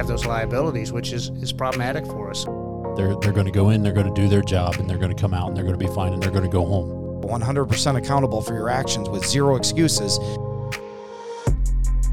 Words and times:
have 0.00 0.08
those 0.08 0.24
liabilities, 0.24 0.92
which 0.92 1.12
is, 1.12 1.28
is 1.42 1.52
problematic 1.52 2.06
for 2.06 2.30
us. 2.30 2.46
They're, 2.96 3.14
they're 3.16 3.34
going 3.34 3.44
to 3.44 3.52
go 3.52 3.68
in, 3.68 3.82
they're 3.82 3.92
going 3.92 4.12
to 4.12 4.18
do 4.18 4.28
their 4.28 4.40
job, 4.40 4.76
and 4.76 4.88
they're 4.88 4.96
going 4.96 5.14
to 5.14 5.20
come 5.20 5.34
out 5.34 5.48
and 5.48 5.54
they're 5.54 5.64
going 5.64 5.78
to 5.78 5.86
be 5.86 5.94
fine 5.94 6.14
and 6.14 6.22
they're 6.22 6.30
going 6.30 6.42
to 6.42 6.48
go 6.48 6.64
home. 6.64 7.20
100% 7.20 7.96
accountable 7.98 8.40
for 8.40 8.54
your 8.54 8.70
actions 8.70 9.10
with 9.10 9.26
zero 9.26 9.56
excuses. 9.56 10.18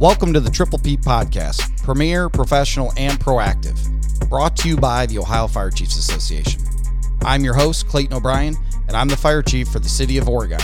Welcome 0.01 0.33
to 0.33 0.41
the 0.41 0.49
Triple 0.51 0.79
P 0.79 0.97
Podcast, 0.97 1.81
premier, 1.81 2.27
professional, 2.27 2.91
and 2.97 3.17
proactive, 3.21 3.79
brought 4.27 4.57
to 4.57 4.67
you 4.67 4.75
by 4.75 5.05
the 5.05 5.17
Ohio 5.19 5.47
Fire 5.47 5.71
Chiefs 5.71 5.95
Association. 5.95 6.61
I'm 7.21 7.45
your 7.45 7.53
host, 7.53 7.87
Clayton 7.87 8.17
O'Brien, 8.17 8.57
and 8.89 8.97
I'm 8.97 9.07
the 9.07 9.15
fire 9.15 9.41
chief 9.41 9.69
for 9.69 9.79
the 9.79 9.87
city 9.87 10.17
of 10.17 10.27
Oregon. 10.27 10.59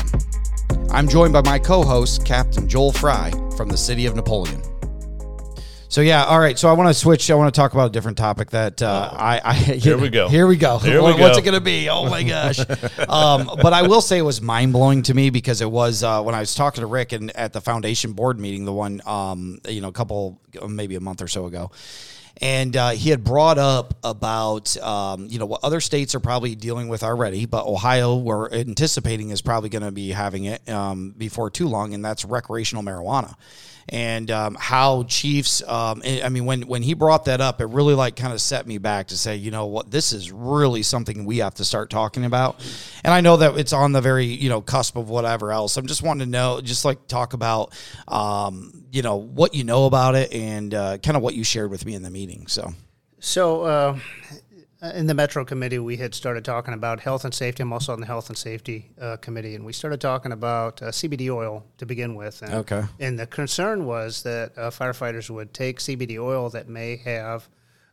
I'm 0.89 1.07
joined 1.07 1.31
by 1.31 1.41
my 1.43 1.57
co 1.57 1.83
host, 1.83 2.25
Captain 2.25 2.67
Joel 2.67 2.91
Fry 2.91 3.31
from 3.55 3.69
the 3.69 3.77
city 3.77 4.07
of 4.07 4.13
Napoleon. 4.13 4.61
So 5.93 6.01
yeah, 6.01 6.23
all 6.23 6.39
right. 6.39 6.57
So 6.57 6.69
I 6.69 6.73
want 6.73 6.89
to 6.89 6.93
switch. 6.95 7.29
I 7.29 7.35
want 7.35 7.53
to 7.53 7.55
talk 7.55 7.73
about 7.73 7.85
a 7.85 7.91
different 7.91 8.17
topic 8.17 8.49
that 8.49 8.81
uh, 8.81 9.11
I, 9.13 9.39
I. 9.45 9.53
Here 9.53 9.95
we 9.95 10.09
go. 10.09 10.27
Here 10.27 10.47
we 10.47 10.57
go. 10.57 10.79
Here 10.79 10.95
we 10.95 11.11
What- 11.11 11.19
What's 11.19 11.37
go. 11.37 11.41
it 11.43 11.45
going 11.45 11.53
to 11.53 11.61
be? 11.61 11.87
Oh 11.87 12.09
my 12.09 12.23
gosh! 12.33 12.57
um, 13.07 13.47
but 13.61 13.73
I 13.73 13.83
will 13.83 14.01
say 14.01 14.17
it 14.17 14.23
was 14.23 14.41
mind 14.41 14.73
blowing 14.73 15.03
to 15.03 15.13
me 15.13 15.29
because 15.29 15.61
it 15.61 15.69
was 15.69 16.01
uh, 16.01 16.23
when 16.23 16.33
I 16.33 16.39
was 16.39 16.55
talking 16.55 16.81
to 16.81 16.87
Rick 16.87 17.11
and 17.11 17.29
at 17.37 17.53
the 17.53 17.61
foundation 17.61 18.13
board 18.13 18.39
meeting, 18.39 18.65
the 18.65 18.73
one 18.73 19.03
um, 19.05 19.59
you 19.69 19.81
know, 19.81 19.89
a 19.89 19.91
couple 19.91 20.41
maybe 20.67 20.95
a 20.95 20.99
month 20.99 21.21
or 21.21 21.27
so 21.27 21.45
ago. 21.45 21.69
And 22.41 22.75
uh, 22.75 22.89
he 22.89 23.11
had 23.11 23.23
brought 23.23 23.59
up 23.59 23.93
about 24.03 24.75
um, 24.77 25.27
you 25.29 25.37
know 25.37 25.45
what 25.45 25.63
other 25.63 25.79
states 25.79 26.15
are 26.15 26.19
probably 26.19 26.55
dealing 26.55 26.87
with 26.87 27.03
already, 27.03 27.45
but 27.45 27.67
Ohio 27.67 28.15
we're 28.15 28.51
anticipating 28.51 29.29
is 29.29 29.43
probably 29.43 29.69
going 29.69 29.83
to 29.83 29.91
be 29.91 30.09
having 30.09 30.45
it 30.45 30.67
um, 30.67 31.13
before 31.15 31.51
too 31.51 31.67
long, 31.67 31.93
and 31.93 32.03
that's 32.03 32.25
recreational 32.25 32.83
marijuana 32.83 33.35
and 33.89 34.29
um, 34.31 34.57
how 34.59 35.03
Chiefs. 35.03 35.61
Um, 35.67 36.01
I 36.05 36.29
mean, 36.29 36.45
when 36.45 36.63
when 36.63 36.83
he 36.83 36.93
brought 36.93 37.25
that 37.25 37.41
up, 37.41 37.61
it 37.61 37.65
really 37.65 37.93
like 37.93 38.15
kind 38.15 38.33
of 38.33 38.41
set 38.41 38.67
me 38.67 38.77
back 38.77 39.07
to 39.07 39.17
say, 39.17 39.35
you 39.35 39.51
know 39.51 39.65
what, 39.65 39.91
this 39.91 40.13
is 40.13 40.31
really 40.31 40.83
something 40.83 41.25
we 41.25 41.39
have 41.39 41.55
to 41.55 41.65
start 41.65 41.89
talking 41.89 42.25
about. 42.25 42.63
And 43.03 43.13
I 43.13 43.21
know 43.21 43.37
that 43.37 43.57
it's 43.57 43.73
on 43.73 43.91
the 43.91 44.01
very 44.01 44.25
you 44.25 44.49
know 44.49 44.61
cusp 44.61 44.95
of 44.95 45.09
whatever 45.09 45.51
else. 45.51 45.77
I'm 45.77 45.87
just 45.87 46.03
wanting 46.03 46.25
to 46.25 46.31
know, 46.31 46.61
just 46.61 46.85
like 46.85 47.07
talk 47.07 47.33
about, 47.33 47.73
um, 48.07 48.85
you 48.91 49.01
know, 49.01 49.15
what 49.15 49.53
you 49.53 49.63
know 49.63 49.85
about 49.85 50.15
it 50.15 50.33
and 50.33 50.73
uh, 50.73 50.97
kind 50.97 51.17
of 51.17 51.23
what 51.23 51.35
you 51.35 51.43
shared 51.43 51.69
with 51.69 51.85
me 51.85 51.95
in 51.95 52.03
the 52.03 52.11
meeting. 52.11 52.47
So. 52.47 52.73
So, 53.19 53.61
uh, 53.61 53.99
in 54.91 55.07
the 55.07 55.13
Metro 55.13 55.45
Committee, 55.45 55.79
we 55.79 55.97
had 55.97 56.13
started 56.13 56.43
talking 56.43 56.73
about 56.73 56.99
health 56.99 57.23
and 57.23 57.33
safety. 57.33 57.63
I'm 57.63 57.71
also 57.71 57.93
on 57.93 58.01
the 58.01 58.05
Health 58.05 58.29
and 58.29 58.37
Safety 58.37 58.91
uh, 58.99 59.17
Committee, 59.17 59.55
and 59.55 59.65
we 59.65 59.71
started 59.71 60.01
talking 60.01 60.31
about 60.33 60.81
uh, 60.81 60.87
CBD 60.87 61.33
oil 61.33 61.63
to 61.77 61.85
begin 61.85 62.15
with. 62.15 62.41
And, 62.41 62.53
Okay. 62.53 62.83
And 62.99 63.17
the 63.17 63.27
concern 63.27 63.85
was 63.85 64.23
that 64.23 64.57
uh, 64.57 64.69
firefighters 64.69 65.29
would 65.29 65.53
take 65.53 65.79
CBD 65.79 66.19
oil 66.19 66.49
that 66.49 66.67
may 66.67 66.97
have 66.97 67.47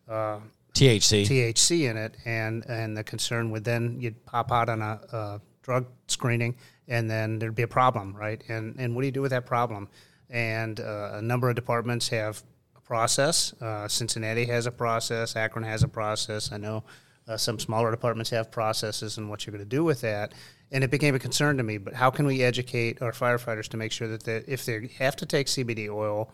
uh, 0.09 0.41
THC. 0.75 1.27
THC 1.27 1.91
in 1.91 1.97
it, 1.97 2.17
and 2.25 2.65
and 2.69 2.97
the 2.97 3.05
concern 3.05 3.51
would 3.51 3.65
then 3.65 4.01
you'd 4.01 4.25
pop 4.25 4.51
out 4.51 4.69
on 4.69 4.83
a, 4.83 5.01
a 5.13 5.41
drug 5.63 5.87
screening, 6.09 6.57
and 6.89 7.11
then 7.11 7.39
there'd 7.39 7.55
be 7.55 7.63
a 7.63 7.69
problem, 7.69 8.17
right? 8.17 8.43
And 8.49 8.77
and 8.79 8.95
what 8.95 9.03
do 9.03 9.07
you 9.07 9.13
do 9.13 9.23
with 9.23 9.31
that 9.31 9.47
problem? 9.47 9.89
And 10.29 10.79
uh, 10.79 11.11
a 11.15 11.23
number 11.23 11.49
of 11.49 11.57
departments 11.57 12.09
have 12.09 12.43
process. 12.91 13.55
Uh, 13.63 13.87
Cincinnati 13.87 14.47
has 14.47 14.67
a 14.67 14.73
process. 14.73 15.37
Akron 15.37 15.65
has 15.65 15.85
a 15.85 15.89
process. 15.89 16.51
I 16.51 16.57
know 16.57 16.83
uh, 17.29 17.37
some 17.37 17.61
smaller 17.61 17.93
departments 17.93 18.31
have 18.31 18.51
processes, 18.51 19.17
and 19.17 19.31
what 19.31 19.47
you're 19.47 19.53
going 19.53 19.65
to 19.65 19.77
do 19.77 19.85
with 19.85 20.01
that. 20.01 20.33
And 20.73 20.83
it 20.83 20.91
became 20.91 21.15
a 21.15 21.21
concern 21.21 21.57
to 21.59 21.63
me. 21.63 21.79
But 21.79 21.95
how 21.95 22.11
can 22.11 22.27
we 22.27 22.43
educate 22.43 23.01
our 23.01 23.13
firefighters 23.13 23.69
to 23.69 23.77
make 23.77 23.93
sure 23.93 24.09
that 24.09 24.25
they, 24.25 24.43
if 24.49 24.67
they 24.67 24.89
have 24.99 25.15
to 25.17 25.27
take 25.27 25.47
CBD 25.47 25.89
oil, 25.89 26.33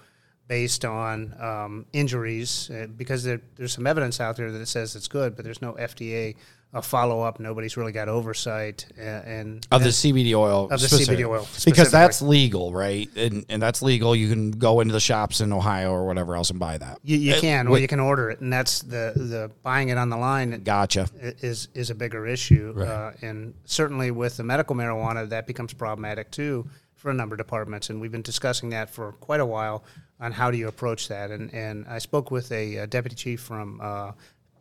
based 0.48 0.84
on 0.84 1.34
um, 1.40 1.86
injuries 1.92 2.70
uh, 2.70 2.86
because 2.96 3.24
there, 3.24 3.40
there's 3.56 3.72
some 3.72 3.86
evidence 3.86 4.20
out 4.20 4.36
there 4.36 4.52
that 4.52 4.60
it 4.60 4.68
says 4.68 4.94
it's 4.94 5.08
good, 5.08 5.34
but 5.34 5.44
there's 5.44 5.60
no 5.60 5.72
FDA 5.72 6.36
uh, 6.74 6.80
follow 6.80 7.22
up. 7.22 7.40
Nobody's 7.40 7.76
really 7.76 7.92
got 7.92 8.08
oversight 8.08 8.86
uh, 8.98 9.02
and 9.02 9.66
of 9.70 9.82
the 9.82 9.88
CBD 9.90 10.34
oil, 10.34 10.68
Of 10.70 10.80
the 10.80 10.86
CBD 10.88 11.26
oil, 11.26 11.46
because 11.64 11.90
that's 11.90 12.20
legal, 12.20 12.72
right? 12.72 13.08
And 13.16 13.44
and 13.48 13.62
that's 13.62 13.82
legal. 13.82 14.14
You 14.14 14.28
can 14.28 14.50
go 14.50 14.80
into 14.80 14.92
the 14.92 15.00
shops 15.00 15.40
in 15.40 15.52
Ohio 15.52 15.90
or 15.92 16.06
whatever 16.06 16.34
else 16.36 16.50
and 16.50 16.58
buy 16.58 16.76
that. 16.78 16.98
you, 17.02 17.16
you 17.16 17.34
Uh, 17.34 17.40
can 17.40 17.66
or 17.68 17.72
wait. 17.72 17.82
you 17.82 17.88
can 17.88 18.00
order 18.00 18.30
it, 18.30 18.40
and 18.40 18.52
that's 18.52 18.80
the 18.82 19.12
the 19.16 19.50
buying 19.62 19.88
it 19.88 19.96
on 19.98 20.10
the 20.10 20.16
line 20.16 20.60
Gotcha. 20.64 21.08
is 21.20 21.68
is 21.74 21.90
a 21.90 21.94
bigger 21.94 22.26
issue, 22.26 22.74
uh, 22.78 23.12
and 23.22 23.54
certainly 23.64 24.10
with 24.10 24.36
the 24.36 24.42
medical 24.44 24.76
marijuana, 24.76 25.28
that 25.28 25.46
becomes 25.46 25.72
problematic 25.72 26.30
too 26.30 26.68
for 26.94 27.10
a 27.10 27.14
number 27.14 27.34
of 27.34 27.38
departments. 27.38 27.90
And 27.90 28.00
we've 28.00 28.12
been 28.12 28.22
discussing 28.22 28.70
that 28.70 28.90
for 28.90 29.12
quite 29.12 29.40
a 29.40 29.46
while 29.46 29.84
on 30.18 30.32
how 30.32 30.50
do 30.50 30.56
you 30.56 30.66
approach 30.68 31.08
that. 31.08 31.30
And 31.30 31.52
and 31.54 31.86
I 31.88 31.98
spoke 31.98 32.30
with 32.30 32.50
a, 32.52 32.78
uh 32.80 32.86
deputy 32.86 33.14
chief 33.16 33.40
from 33.40 33.80
uh, 33.82 34.12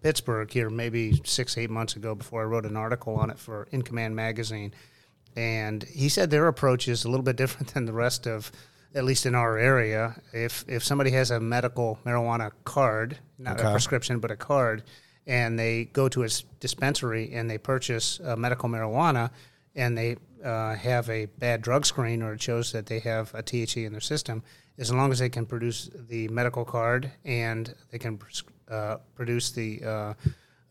Pittsburgh 0.06 0.52
here 0.52 0.70
maybe 0.70 1.20
six 1.26 1.58
eight 1.58 1.72
months 1.72 1.96
ago 1.96 2.14
before 2.14 2.44
I 2.44 2.46
wrote 2.46 2.68
an 2.68 2.78
article 2.78 3.16
on 3.16 3.32
it 3.32 3.40
for 3.40 3.68
In 3.72 3.82
Command 3.82 4.16
magazine, 4.16 4.72
and 5.36 5.82
he 5.82 6.10
said 6.10 6.30
their 6.30 6.48
approach 6.48 6.88
is 6.88 7.06
a 7.06 7.10
little 7.10 7.24
bit 7.24 7.36
different 7.44 7.74
than 7.74 7.86
the 7.86 7.94
rest 7.94 8.28
of. 8.28 8.52
At 8.94 9.04
least 9.04 9.26
in 9.26 9.34
our 9.34 9.58
area, 9.58 10.22
if 10.32 10.64
if 10.68 10.84
somebody 10.84 11.10
has 11.10 11.32
a 11.32 11.40
medical 11.40 11.98
marijuana 12.06 12.52
card, 12.66 13.18
not 13.40 13.60
a 13.60 13.72
prescription 13.72 14.20
but 14.20 14.30
a 14.30 14.36
card, 14.36 14.84
and 15.26 15.58
they 15.58 15.86
go 15.86 16.08
to 16.10 16.24
a 16.24 16.30
dispensary 16.60 17.34
and 17.34 17.50
they 17.50 17.58
purchase 17.58 18.20
uh, 18.24 18.36
medical 18.36 18.70
marijuana 18.70 19.32
and 19.76 19.98
they 19.98 20.18
uh, 20.44 20.76
have 20.76 21.10
a 21.10 21.26
bad 21.26 21.62
drug 21.62 21.86
screen 21.86 22.22
or 22.22 22.34
it 22.34 22.42
shows 22.42 22.72
that 22.72 22.86
they 22.86 23.00
have 23.00 23.34
a 23.34 23.42
THC 23.44 23.86
in 23.86 23.92
their 23.92 24.02
system, 24.02 24.44
as 24.78 24.92
long 24.92 25.12
as 25.12 25.20
they 25.20 25.30
can 25.30 25.46
produce 25.46 25.90
the 26.10 26.28
medical 26.30 26.66
card 26.66 27.12
and 27.24 27.74
they 27.92 27.98
can 27.98 28.20
uh, 28.70 28.98
produce 29.16 29.52
the 29.52 29.82
uh, 29.84 30.14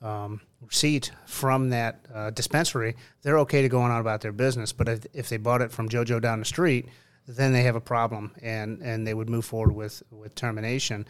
um, 0.07 0.41
receipt 0.61 1.11
from 1.27 1.71
that 1.71 2.01
uh, 2.15 2.31
dispensary, 2.31 2.95
they're 3.23 3.39
okay 3.39 3.63
to 3.63 3.69
go 3.69 3.81
on 3.81 3.91
about 4.01 4.21
their 4.21 4.33
business. 4.33 4.73
But 4.73 4.89
if, 4.89 5.07
if 5.13 5.29
they 5.29 5.39
bought 5.39 5.63
it 5.63 5.71
from 5.73 5.89
JoJo 5.89 6.21
down 6.21 6.39
the 6.39 6.45
street, 6.45 6.89
then 7.27 7.53
they 7.53 7.63
have 7.63 7.77
a 7.77 7.81
problem 7.81 8.33
and, 8.43 8.83
and 8.83 9.07
they 9.07 9.15
would 9.15 9.31
move 9.31 9.45
forward 9.45 9.75
with, 9.75 10.03
with 10.11 10.35
termination 10.35 11.07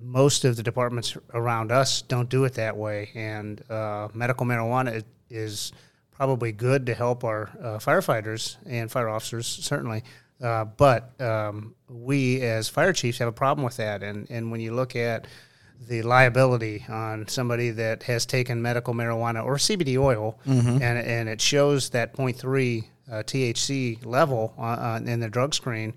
most 0.00 0.44
of 0.44 0.56
the 0.56 0.62
departments 0.62 1.16
around 1.32 1.70
us 1.70 2.02
don't 2.02 2.28
do 2.28 2.44
it 2.44 2.54
that 2.54 2.76
way, 2.76 3.10
and 3.14 3.62
uh, 3.70 4.08
medical 4.12 4.44
marijuana 4.46 5.00
i- 5.00 5.04
is 5.28 5.72
probably 6.20 6.52
good 6.52 6.84
to 6.84 6.94
help 6.94 7.24
our 7.24 7.48
uh, 7.62 7.78
firefighters 7.78 8.58
and 8.66 8.92
fire 8.92 9.08
officers 9.08 9.46
certainly. 9.46 10.04
Uh, 10.38 10.66
but 10.66 11.18
um, 11.18 11.74
we 11.88 12.42
as 12.42 12.68
fire 12.68 12.92
chiefs 12.92 13.16
have 13.16 13.28
a 13.28 13.32
problem 13.32 13.64
with 13.64 13.78
that, 13.78 14.02
and 14.02 14.30
and 14.30 14.50
when 14.50 14.60
you 14.60 14.74
look 14.74 14.94
at 14.94 15.26
the 15.88 16.02
liability 16.02 16.84
on 16.90 17.26
somebody 17.26 17.70
that 17.70 18.02
has 18.02 18.26
taken 18.26 18.60
medical 18.60 18.92
marijuana 18.92 19.42
or 19.42 19.56
CBD 19.56 19.96
oil, 19.96 20.38
and 20.82 20.98
and 20.98 21.26
it 21.26 21.40
shows 21.40 21.88
that 21.90 22.14
0.3 22.14 22.84
uh, 23.10 23.14
THC 23.22 24.04
level 24.04 24.52
uh, 24.58 24.62
uh, 24.62 25.00
in 25.02 25.20
the 25.20 25.28
drug 25.30 25.54
screen, 25.54 25.94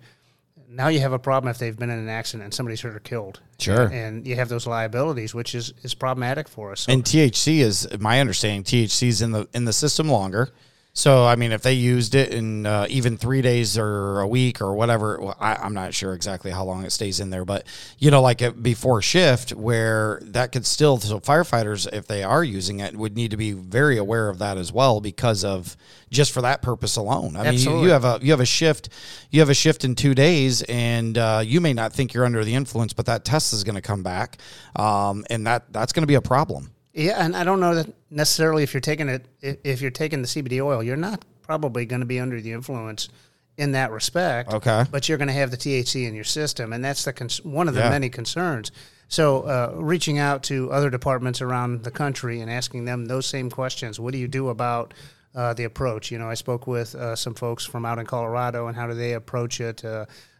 now 0.73 0.88
you 0.88 1.00
have 1.00 1.13
a 1.13 1.19
problem 1.19 1.50
if 1.51 1.57
they've 1.59 1.78
been 1.78 1.89
in 1.89 2.00
an 2.00 2.09
accident 2.09 2.45
and 2.45 2.53
somebody's 2.53 2.81
hurt 2.81 2.95
or 2.95 3.00
killed. 3.00 3.41
Sure. 3.59 3.88
And 3.88 4.25
you 4.25 4.35
have 4.35 4.50
those 4.50 4.66
liabilities, 4.66 5.34
which 5.34 5.53
is, 5.53 5.73
is 5.84 5.94
problematic 5.94 6.47
for 6.47 6.72
us. 6.72 6.81
So 6.81 6.91
And 6.91 7.03
THC 7.03 7.59
is 7.59 7.88
my 8.00 8.19
understanding. 8.19 8.63
THC 8.63 9.07
is 9.07 9.22
in 9.22 9.31
the 9.31 9.47
in 9.53 9.66
the 9.66 9.73
system 9.73 10.09
longer. 10.09 10.50
So 10.95 11.25
I 11.25 11.35
mean, 11.35 11.51
if 11.51 11.63
they 11.63 11.73
used 11.73 12.13
it 12.13 12.31
in 12.31 12.67
uh, 12.67 12.85
even 12.87 13.17
three 13.17 13.41
days 13.41 13.79
or 13.79 14.19
a 14.19 14.27
week 14.27 14.61
or 14.61 14.75
whatever, 14.75 15.19
well, 15.19 15.35
I, 15.39 15.55
I'm 15.55 15.73
not 15.73 15.95
sure 15.95 16.13
exactly 16.13 16.51
how 16.51 16.63
long 16.65 16.85
it 16.85 16.91
stays 16.91 17.19
in 17.19 17.31
there. 17.31 17.45
But 17.45 17.65
you 17.97 18.11
know, 18.11 18.21
like 18.21 18.43
it 18.43 18.61
before 18.61 19.01
shift, 19.01 19.53
where 19.53 20.19
that 20.21 20.51
could 20.51 20.67
still 20.67 20.99
so 20.99 21.19
firefighters, 21.19 21.91
if 21.91 22.05
they 22.05 22.21
are 22.21 22.43
using 22.43 22.79
it, 22.79 22.95
would 22.95 23.15
need 23.15 23.31
to 23.31 23.37
be 23.37 23.53
very 23.53 23.97
aware 23.97 24.29
of 24.29 24.37
that 24.37 24.59
as 24.59 24.71
well 24.71 25.01
because 25.01 25.43
of 25.43 25.75
just 26.11 26.31
for 26.31 26.41
that 26.41 26.61
purpose 26.61 26.96
alone. 26.96 27.35
I 27.35 27.49
mean, 27.49 27.59
you, 27.59 27.85
you 27.85 27.89
have 27.89 28.05
a 28.05 28.19
you 28.22 28.29
have 28.29 28.39
a 28.39 28.46
shift, 28.46 28.89
you 29.31 29.39
have 29.39 29.49
a 29.49 29.55
shift 29.55 29.84
in 29.84 29.96
two 29.96 30.13
days, 30.13 30.61
and 30.61 31.17
uh, 31.17 31.41
you 31.43 31.59
may 31.59 31.73
not 31.73 31.93
think 31.93 32.13
you're 32.13 32.25
under 32.25 32.43
the 32.43 32.53
influence, 32.53 32.93
but 32.93 33.07
that 33.07 33.25
test 33.25 33.51
is 33.51 33.63
going 33.63 33.75
to 33.75 33.81
come 33.81 34.03
back, 34.03 34.37
um, 34.75 35.25
and 35.31 35.47
that 35.47 35.73
that's 35.73 35.91
going 35.91 36.03
to 36.03 36.07
be 36.07 36.13
a 36.13 36.22
problem. 36.22 36.72
Yeah, 36.93 37.23
and 37.25 37.35
I 37.35 37.43
don't 37.43 37.59
know 37.59 37.75
that 37.75 37.90
necessarily 38.09 38.63
if 38.63 38.73
you're 38.73 38.81
taking 38.81 39.09
it, 39.09 39.25
if, 39.41 39.81
you're 39.81 39.91
taking 39.91 40.22
the 40.22 40.28
CBD 40.28 40.63
oil, 40.63 40.84
you're 40.84 40.95
not 40.95 41.25
probably 41.41 41.85
going 41.85 42.01
to 42.01 42.05
be 42.05 42.19
under 42.19 42.40
the 42.40 42.51
influence 42.51 43.09
in 43.57 43.73
that 43.73 43.91
respect. 43.91 44.53
Okay. 44.53 44.85
But 44.91 45.09
you're 45.09 45.17
going 45.17 45.28
to 45.28 45.34
have 45.34 45.51
the 45.51 45.57
THC 45.57 46.07
in 46.07 46.16
your 46.16 46.23
system, 46.23 46.73
and 46.73 46.84
that's 46.84 47.03
the 47.03 47.13
cons- 47.13 47.43
one 47.43 47.67
of 47.67 47.73
the 47.73 47.81
Yeah. 47.81 47.90
many 47.90 48.09
concerns. 48.09 48.72
So, 49.09 49.41
uh, 49.41 49.73
reaching 49.75 50.17
out 50.17 50.43
to 50.43 50.72
other 50.72 50.90
departments 50.90 51.41
around 51.41 51.84
the 51.84 51.91
country 51.91 52.40
and 52.41 52.49
asking 52.49 52.85
them 52.85 53.05
those 53.05 53.25
same 53.28 53.49
questions. 53.51 53.99
What 53.99 54.11
do 54.13 54.17
you 54.17 54.28
do 54.28 54.49
about 54.49 54.93
uh, 55.35 55.53
the 55.53 55.63
approach? 55.66 56.09
You 56.11 56.17
know, 56.19 56.29
I 56.29 56.35
spoke 56.35 56.67
with 56.67 56.96
uh, 56.96 57.16
some 57.16 57.34
folks 57.35 57.66
from 57.66 57.85
out 57.85 57.99
in 57.99 58.05
Colorado, 58.05 58.67
and 58.67 58.75
how 58.75 58.87
do 58.87 58.93
they 58.93 59.13
approach 59.13 59.59
it? 59.61 59.84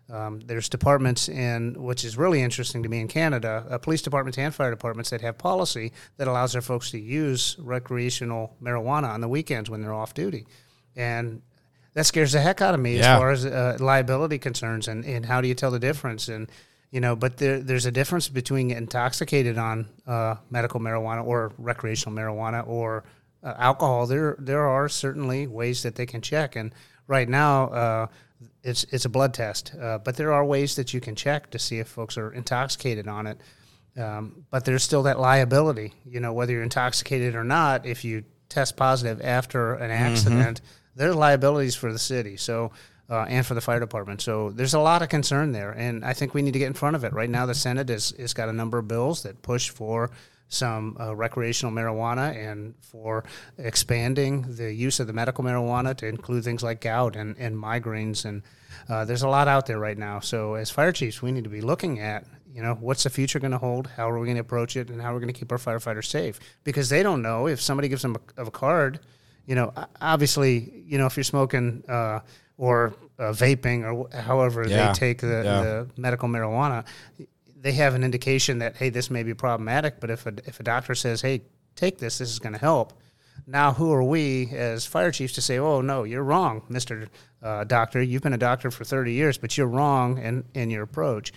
Um, 0.10 0.42
there's 0.46 0.68
departments 0.70 1.30
in 1.30 1.82
which 1.82 2.04
is 2.04 2.18
really 2.18 2.42
interesting 2.42 2.84
to 2.84 2.90
me 2.90 3.00
in 3.00 3.08
Canada, 3.08 3.66
uh, 3.70 3.78
police 3.78 4.02
departments 4.02 4.38
and 4.38 4.54
fire 4.54 4.70
departments 4.70 5.10
that 5.12 5.22
have 5.22 5.38
policy 5.38 5.94
that 6.18 6.28
allows 6.28 6.52
their 6.54 6.62
folks 6.62 6.92
to 6.92 7.00
use 7.00 7.56
recreational 7.60 8.56
marijuana 8.62 9.10
on 9.10 9.22
the 9.22 9.28
weekends 9.30 9.70
when 9.70 9.82
they're 9.82 9.94
off 9.94 10.14
duty, 10.14 10.46
and 10.96 11.42
that 11.94 12.06
scares 12.06 12.32
the 12.34 12.42
heck 12.42 12.62
out 12.62 12.74
of 12.74 12.80
me 12.80 12.98
Yeah. 12.98 13.14
as 13.14 13.20
far 13.20 13.32
as 13.32 13.46
uh, 13.46 13.78
liability 13.80 14.40
concerns 14.40 14.88
and, 14.88 15.06
and 15.06 15.26
how 15.26 15.42
do 15.42 15.48
you 15.48 15.56
tell 15.56 15.72
the 15.72 15.80
difference 15.80 16.28
and 16.28 16.50
you 16.92 17.00
know, 17.02 17.16
but 17.16 17.38
there, 17.38 17.60
there's 17.60 17.88
a 17.88 17.92
difference 17.92 18.30
between 18.30 18.70
intoxicated 18.70 19.58
on 19.58 19.88
uh, 20.06 20.36
medical 20.52 20.80
marijuana 20.80 21.26
or 21.26 21.52
recreational 21.58 22.16
marijuana 22.16 22.68
or 22.68 23.04
uh, 23.44 23.54
alcohol. 23.58 24.06
There 24.06 24.36
there 24.38 24.68
are 24.68 24.88
certainly 24.88 25.48
ways 25.48 25.82
that 25.82 25.96
they 25.96 26.06
can 26.06 26.22
check, 26.22 26.56
and 26.56 26.72
right 27.08 27.28
now 27.28 27.68
uh, 27.70 28.08
it's 28.64 28.84
it's 28.86 29.06
a 29.06 29.10
blood 29.10 29.34
test, 29.34 29.74
uh, 29.80 29.98
but 29.98 30.16
there 30.16 30.34
are 30.34 30.46
ways 30.46 30.76
that 30.76 30.94
you 30.94 31.02
can 31.02 31.16
check 31.16 31.52
to 31.52 31.60
see 31.60 31.80
if 31.80 31.88
folks 31.88 32.18
are 32.18 32.32
intoxicated 32.32 33.08
on 33.08 33.28
it. 33.28 33.40
Um, 33.96 34.46
but 34.50 34.66
there's 34.66 34.84
still 34.84 35.04
that 35.04 35.20
liability, 35.20 35.94
you 36.06 36.20
know, 36.20 36.34
whether 36.34 36.52
you're 36.52 36.64
intoxicated 36.64 37.36
or 37.36 37.44
not. 37.44 37.86
If 37.86 38.04
you 38.04 38.24
test 38.50 38.76
positive 38.76 39.22
after 39.24 39.76
an 39.76 39.92
accident, 39.92 40.62
mm-hmm. 40.62 41.00
there's 41.00 41.16
liabilities 41.16 41.76
for 41.76 41.92
the 41.92 42.00
city. 42.00 42.38
So. 42.38 42.72
Uh, 43.10 43.26
and 43.28 43.46
for 43.46 43.54
the 43.54 43.62
fire 43.62 43.82
department. 43.82 44.22
So 44.22 44.52
there's 44.52 44.74
a 44.74 44.80
lot 44.80 45.02
of 45.02 45.10
concern 45.10 45.52
there, 45.52 45.72
and 45.72 46.06
I 46.06 46.14
think 46.14 46.34
we 46.34 46.42
need 46.42 46.54
to 46.54 46.60
get 46.60 46.68
in 46.68 46.74
front 46.74 46.96
of 46.96 47.04
it. 47.04 47.12
Right 47.12 47.30
now, 47.30 47.46
the 47.46 47.54
Senate 47.54 47.90
has, 47.90 48.14
has 48.18 48.34
got 48.34 48.48
a 48.48 48.54
number 48.54 48.78
of 48.78 48.88
bills 48.88 49.24
that 49.24 49.42
push 49.42 49.70
for 49.70 50.10
some 50.54 50.98
uh, 51.00 51.16
recreational 51.16 51.74
marijuana 51.74 52.36
and 52.36 52.76
for 52.82 53.24
expanding 53.58 54.56
the 54.56 54.74
use 54.74 55.00
of 55.00 55.08
the 55.08 55.14
medical 55.14 55.44
marijuana 55.44 55.96
to 55.98 56.08
include 56.08 56.44
things 56.44 56.64
like 56.64 56.82
gout 56.82 57.16
and, 57.16 57.36
and 57.38 57.56
migraines. 57.56 58.26
And 58.26 58.44
uh, 58.90 59.06
there's 59.06 59.24
a 59.24 59.28
lot 59.28 59.48
out 59.48 59.66
there 59.66 59.80
right 59.80 59.98
now. 59.98 60.20
So, 60.20 60.56
as 60.56 60.70
fire 60.70 60.92
chiefs, 60.92 61.22
we 61.22 61.32
need 61.32 61.44
to 61.44 61.50
be 61.50 61.62
looking 61.62 62.00
at 62.00 62.26
you 62.54 62.62
know 62.62 62.76
what's 62.76 63.04
the 63.04 63.10
future 63.10 63.40
going 63.40 63.52
to 63.52 63.58
hold 63.58 63.88
how 63.88 64.08
are 64.08 64.20
we 64.20 64.28
going 64.28 64.36
to 64.36 64.42
approach 64.42 64.76
it 64.78 64.92
and 64.92 65.02
how 65.02 65.10
are 65.10 65.14
we're 65.14 65.20
going 65.20 65.34
to 65.34 65.40
keep 65.40 65.52
our 65.52 65.58
firefighters 65.58 66.06
safe 66.06 66.40
because 66.64 66.88
they 66.88 67.02
don't 67.02 67.24
know 67.24 67.48
if 67.48 67.60
somebody 67.60 67.88
gives 67.88 68.04
them 68.04 68.16
a, 68.38 68.44
a 68.46 68.52
card 68.52 69.00
you 69.48 69.56
know 69.56 69.74
obviously 70.00 70.84
you 70.86 71.00
know 71.00 71.08
if 71.08 71.18
you're 71.18 71.24
smoking 71.24 71.84
uh, 71.90 72.20
or 72.58 72.94
uh, 73.18 73.32
vaping 73.32 73.84
or 73.84 74.08
however 74.22 74.68
yeah. 74.68 74.88
they 74.88 74.94
take 74.94 75.22
the, 75.22 75.42
yeah. 75.44 75.62
the 75.62 75.90
medical 75.98 76.30
marijuana 76.30 76.86
they 77.64 77.72
have 77.72 77.96
an 77.96 78.04
indication 78.04 78.60
that 78.60 78.76
hey, 78.76 78.90
this 78.90 79.10
may 79.10 79.24
be 79.24 79.34
problematic. 79.34 80.00
But 80.00 80.12
if 80.12 80.26
a 80.28 80.34
if 80.46 80.60
a 80.60 80.64
doctor 80.64 80.94
says, 80.94 81.22
hey, 81.22 81.42
take 81.76 81.98
this, 81.98 82.20
this 82.20 82.30
is 82.30 82.40
going 82.40 82.54
to 82.54 82.60
help. 82.60 82.94
Now, 83.48 83.74
who 83.74 83.92
are 83.92 84.04
we 84.04 84.50
as 84.52 84.86
fire 84.86 85.12
chiefs 85.12 85.34
to 85.34 85.42
say, 85.42 85.58
oh 85.58 85.82
no, 85.82 86.04
you're 86.04 86.24
wrong, 86.24 86.64
Mister 86.70 87.08
uh, 87.42 87.64
Doctor. 87.64 88.02
You've 88.02 88.22
been 88.22 88.34
a 88.34 88.38
doctor 88.38 88.70
for 88.70 88.84
30 88.84 89.14
years, 89.14 89.38
but 89.38 89.58
you're 89.58 89.68
wrong 89.68 90.18
in 90.20 90.44
in 90.54 90.70
your 90.70 90.84
approach. 90.84 91.34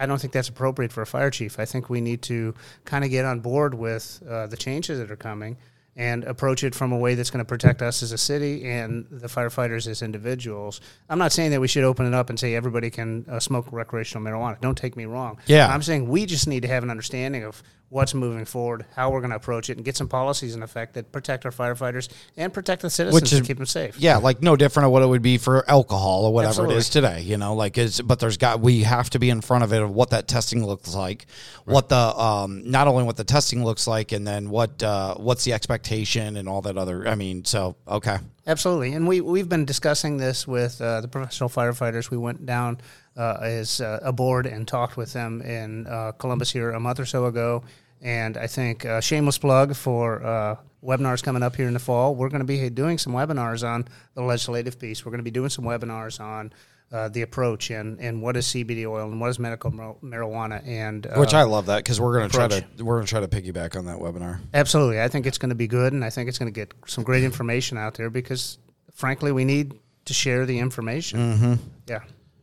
I 0.00 0.06
don't 0.06 0.20
think 0.20 0.32
that's 0.32 0.48
appropriate 0.48 0.92
for 0.92 1.02
a 1.02 1.06
fire 1.06 1.30
chief. 1.30 1.58
I 1.58 1.64
think 1.64 1.88
we 1.88 2.00
need 2.00 2.22
to 2.22 2.54
kind 2.84 3.04
of 3.04 3.10
get 3.10 3.24
on 3.24 3.40
board 3.40 3.74
with 3.74 4.22
uh, 4.28 4.46
the 4.46 4.56
changes 4.56 4.98
that 4.98 5.10
are 5.10 5.16
coming 5.16 5.56
and 5.98 6.22
approach 6.24 6.62
it 6.62 6.76
from 6.76 6.92
a 6.92 6.96
way 6.96 7.16
that's 7.16 7.28
going 7.28 7.44
to 7.44 7.48
protect 7.48 7.82
us 7.82 8.04
as 8.04 8.12
a 8.12 8.18
city 8.18 8.64
and 8.64 9.04
the 9.10 9.26
firefighters 9.26 9.88
as 9.88 10.00
individuals. 10.00 10.80
I'm 11.10 11.18
not 11.18 11.32
saying 11.32 11.50
that 11.50 11.60
we 11.60 11.66
should 11.66 11.82
open 11.82 12.06
it 12.06 12.14
up 12.14 12.30
and 12.30 12.38
say 12.38 12.54
everybody 12.54 12.88
can 12.88 13.26
uh, 13.28 13.40
smoke 13.40 13.66
recreational 13.72 14.24
marijuana. 14.24 14.60
Don't 14.60 14.78
take 14.78 14.96
me 14.96 15.06
wrong. 15.06 15.38
Yeah. 15.46 15.66
I'm 15.66 15.82
saying 15.82 16.08
we 16.08 16.24
just 16.24 16.46
need 16.46 16.60
to 16.62 16.68
have 16.68 16.84
an 16.84 16.90
understanding 16.90 17.42
of 17.42 17.60
what's 17.90 18.12
moving 18.12 18.44
forward, 18.44 18.84
how 18.94 19.10
we're 19.10 19.20
going 19.20 19.30
to 19.30 19.36
approach 19.36 19.70
it, 19.70 19.78
and 19.78 19.84
get 19.84 19.96
some 19.96 20.08
policies 20.08 20.54
in 20.54 20.62
effect 20.62 20.94
that 20.94 21.10
protect 21.10 21.46
our 21.46 21.50
firefighters 21.50 22.08
and 22.36 22.52
protect 22.52 22.82
the 22.82 22.90
citizens 22.90 23.20
Which 23.20 23.32
is, 23.32 23.38
and 23.38 23.46
keep 23.46 23.56
them 23.56 23.66
safe. 23.66 23.98
Yeah, 23.98 24.18
like 24.18 24.42
no 24.42 24.56
different 24.56 24.86
of 24.86 24.92
what 24.92 25.02
it 25.02 25.06
would 25.06 25.22
be 25.22 25.38
for 25.38 25.68
alcohol 25.68 26.26
or 26.26 26.32
whatever 26.32 26.50
Absolutely. 26.50 26.74
it 26.74 26.78
is 26.78 26.90
today. 26.90 27.20
You 27.22 27.38
know, 27.38 27.54
like 27.54 27.78
it's 27.78 28.00
but 28.00 28.20
there's 28.20 28.36
got 28.36 28.60
we 28.60 28.82
have 28.82 29.08
to 29.10 29.18
be 29.18 29.30
in 29.30 29.40
front 29.40 29.64
of 29.64 29.72
it 29.72 29.82
of 29.82 29.90
what 29.90 30.10
that 30.10 30.28
testing 30.28 30.64
looks 30.66 30.94
like, 30.94 31.26
right. 31.64 31.74
what 31.74 31.88
the 31.88 31.96
um 31.96 32.70
not 32.70 32.88
only 32.88 33.04
what 33.04 33.16
the 33.16 33.24
testing 33.24 33.64
looks 33.64 33.86
like, 33.86 34.12
and 34.12 34.26
then 34.26 34.50
what 34.50 34.82
uh, 34.82 35.14
what's 35.14 35.44
the 35.44 35.54
expectation 35.54 35.87
and 35.90 36.48
all 36.48 36.62
that 36.62 36.76
other. 36.76 37.06
I 37.08 37.14
mean, 37.14 37.44
so 37.44 37.76
okay. 37.86 38.18
Absolutely, 38.46 38.92
and 38.94 39.06
we 39.06 39.20
we've 39.20 39.48
been 39.48 39.64
discussing 39.64 40.16
this 40.16 40.46
with 40.46 40.80
uh, 40.80 41.00
the 41.00 41.08
professional 41.08 41.48
firefighters. 41.48 42.10
We 42.10 42.16
went 42.16 42.46
down 42.46 42.80
uh, 43.16 43.38
as 43.42 43.80
uh, 43.80 43.98
a 44.02 44.12
board 44.12 44.46
and 44.46 44.66
talked 44.66 44.96
with 44.96 45.12
them 45.12 45.42
in 45.42 45.86
uh, 45.86 46.12
Columbus 46.12 46.52
here 46.52 46.70
a 46.70 46.80
month 46.80 47.00
or 47.00 47.06
so 47.06 47.26
ago. 47.26 47.62
And 48.00 48.36
I 48.36 48.46
think 48.46 48.86
uh, 48.86 49.00
shameless 49.00 49.38
plug 49.38 49.74
for 49.74 50.24
uh, 50.24 50.56
webinars 50.84 51.22
coming 51.22 51.42
up 51.42 51.56
here 51.56 51.66
in 51.66 51.74
the 51.74 51.80
fall. 51.80 52.14
We're 52.14 52.28
going 52.28 52.40
to 52.40 52.46
be 52.46 52.70
doing 52.70 52.96
some 52.96 53.12
webinars 53.12 53.66
on 53.68 53.88
the 54.14 54.22
legislative 54.22 54.78
piece. 54.78 55.04
We're 55.04 55.10
going 55.10 55.18
to 55.18 55.24
be 55.24 55.32
doing 55.32 55.50
some 55.50 55.64
webinars 55.64 56.20
on 56.20 56.52
uh, 56.90 57.08
the 57.08 57.22
approach 57.22 57.70
and, 57.70 58.00
and 58.00 58.22
what 58.22 58.36
is 58.36 58.46
CBD 58.46 58.86
oil 58.86 59.10
and 59.10 59.20
what 59.20 59.28
is 59.28 59.38
medical 59.38 59.70
marijuana 59.70 60.66
and 60.66 61.06
uh, 61.06 61.16
which 61.16 61.34
I 61.34 61.42
love 61.42 61.66
that 61.66 61.78
because 61.78 62.00
we're 62.00 62.18
going 62.18 62.30
to 62.30 62.34
try 62.34 62.48
to 62.48 62.64
we're 62.82 62.96
going 62.96 63.06
to 63.06 63.10
try 63.10 63.20
to 63.20 63.28
piggyback 63.28 63.76
on 63.76 63.84
that 63.86 63.98
webinar. 63.98 64.40
Absolutely, 64.54 65.00
I 65.00 65.08
think 65.08 65.26
it's 65.26 65.38
going 65.38 65.50
to 65.50 65.54
be 65.54 65.66
good, 65.66 65.92
and 65.92 66.04
I 66.04 66.10
think 66.10 66.28
it's 66.28 66.38
going 66.38 66.52
to 66.52 66.58
get 66.58 66.72
some 66.86 67.04
great 67.04 67.24
information 67.24 67.76
out 67.76 67.94
there 67.94 68.10
because, 68.10 68.58
frankly, 68.94 69.32
we 69.32 69.44
need 69.44 69.74
to 70.06 70.14
share 70.14 70.46
the 70.46 70.58
information. 70.58 71.18
Mm-hmm. 71.18 71.54
Yeah. 71.88 72.00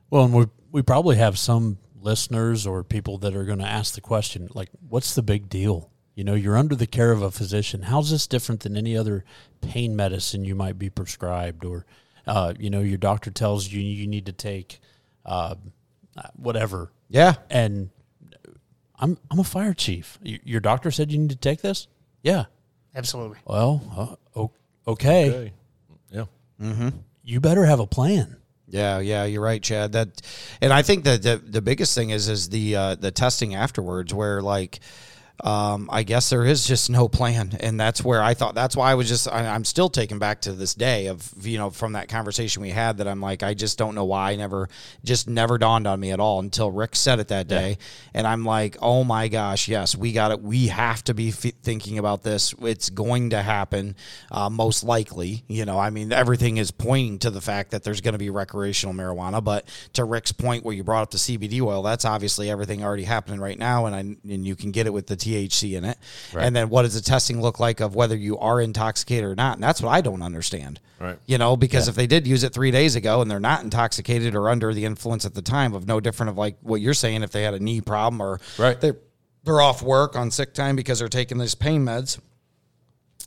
Well, 0.09 0.25
and 0.25 0.33
we 0.33 0.45
we 0.71 0.81
probably 0.83 1.15
have 1.15 1.39
some 1.39 1.79
listeners 1.99 2.67
or 2.67 2.83
people 2.83 3.17
that 3.19 3.35
are 3.35 3.45
going 3.45 3.59
to 3.59 3.65
ask 3.65 3.95
the 3.95 4.01
question, 4.01 4.47
like, 4.53 4.69
what's 4.87 5.15
the 5.15 5.23
big 5.23 5.49
deal? 5.49 5.89
You 6.13 6.23
know, 6.23 6.35
you're 6.35 6.55
under 6.55 6.75
the 6.75 6.87
care 6.87 7.11
of 7.11 7.21
a 7.21 7.31
physician. 7.31 7.81
How's 7.81 8.11
this 8.11 8.27
different 8.27 8.61
than 8.61 8.77
any 8.77 8.95
other 8.95 9.25
pain 9.61 9.95
medicine 9.95 10.45
you 10.45 10.55
might 10.55 10.77
be 10.77 10.89
prescribed 10.89 11.65
or 11.65 11.85
uh, 12.27 12.53
you 12.57 12.69
know, 12.69 12.81
your 12.81 12.97
doctor 12.97 13.31
tells 13.31 13.71
you 13.71 13.81
you 13.81 14.07
need 14.07 14.25
to 14.25 14.33
take 14.33 14.79
uh, 15.25 15.55
whatever. 16.35 16.91
Yeah. 17.09 17.35
And 17.49 17.89
I'm 18.97 19.17
I'm 19.29 19.39
a 19.39 19.43
fire 19.43 19.73
chief. 19.73 20.19
Your 20.23 20.59
doctor 20.59 20.91
said 20.91 21.11
you 21.11 21.17
need 21.17 21.31
to 21.31 21.35
take 21.35 21.61
this. 21.61 21.87
Yeah. 22.21 22.45
Absolutely. 22.95 23.39
Well, 23.45 24.17
uh, 24.35 24.41
okay. 24.41 25.27
okay. 25.27 25.53
Yeah. 26.11 26.25
Mm-hmm. 26.61 26.89
You 27.23 27.41
better 27.41 27.65
have 27.65 27.79
a 27.79 27.87
plan. 27.87 28.37
Yeah, 28.67 28.99
yeah, 28.99 29.25
you're 29.25 29.43
right, 29.43 29.61
Chad. 29.61 29.91
That, 29.91 30.21
and 30.59 30.73
I 30.73 30.81
think 30.81 31.03
that 31.03 31.21
the 31.21 31.37
the 31.37 31.61
biggest 31.61 31.93
thing 31.93 32.09
is 32.09 32.27
is 32.29 32.49
the 32.49 32.75
uh, 32.75 32.95
the 32.95 33.11
testing 33.11 33.53
afterwards, 33.53 34.13
where 34.13 34.41
like 34.41 34.79
um, 35.43 35.89
I 35.91 36.03
guess 36.03 36.29
there 36.29 36.45
is 36.45 36.65
just 36.65 36.89
no 36.89 37.09
plan, 37.09 37.57
and 37.59 37.77
that's 37.79 38.03
where 38.03 38.23
I 38.23 38.33
thought. 38.33 38.55
That's 38.55 38.75
why 38.75 38.91
I 38.91 38.95
was 38.95 39.09
just. 39.09 39.27
I, 39.27 39.43
am 39.43 39.65
still 39.65 39.89
taken 39.89 40.17
back 40.17 40.41
to 40.41 40.53
this 40.53 40.73
day 40.73 41.07
of 41.07 41.29
you 41.41 41.57
know 41.57 41.69
from 41.69 41.93
that 41.93 42.07
conversation 42.07 42.61
we 42.61 42.69
had 42.69 42.97
that 42.97 43.07
I'm 43.07 43.19
like 43.19 43.43
I 43.43 43.53
just 43.53 43.77
don't 43.77 43.95
know 43.95 44.05
why 44.05 44.31
I 44.31 44.35
never 44.37 44.69
just 45.03 45.27
never 45.27 45.57
dawned 45.57 45.87
on 45.87 45.99
me 45.99 46.11
at 46.11 46.21
all 46.21 46.39
until 46.39 46.71
Rick 46.71 46.95
said 46.95 47.19
it 47.19 47.27
that 47.27 47.49
day, 47.49 47.71
yeah. 47.71 47.75
and 48.13 48.27
I'm 48.27 48.45
like, 48.45 48.77
oh 48.81 49.03
my 49.03 49.27
gosh, 49.27 49.67
yes, 49.67 49.95
we 49.95 50.13
got 50.13 50.31
it. 50.31 50.41
We 50.41 50.67
have 50.67 51.03
to 51.05 51.13
be 51.13 51.29
f- 51.29 51.53
thinking 51.61 51.99
about 51.99 52.23
this. 52.23 52.55
It's 52.61 52.89
going 52.89 53.31
to 53.31 53.41
happen, 53.41 53.95
uh, 54.31 54.49
most 54.49 54.85
likely. 54.85 55.43
You 55.49 55.65
know, 55.65 55.77
I 55.77 55.89
mean, 55.89 56.13
everything 56.13 56.57
is 56.57 56.71
pointing 56.71 57.19
to 57.19 57.29
the 57.29 57.41
fact 57.41 57.71
that 57.71 57.83
there's 57.83 57.99
going 57.99 58.13
to 58.13 58.19
be 58.19 58.29
recreational 58.29 58.95
marijuana, 58.95 59.43
but 59.43 59.67
to 59.93 60.05
Rick's 60.05 60.31
point 60.31 60.63
where 60.63 60.73
you 60.73 60.83
brought 60.85 61.03
up 61.03 61.11
the 61.11 61.17
CBD 61.17 61.61
oil, 61.61 61.83
that's 61.83 62.05
obviously 62.05 62.49
everything 62.49 62.85
already 62.85 63.03
happening 63.03 63.41
right 63.41 63.59
now, 63.59 63.85
and 63.85 63.95
I 63.95 63.99
and 63.99 64.45
you 64.45 64.55
can 64.55 64.71
get 64.71 64.87
it 64.87 64.93
with 64.93 65.07
the 65.07 65.24
THC 65.25 65.77
in 65.77 65.85
it. 65.85 65.97
Right. 66.33 66.45
And 66.45 66.55
then 66.55 66.69
what 66.69 66.83
does 66.83 66.93
the 66.93 67.01
testing 67.01 67.41
look 67.41 67.59
like 67.59 67.79
of 67.79 67.95
whether 67.95 68.15
you 68.15 68.37
are 68.37 68.61
intoxicated 68.61 69.25
or 69.25 69.35
not? 69.35 69.55
And 69.55 69.63
that's 69.63 69.81
what 69.81 69.89
I 69.89 70.01
don't 70.01 70.21
understand. 70.21 70.79
Right. 70.99 71.17
You 71.25 71.37
know, 71.37 71.57
because 71.57 71.87
yeah. 71.87 71.91
if 71.91 71.95
they 71.95 72.07
did 72.07 72.27
use 72.27 72.43
it 72.43 72.53
three 72.53 72.71
days 72.71 72.95
ago 72.95 73.21
and 73.21 73.29
they're 73.29 73.39
not 73.39 73.63
intoxicated 73.63 74.35
or 74.35 74.49
under 74.49 74.73
the 74.73 74.85
influence 74.85 75.25
at 75.25 75.33
the 75.33 75.41
time 75.41 75.73
of 75.73 75.87
no 75.87 75.99
different 75.99 76.29
of 76.29 76.37
like 76.37 76.57
what 76.61 76.81
you're 76.81 76.93
saying, 76.93 77.23
if 77.23 77.31
they 77.31 77.43
had 77.43 77.53
a 77.53 77.59
knee 77.59 77.81
problem 77.81 78.21
or 78.21 78.39
right. 78.57 78.79
they're, 78.79 78.97
they're 79.43 79.61
off 79.61 79.81
work 79.81 80.15
on 80.15 80.31
sick 80.31 80.53
time 80.53 80.75
because 80.75 80.99
they're 80.99 81.07
taking 81.07 81.37
these 81.37 81.55
pain 81.55 81.85
meds 81.85 82.19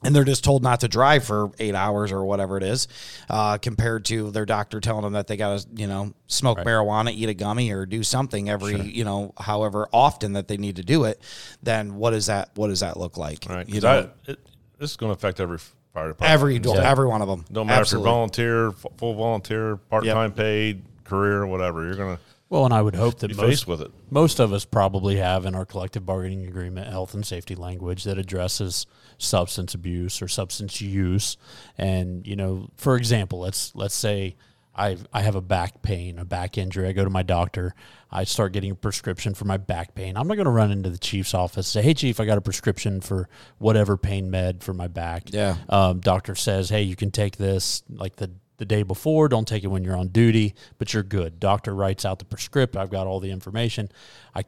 and 0.02 0.14
they're 0.14 0.24
just 0.24 0.44
told 0.44 0.62
not 0.62 0.80
to 0.80 0.88
drive 0.88 1.24
for 1.24 1.50
eight 1.58 1.74
hours 1.74 2.12
or 2.12 2.24
whatever 2.24 2.56
it 2.56 2.62
is, 2.62 2.88
uh, 3.28 3.58
compared 3.58 4.04
to 4.06 4.30
their 4.30 4.46
doctor 4.46 4.80
telling 4.80 5.02
them 5.02 5.14
that 5.14 5.26
they 5.26 5.36
got 5.36 5.60
to, 5.60 5.66
you 5.74 5.86
know, 5.86 6.12
smoke 6.26 6.58
right. 6.58 6.66
marijuana, 6.66 7.12
eat 7.12 7.28
a 7.28 7.34
gummy, 7.34 7.72
or 7.72 7.84
do 7.86 8.02
something 8.02 8.48
every, 8.48 8.76
sure. 8.76 8.84
you 8.84 9.04
know, 9.04 9.32
however 9.38 9.88
often 9.92 10.34
that 10.34 10.48
they 10.48 10.56
need 10.56 10.76
to 10.76 10.84
do 10.84 11.04
it. 11.04 11.20
Then 11.62 11.96
what 11.96 12.10
does 12.10 12.26
that 12.26 12.50
what 12.54 12.68
does 12.68 12.80
that 12.80 12.96
look 12.96 13.16
like? 13.16 13.46
Right. 13.48 13.68
You 13.68 13.80
know, 13.80 14.10
I, 14.26 14.30
it, 14.30 14.38
this 14.78 14.90
is 14.90 14.96
going 14.96 15.10
to 15.10 15.14
affect 15.14 15.40
every 15.40 15.58
fire 15.58 16.08
department. 16.08 16.32
Every 16.32 16.56
yeah. 16.58 16.90
every 16.90 17.06
one 17.06 17.22
of 17.22 17.28
them. 17.28 17.44
Don't 17.50 17.66
matter 17.66 17.80
Absolutely. 17.80 18.08
if 18.08 18.38
you're 18.38 18.70
volunteer, 18.70 18.72
full 18.98 19.14
volunteer, 19.14 19.76
part 19.76 20.04
time 20.04 20.30
yep. 20.30 20.36
paid, 20.36 20.82
career, 21.04 21.46
whatever. 21.46 21.84
You're 21.84 21.96
going 21.96 22.16
to 22.16 22.22
well, 22.50 22.64
and 22.64 22.72
I 22.72 22.80
would 22.80 22.94
hope 22.94 23.18
that 23.18 23.36
most, 23.36 23.66
with 23.66 23.82
it. 23.82 23.90
most 24.10 24.38
of 24.38 24.52
us 24.52 24.64
probably 24.64 25.16
have 25.16 25.44
in 25.44 25.54
our 25.54 25.66
collective 25.66 26.06
bargaining 26.06 26.46
agreement 26.46 26.88
health 26.88 27.14
and 27.14 27.26
safety 27.26 27.54
language 27.54 28.04
that 28.04 28.18
addresses 28.18 28.86
substance 29.18 29.74
abuse 29.74 30.22
or 30.22 30.28
substance 30.28 30.80
use. 30.80 31.36
And 31.76 32.26
you 32.26 32.36
know, 32.36 32.70
for 32.76 32.96
example, 32.96 33.40
let's 33.40 33.74
let's 33.74 33.94
say 33.94 34.36
I 34.74 34.96
I 35.12 35.22
have 35.22 35.34
a 35.34 35.42
back 35.42 35.82
pain, 35.82 36.18
a 36.18 36.24
back 36.24 36.56
injury. 36.56 36.88
I 36.88 36.92
go 36.92 37.04
to 37.04 37.10
my 37.10 37.22
doctor. 37.22 37.74
I 38.10 38.24
start 38.24 38.52
getting 38.52 38.70
a 38.70 38.74
prescription 38.74 39.34
for 39.34 39.44
my 39.44 39.58
back 39.58 39.94
pain. 39.94 40.16
I'm 40.16 40.26
not 40.26 40.36
going 40.36 40.46
to 40.46 40.50
run 40.50 40.70
into 40.70 40.88
the 40.88 40.98
chief's 40.98 41.34
office 41.34 41.68
say, 41.68 41.82
"Hey, 41.82 41.92
chief, 41.92 42.20
I 42.20 42.24
got 42.24 42.38
a 42.38 42.40
prescription 42.40 43.02
for 43.02 43.28
whatever 43.58 43.98
pain 43.98 44.30
med 44.30 44.62
for 44.62 44.72
my 44.72 44.86
back." 44.86 45.32
Yeah. 45.32 45.56
Um, 45.68 46.00
doctor 46.00 46.34
says, 46.34 46.70
"Hey, 46.70 46.82
you 46.82 46.96
can 46.96 47.10
take 47.10 47.36
this 47.36 47.82
like 47.90 48.16
the 48.16 48.30
the 48.58 48.64
day 48.64 48.82
before. 48.82 49.28
Don't 49.28 49.48
take 49.48 49.64
it 49.64 49.68
when 49.68 49.82
you're 49.82 49.96
on 49.96 50.08
duty, 50.08 50.54
but 50.78 50.92
you're 50.92 51.02
good. 51.02 51.40
Doctor 51.40 51.74
writes 51.74 52.04
out 52.04 52.18
the 52.18 52.24
prescript. 52.24 52.76
I've 52.76 52.90
got 52.90 53.06
all 53.06 53.20
the 53.20 53.30
information. 53.30 53.90
I 54.34 54.44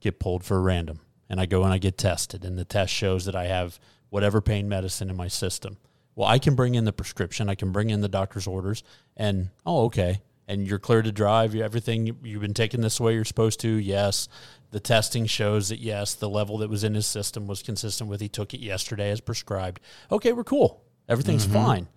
get 0.00 0.18
pulled 0.18 0.44
for 0.44 0.56
a 0.56 0.60
random 0.60 1.00
and 1.32 1.40
I 1.40 1.46
go 1.46 1.64
and 1.64 1.72
I 1.72 1.78
get 1.78 1.96
tested, 1.96 2.44
and 2.44 2.58
the 2.58 2.64
test 2.64 2.92
shows 2.92 3.24
that 3.24 3.34
I 3.34 3.46
have 3.46 3.80
whatever 4.10 4.42
pain 4.42 4.68
medicine 4.68 5.08
in 5.08 5.16
my 5.16 5.28
system. 5.28 5.78
Well, 6.14 6.28
I 6.28 6.38
can 6.38 6.54
bring 6.54 6.74
in 6.74 6.84
the 6.84 6.92
prescription, 6.92 7.48
I 7.48 7.54
can 7.54 7.72
bring 7.72 7.88
in 7.88 8.02
the 8.02 8.08
doctor's 8.08 8.46
orders, 8.46 8.82
and 9.16 9.48
oh, 9.64 9.86
okay. 9.86 10.20
and 10.46 10.68
you're 10.68 10.78
clear 10.78 11.00
to 11.00 11.10
drive. 11.10 11.54
You- 11.54 11.62
Everything 11.62 12.06
you- 12.06 12.18
you've 12.22 12.42
been 12.42 12.52
taking 12.52 12.82
this 12.82 13.00
way 13.00 13.14
you're 13.14 13.24
supposed 13.24 13.60
to. 13.60 13.68
Yes, 13.68 14.28
the 14.72 14.80
testing 14.80 15.24
shows 15.24 15.70
that 15.70 15.78
yes, 15.78 16.12
the 16.12 16.28
level 16.28 16.58
that 16.58 16.68
was 16.68 16.84
in 16.84 16.94
his 16.94 17.06
system 17.06 17.46
was 17.46 17.62
consistent 17.62 18.10
with 18.10 18.20
he 18.20 18.28
took 18.28 18.52
it 18.52 18.60
yesterday 18.60 19.10
as 19.10 19.22
prescribed. 19.22 19.80
Okay, 20.10 20.34
we're 20.34 20.44
cool. 20.44 20.82
Everything's 21.08 21.44
mm-hmm. 21.46 21.64
fine. 21.64 21.88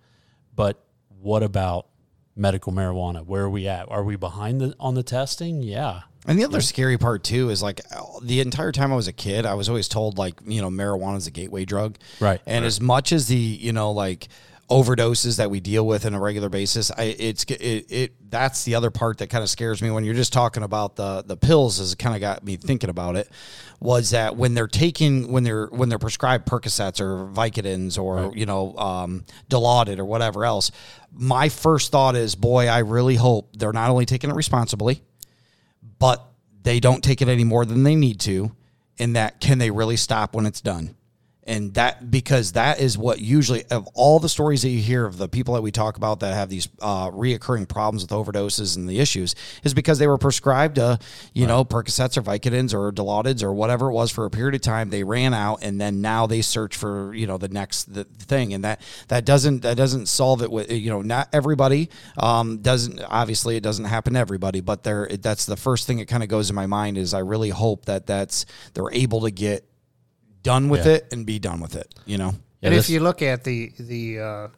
But 0.54 0.82
what 1.20 1.42
about 1.42 1.86
medical 2.34 2.72
marijuana? 2.72 3.24
Where 3.24 3.44
are 3.44 3.50
we 3.50 3.66
at? 3.66 3.90
Are 3.90 4.04
we 4.04 4.16
behind 4.16 4.60
the, 4.60 4.74
on 4.78 4.94
the 4.94 5.02
testing? 5.02 5.62
Yeah. 5.62 6.02
And 6.26 6.38
the 6.38 6.44
other 6.44 6.60
scary 6.60 6.98
part 6.98 7.22
too 7.22 7.50
is 7.50 7.62
like 7.62 7.80
the 8.22 8.40
entire 8.40 8.72
time 8.72 8.92
I 8.92 8.96
was 8.96 9.06
a 9.06 9.12
kid, 9.12 9.46
I 9.46 9.54
was 9.54 9.68
always 9.68 9.86
told 9.86 10.18
like 10.18 10.34
you 10.44 10.60
know 10.60 10.70
marijuana 10.70 11.18
is 11.18 11.26
a 11.28 11.30
gateway 11.30 11.64
drug, 11.64 11.98
Right. 12.18 12.40
And 12.46 12.64
as 12.64 12.80
much 12.80 13.12
as 13.12 13.28
the 13.28 13.36
you 13.36 13.72
know 13.72 13.92
like 13.92 14.28
overdoses 14.68 15.36
that 15.36 15.50
we 15.50 15.60
deal 15.60 15.86
with 15.86 16.06
on 16.06 16.14
a 16.14 16.20
regular 16.20 16.48
basis, 16.48 16.90
I 16.90 17.04
it's 17.18 17.44
it, 17.44 17.86
it 17.90 18.30
that's 18.30 18.64
the 18.64 18.74
other 18.74 18.90
part 18.90 19.18
that 19.18 19.28
kind 19.28 19.42
of 19.42 19.50
scares 19.50 19.80
me 19.80 19.90
when 19.90 20.04
you're 20.04 20.14
just 20.14 20.32
talking 20.32 20.62
about 20.62 20.96
the 20.96 21.22
the 21.26 21.36
pills. 21.36 21.78
Has 21.78 21.94
kind 21.94 22.14
of 22.14 22.20
got 22.20 22.44
me 22.44 22.56
thinking 22.56 22.90
about 22.90 23.16
it. 23.16 23.30
Was 23.80 24.10
that 24.10 24.36
when 24.36 24.54
they're 24.54 24.68
taking 24.68 25.30
when 25.30 25.44
they're 25.44 25.66
when 25.66 25.88
they're 25.88 25.98
prescribed 25.98 26.46
Percocets 26.46 27.00
or 27.00 27.26
Vicodins 27.26 27.98
or 27.98 28.32
you 28.34 28.46
know 28.46 28.76
um, 28.76 29.24
Dilaudid 29.48 29.98
or 29.98 30.04
whatever 30.04 30.44
else? 30.44 30.70
My 31.18 31.48
first 31.48 31.92
thought 31.92 32.14
is, 32.14 32.34
boy, 32.34 32.66
I 32.66 32.80
really 32.80 33.16
hope 33.16 33.56
they're 33.56 33.72
not 33.72 33.90
only 33.90 34.04
taking 34.04 34.28
it 34.28 34.36
responsibly 34.36 35.02
but 35.98 36.26
they 36.62 36.80
don't 36.80 37.02
take 37.02 37.22
it 37.22 37.28
any 37.28 37.44
more 37.44 37.64
than 37.64 37.82
they 37.82 37.94
need 37.94 38.20
to. 38.20 38.52
And 38.98 39.14
that 39.16 39.40
can 39.40 39.58
they 39.58 39.70
really 39.70 39.96
stop 39.96 40.34
when 40.34 40.46
it's 40.46 40.60
done? 40.60 40.95
And 41.46 41.74
that 41.74 42.10
because 42.10 42.52
that 42.52 42.80
is 42.80 42.98
what 42.98 43.20
usually 43.20 43.64
of 43.70 43.86
all 43.94 44.18
the 44.18 44.28
stories 44.28 44.62
that 44.62 44.70
you 44.70 44.80
hear 44.80 45.06
of 45.06 45.16
the 45.16 45.28
people 45.28 45.54
that 45.54 45.62
we 45.62 45.70
talk 45.70 45.96
about 45.96 46.20
that 46.20 46.34
have 46.34 46.48
these 46.48 46.68
uh, 46.80 47.10
reoccurring 47.10 47.68
problems 47.68 48.02
with 48.02 48.10
overdoses 48.10 48.76
and 48.76 48.88
the 48.88 48.98
issues 48.98 49.34
is 49.62 49.72
because 49.72 49.98
they 49.98 50.08
were 50.08 50.18
prescribed, 50.18 50.78
uh, 50.78 50.96
you 51.32 51.46
know, 51.46 51.64
Percocets 51.64 52.16
or 52.16 52.22
Vicodins 52.22 52.74
or 52.74 52.90
Dilaudids 52.92 53.42
or 53.42 53.52
whatever 53.52 53.90
it 53.90 53.92
was 53.92 54.10
for 54.10 54.24
a 54.24 54.30
period 54.30 54.56
of 54.56 54.60
time. 54.60 54.90
They 54.90 55.04
ran 55.04 55.34
out, 55.34 55.62
and 55.62 55.80
then 55.80 56.00
now 56.00 56.26
they 56.26 56.42
search 56.42 56.76
for 56.76 57.14
you 57.14 57.26
know 57.26 57.38
the 57.38 57.48
next 57.48 57.94
the 57.94 58.04
thing, 58.04 58.52
and 58.52 58.64
that 58.64 58.80
that 59.08 59.24
doesn't 59.24 59.62
that 59.62 59.76
doesn't 59.76 60.06
solve 60.06 60.42
it 60.42 60.50
with 60.50 60.70
you 60.70 60.90
know 60.90 61.02
not 61.02 61.28
everybody 61.32 61.90
um, 62.18 62.58
doesn't 62.58 63.00
obviously 63.08 63.56
it 63.56 63.62
doesn't 63.62 63.84
happen 63.84 64.14
to 64.14 64.18
everybody, 64.18 64.60
but 64.60 64.82
there 64.82 65.08
that's 65.20 65.46
the 65.46 65.56
first 65.56 65.86
thing 65.86 65.98
that 65.98 66.08
kind 66.08 66.22
of 66.22 66.28
goes 66.28 66.50
in 66.50 66.56
my 66.56 66.66
mind 66.66 66.98
is 66.98 67.14
I 67.14 67.20
really 67.20 67.50
hope 67.50 67.84
that 67.86 68.06
that's 68.06 68.46
they're 68.74 68.92
able 68.92 69.20
to 69.22 69.30
get 69.30 69.64
done 70.46 70.68
with 70.68 70.86
Yeah. 70.86 70.92
it 70.94 71.12
and 71.12 71.26
be 71.26 71.38
done 71.38 71.60
with 71.60 71.74
it. 71.76 71.88
You 72.06 72.18
know. 72.18 72.32
Yeah, 72.60 72.68
and 72.68 72.74
this- 72.74 72.84
if 72.86 72.90
you 72.94 73.00
look 73.00 73.20
at 73.22 73.44
the 73.44 73.72
the 73.78 74.02
uh, 74.20 74.48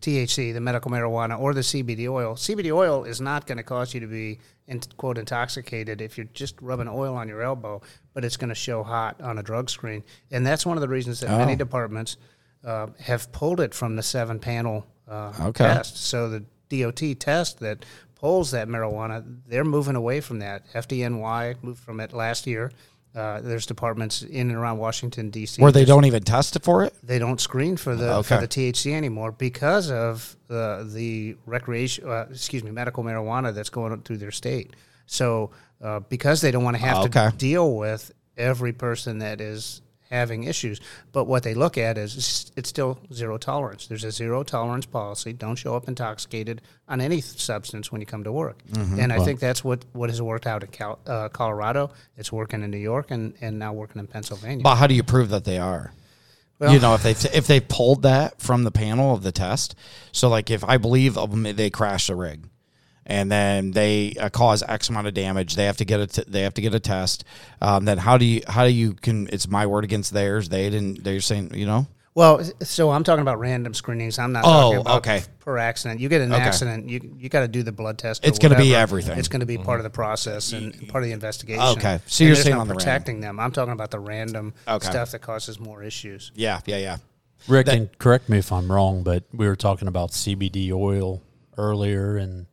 THC, 0.00 0.52
the 0.52 0.60
medical 0.60 0.90
marijuana, 0.90 1.38
or 1.38 1.54
the 1.54 1.60
CBD 1.62 2.08
oil, 2.08 2.34
CBD 2.34 2.72
oil 2.72 3.04
is 3.04 3.20
not 3.20 3.46
going 3.46 3.58
to 3.58 3.62
cause 3.64 3.94
you 3.94 4.00
to 4.00 4.06
be 4.08 4.38
in, 4.66 4.80
quote 4.96 5.16
intoxicated 5.18 6.00
if 6.00 6.16
you're 6.18 6.26
just 6.34 6.60
rubbing 6.60 6.88
oil 6.88 7.14
on 7.14 7.28
your 7.28 7.42
elbow, 7.42 7.80
but 8.14 8.24
it's 8.24 8.36
going 8.36 8.48
to 8.48 8.54
show 8.54 8.82
hot 8.82 9.20
on 9.20 9.38
a 9.38 9.42
drug 9.42 9.70
screen, 9.70 10.02
and 10.32 10.44
that's 10.46 10.66
one 10.66 10.76
of 10.76 10.80
the 10.80 10.88
reasons 10.88 11.20
that 11.20 11.30
many 11.30 11.54
departments 11.56 12.16
uh, 12.64 12.86
have 13.00 13.30
pulled 13.32 13.60
it 13.60 13.74
from 13.74 13.94
the 13.96 14.02
seven 14.02 14.38
panel 14.40 14.86
uh, 15.08 15.32
Okay. 15.40 15.64
test. 15.64 15.96
So 15.96 16.28
the 16.28 16.44
DOT 16.68 17.14
test 17.18 17.60
that 17.60 17.84
pulls 18.14 18.50
that 18.52 18.68
marijuana, 18.68 19.24
they're 19.48 19.64
moving 19.64 19.96
away 19.96 20.20
from 20.20 20.38
that. 20.40 20.64
FDNY 20.74 21.56
moved 21.62 21.80
from 21.80 22.00
it 22.00 22.12
last 22.12 22.46
year. 22.46 22.70
Uh, 23.14 23.40
there's 23.42 23.66
departments 23.66 24.22
in 24.22 24.48
and 24.48 24.56
around 24.58 24.78
Washington 24.78 25.28
D.C. 25.28 25.60
Where 25.60 25.70
they 25.70 25.84
don't 25.84 26.06
even 26.06 26.22
test 26.22 26.56
it 26.56 26.62
for 26.62 26.82
it. 26.84 26.94
they 27.02 27.18
don't 27.18 27.40
screen 27.40 27.76
for 27.76 27.94
the 27.94 28.14
Okay. 28.16 28.36
for 28.36 28.40
the 28.40 28.48
THC 28.48 28.94
anymore 28.94 29.32
because 29.32 29.90
of 29.90 30.34
the 30.48 30.88
the 30.90 31.36
recreation, 31.44 32.08
uh, 32.08 32.26
excuse 32.30 32.64
me, 32.64 32.70
medical 32.70 33.04
marijuana 33.04 33.54
that's 33.54 33.68
going 33.70 34.00
through 34.02 34.16
their 34.16 34.30
state. 34.30 34.74
So 35.06 35.50
uh, 35.82 36.00
because 36.00 36.40
they 36.40 36.50
don't 36.50 36.64
want 36.64 36.76
to 36.76 36.82
have 36.82 36.98
Okay. 37.06 37.30
to 37.30 37.36
deal 37.36 37.76
with 37.76 38.12
every 38.38 38.72
person 38.72 39.18
that 39.18 39.40
is 39.42 39.82
having 40.12 40.44
issues, 40.44 40.80
but 41.12 41.24
what 41.24 41.42
they 41.42 41.54
look 41.54 41.76
at 41.78 41.96
is 41.98 42.12
it's- 42.56 42.68
still 42.68 42.98
zero 43.12 43.38
tolerance. 43.38 43.86
There's 43.86 44.04
a 44.04 44.12
zero 44.12 44.42
tolerance 44.44 44.86
policy. 44.86 45.32
Don't 45.32 45.56
show 45.56 45.74
up 45.74 45.88
intoxicated 45.88 46.60
on 46.88 47.00
any 47.00 47.20
substance 47.20 47.90
when 47.90 48.00
you 48.00 48.06
come 48.06 48.22
to 48.24 48.32
work. 48.32 48.58
And 48.74 49.12
I 49.12 49.18
think 49.24 49.40
that's 49.40 49.64
what 49.64 49.84
what 49.92 50.10
has 50.10 50.20
worked 50.22 50.46
out 50.46 50.62
in 50.62 50.68
Cal, 50.70 50.98
uh, 51.06 51.28
Colorado. 51.30 51.90
It's 52.16 52.30
working 52.30 52.62
in 52.62 52.70
New 52.70 52.78
York 52.78 53.10
and 53.10 53.34
and 53.40 53.58
now 53.58 53.72
working 53.72 53.98
in 54.00 54.06
Pennsylvania. 54.06 54.62
But 54.62 54.76
how 54.76 54.86
do 54.86 54.94
you 54.94 55.02
prove 55.02 55.30
that 55.30 55.44
they 55.44 55.58
are? 55.58 55.92
Well- 56.58 56.72
you 56.72 56.78
know, 56.78 56.94
if 56.94 57.02
they 57.02 57.12
if 57.36 57.46
they 57.46 57.58
pulled 57.60 58.02
that 58.02 58.40
from 58.40 58.62
the 58.64 58.70
panel 58.70 59.14
of 59.14 59.22
the 59.22 59.32
test, 59.32 59.74
so 60.12 60.28
like 60.28 60.50
if 60.50 60.62
I 60.62 60.76
believe 60.76 61.14
them, 61.14 61.42
they 61.42 61.70
crashed 61.70 62.06
the 62.06 62.14
rig, 62.16 62.44
and 63.06 63.30
then 63.30 63.72
they 63.72 64.14
uh, 64.20 64.28
cause 64.30 64.62
X 64.62 64.88
amount 64.88 65.06
of 65.08 65.14
damage, 65.14 65.54
they 65.56 65.64
have 65.66 65.76
to 65.78 65.84
get 65.84 66.00
a 66.00 66.06
t- 66.06 66.24
they 66.28 66.42
have 66.42 66.54
to 66.54 66.60
get 66.62 66.74
a 66.74 66.80
test. 66.80 67.24
Um, 67.60 67.84
then 67.84 67.98
how 67.98 68.18
do 68.18 68.24
you 68.24 68.42
how 68.46 68.64
do 68.64 68.70
you 68.72 68.94
can 68.94 69.28
it's 69.32 69.48
my 69.48 69.66
word 69.66 69.84
against 69.84 70.12
theirs? 70.12 70.48
They 70.48 70.70
didn't. 70.70 71.02
They're 71.04 71.20
saying 71.20 71.54
you 71.54 71.66
know. 71.66 71.86
Well, 72.14 72.42
so 72.60 72.90
I'm 72.90 73.04
talking 73.04 73.22
about 73.22 73.38
random 73.38 73.72
screenings. 73.72 74.18
I'm 74.18 74.32
not 74.32 74.44
Oh, 74.44 74.48
talking 74.48 74.80
about 74.82 74.96
okay. 74.98 75.22
per 75.38 75.56
accident. 75.56 75.98
You 75.98 76.10
get 76.10 76.20
an 76.20 76.30
Okay. 76.30 76.42
accident, 76.42 76.86
you 76.90 77.16
you 77.18 77.30
got 77.30 77.40
to 77.40 77.48
do 77.48 77.62
the 77.62 77.72
blood 77.72 77.96
test. 77.96 78.22
It's 78.26 78.38
gonna 78.38 78.54
be 78.58 78.74
everything. 78.74 79.18
It's 79.18 79.28
going 79.28 79.40
to 79.40 79.46
be 79.46 79.56
part 79.56 79.80
of 79.80 79.84
the 79.84 79.88
process 79.90 80.52
and 80.52 80.88
part 80.88 81.02
of 81.04 81.08
the 81.08 81.14
investigation. 81.14 81.62
Okay. 81.78 82.00
So 82.04 82.22
And 82.22 82.28
you're 82.28 82.36
saying 82.36 82.54
no 82.56 82.60
on 82.60 82.68
the 82.68 82.74
random. 82.74 82.84
protecting 82.84 83.20
them. 83.20 83.40
I'm 83.40 83.50
talking 83.50 83.72
about 83.72 83.90
the 83.90 83.98
random 83.98 84.52
Okay. 84.68 84.86
stuff 84.90 85.12
that 85.12 85.20
causes 85.22 85.58
more 85.58 85.82
issues. 85.82 86.32
Yeah, 86.34 86.60
yeah, 86.66 86.76
yeah. 86.76 86.96
Rick, 87.48 87.68
and 87.68 87.88
correct 87.98 88.28
me 88.28 88.36
if 88.38 88.52
I'm 88.52 88.70
wrong, 88.70 89.02
but 89.04 89.24
we 89.32 89.48
were 89.48 89.56
talking 89.56 89.88
about 89.88 90.10
CBD 90.12 90.70
oil 90.70 91.22
earlier, 91.56 92.18
and 92.18 92.44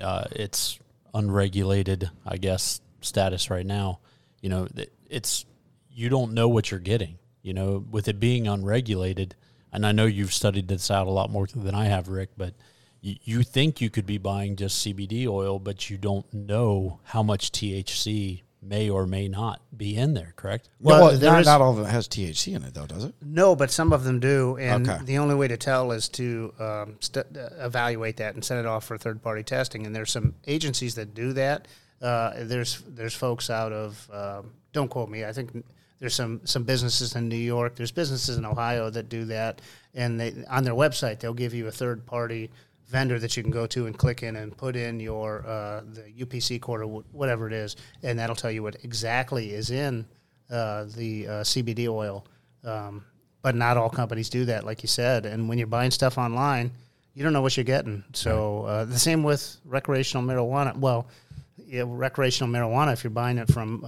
uh, 0.00 0.24
it's 0.32 0.78
unregulated, 1.12 2.10
I 2.26 2.36
guess, 2.36 2.80
status 3.00 3.50
right 3.50 3.66
now. 3.66 4.00
You 4.40 4.50
know, 4.50 4.68
it's 5.08 5.44
you 5.90 6.08
don't 6.08 6.32
know 6.32 6.48
what 6.48 6.70
you're 6.70 6.80
getting. 6.80 7.18
You 7.42 7.52
know, 7.52 7.84
with 7.90 8.08
it 8.08 8.18
being 8.18 8.48
unregulated, 8.48 9.36
and 9.72 9.86
I 9.86 9.92
know 9.92 10.06
you've 10.06 10.32
studied 10.32 10.68
this 10.68 10.90
out 10.90 11.06
a 11.06 11.10
lot 11.10 11.30
more 11.30 11.46
than 11.46 11.74
I 11.74 11.86
have, 11.86 12.08
Rick, 12.08 12.30
but 12.38 12.54
you, 13.02 13.16
you 13.22 13.42
think 13.42 13.82
you 13.82 13.90
could 13.90 14.06
be 14.06 14.16
buying 14.16 14.56
just 14.56 14.84
CBD 14.84 15.26
oil, 15.26 15.58
but 15.58 15.90
you 15.90 15.98
don't 15.98 16.32
know 16.32 17.00
how 17.04 17.22
much 17.22 17.52
THC 17.52 18.43
may 18.64 18.88
or 18.90 19.06
may 19.06 19.28
not 19.28 19.60
be 19.76 19.96
in 19.96 20.14
there. 20.14 20.32
Correct? 20.36 20.68
Well, 20.80 20.98
Well, 21.00 21.08
well 21.10 21.18
there 21.18 21.32
not, 21.32 21.40
is- 21.40 21.46
not 21.46 21.60
all 21.60 21.78
of 21.78 21.86
it 21.86 21.90
has 21.90 22.08
THC 22.08 22.54
in 22.54 22.62
it, 22.64 22.74
though, 22.74 22.86
does 22.86 23.04
it? 23.04 23.14
No, 23.22 23.54
but 23.56 23.70
some 23.70 23.92
of 23.92 24.04
them 24.04 24.20
do, 24.20 24.56
and 24.56 24.88
Okay. 24.88 25.04
the 25.04 25.18
only 25.18 25.34
way 25.34 25.48
to 25.48 25.56
tell 25.56 25.92
is 25.92 26.08
to 26.10 26.52
um, 26.58 26.96
st- 27.00 27.26
uh, 27.36 27.48
evaluate 27.60 28.16
that 28.18 28.34
and 28.34 28.44
send 28.44 28.60
it 28.60 28.66
off 28.66 28.84
for 28.84 28.96
third 28.98 29.22
party 29.22 29.42
testing. 29.42 29.86
And 29.86 29.94
there's 29.94 30.10
some 30.10 30.34
agencies 30.46 30.94
that 30.96 31.14
do 31.14 31.32
that. 31.34 31.68
Uh, 32.02 32.32
there's 32.44 32.82
there's 32.88 33.14
folks 33.14 33.48
out 33.50 33.72
of 33.72 34.10
um, 34.12 34.50
don't 34.72 34.88
quote 34.88 35.08
me. 35.08 35.24
I 35.24 35.32
think 35.32 35.64
there's 36.00 36.14
some 36.14 36.40
some 36.44 36.64
businesses 36.64 37.14
in 37.14 37.28
New 37.28 37.36
York. 37.36 37.76
There's 37.76 37.92
businesses 37.92 38.36
in 38.36 38.44
Ohio 38.44 38.90
that 38.90 39.08
do 39.08 39.24
that, 39.26 39.62
and 39.94 40.20
they 40.20 40.34
on 40.50 40.64
their 40.64 40.74
website 40.74 41.20
they'll 41.20 41.32
give 41.32 41.54
you 41.54 41.66
a 41.66 41.72
third 41.72 42.04
party 42.04 42.50
vendor 42.88 43.18
that 43.18 43.36
you 43.36 43.42
can 43.42 43.52
go 43.52 43.66
to 43.66 43.86
and 43.86 43.96
click 43.96 44.22
in 44.22 44.36
and 44.36 44.56
put 44.56 44.76
in 44.76 45.00
your 45.00 45.46
uh, 45.46 45.82
the 45.92 46.24
UPC 46.24 46.60
code 46.60 46.80
or 46.80 46.86
whatever 47.12 47.46
it 47.46 47.52
is, 47.52 47.76
and 48.02 48.18
that'll 48.18 48.36
tell 48.36 48.50
you 48.50 48.62
what 48.62 48.76
exactly 48.84 49.52
is 49.52 49.70
in 49.70 50.06
uh, 50.50 50.84
the 50.96 51.26
uh, 51.26 51.30
CBD 51.42 51.88
oil. 51.88 52.26
Um, 52.64 53.04
but 53.42 53.54
not 53.54 53.76
all 53.76 53.90
companies 53.90 54.30
do 54.30 54.46
that, 54.46 54.64
like 54.64 54.82
you 54.82 54.88
said. 54.88 55.26
And 55.26 55.50
when 55.50 55.58
you're 55.58 55.66
buying 55.66 55.90
stuff 55.90 56.16
online, 56.16 56.70
you 57.12 57.22
don't 57.22 57.34
know 57.34 57.42
what 57.42 57.56
you're 57.58 57.64
getting. 57.64 58.02
So 58.14 58.64
uh, 58.64 58.84
the 58.86 58.98
same 58.98 59.22
with 59.22 59.58
recreational 59.66 60.24
marijuana. 60.24 60.74
Well, 60.74 61.06
yeah, 61.58 61.84
recreational 61.86 62.52
marijuana. 62.52 62.94
If 62.94 63.04
you're 63.04 63.10
buying 63.10 63.36
it 63.36 63.52
from 63.52 63.84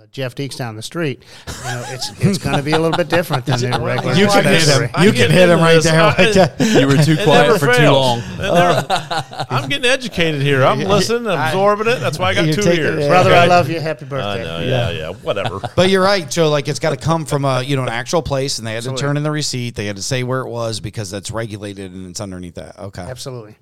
uh, 0.00 0.06
Jeff 0.10 0.34
Deeks 0.34 0.56
down 0.56 0.76
the 0.76 0.82
street, 0.82 1.24
you 1.46 1.64
know 1.64 1.84
it's 1.88 2.10
it's 2.20 2.38
going 2.38 2.56
to 2.56 2.62
be 2.62 2.72
a 2.72 2.78
little 2.78 2.96
bit 2.96 3.08
different 3.08 3.44
than 3.46 3.58
the 3.70 3.80
regular. 3.80 4.14
You 4.14 4.26
can 4.28 4.44
hit 4.44 4.50
dispensary. 4.60 4.88
him. 4.88 5.04
You 5.04 5.12
can 5.12 5.30
hit 5.30 5.48
him 5.48 5.58
right 5.60 5.82
there. 5.82 6.02
Like 6.02 6.32
that. 6.34 6.60
You 6.60 6.86
were 6.86 6.96
too 6.96 7.16
quiet 7.16 7.48
never 7.48 7.58
for 7.58 7.74
too 7.74 7.90
long. 7.90 8.18
It 8.18 8.38
never- 8.38 9.46
I'm 9.50 9.68
getting 9.68 9.90
educated 9.90 10.42
here. 10.42 10.64
I'm 10.64 10.78
listening, 10.88 11.26
absorbing 11.26 11.88
it. 11.88 12.00
That's 12.00 12.18
why 12.18 12.30
I 12.30 12.34
got 12.34 12.46
two 12.46 12.62
taking 12.62 12.84
ears. 12.84 13.04
it. 13.04 13.08
Brother, 13.08 13.30
Okay? 13.30 13.38
I 13.38 13.46
love 13.46 13.68
you. 13.68 13.80
Happy 13.80 14.06
I 14.06 14.08
birthday. 14.08 14.44
know. 14.44 14.60
Yeah, 14.60 14.90
yeah. 14.90 15.10
Whatever. 15.10 15.60
But 15.76 15.90
you're 15.90 16.02
right. 16.02 16.30
So 16.32 16.48
like 16.50 16.68
it's 16.68 16.78
got 16.80 16.90
to 16.90 16.96
come 16.96 17.24
from 17.24 17.44
a 17.44 17.62
you 17.62 17.76
know 17.76 17.82
an 17.82 17.88
actual 17.88 18.22
place, 18.22 18.58
and 18.58 18.66
they 18.66 18.74
had 18.74 18.84
to 18.84 18.94
turn 18.94 19.16
in 19.16 19.22
the 19.22 19.30
receipt. 19.30 19.74
They 19.74 19.86
had 19.86 19.96
to 19.96 20.02
say 20.02 20.22
where 20.22 20.40
it 20.40 20.48
was 20.48 20.80
because 20.80 21.10
that's 21.10 21.30
regulated 21.30 21.92
and 21.92 22.10
it's 22.10 22.20
underneath 22.20 22.54
that. 22.56 22.78
Okay. 22.78 23.02
Absolutely. 23.02 23.56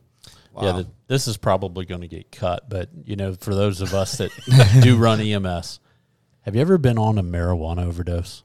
Yeah, 0.60 0.72
the, 0.72 0.86
this 1.06 1.28
is 1.28 1.36
probably 1.36 1.84
going 1.84 2.00
to 2.00 2.08
get 2.08 2.32
cut, 2.32 2.68
but 2.68 2.88
you 3.04 3.14
know, 3.14 3.34
for 3.34 3.54
those 3.54 3.80
of 3.80 3.94
us 3.94 4.18
that 4.18 4.30
do 4.82 4.96
run 4.96 5.20
EMS, 5.20 5.78
have 6.48 6.54
you 6.54 6.62
ever 6.62 6.78
been 6.78 6.96
on 6.96 7.18
a 7.18 7.22
marijuana 7.22 7.84
overdose? 7.84 8.42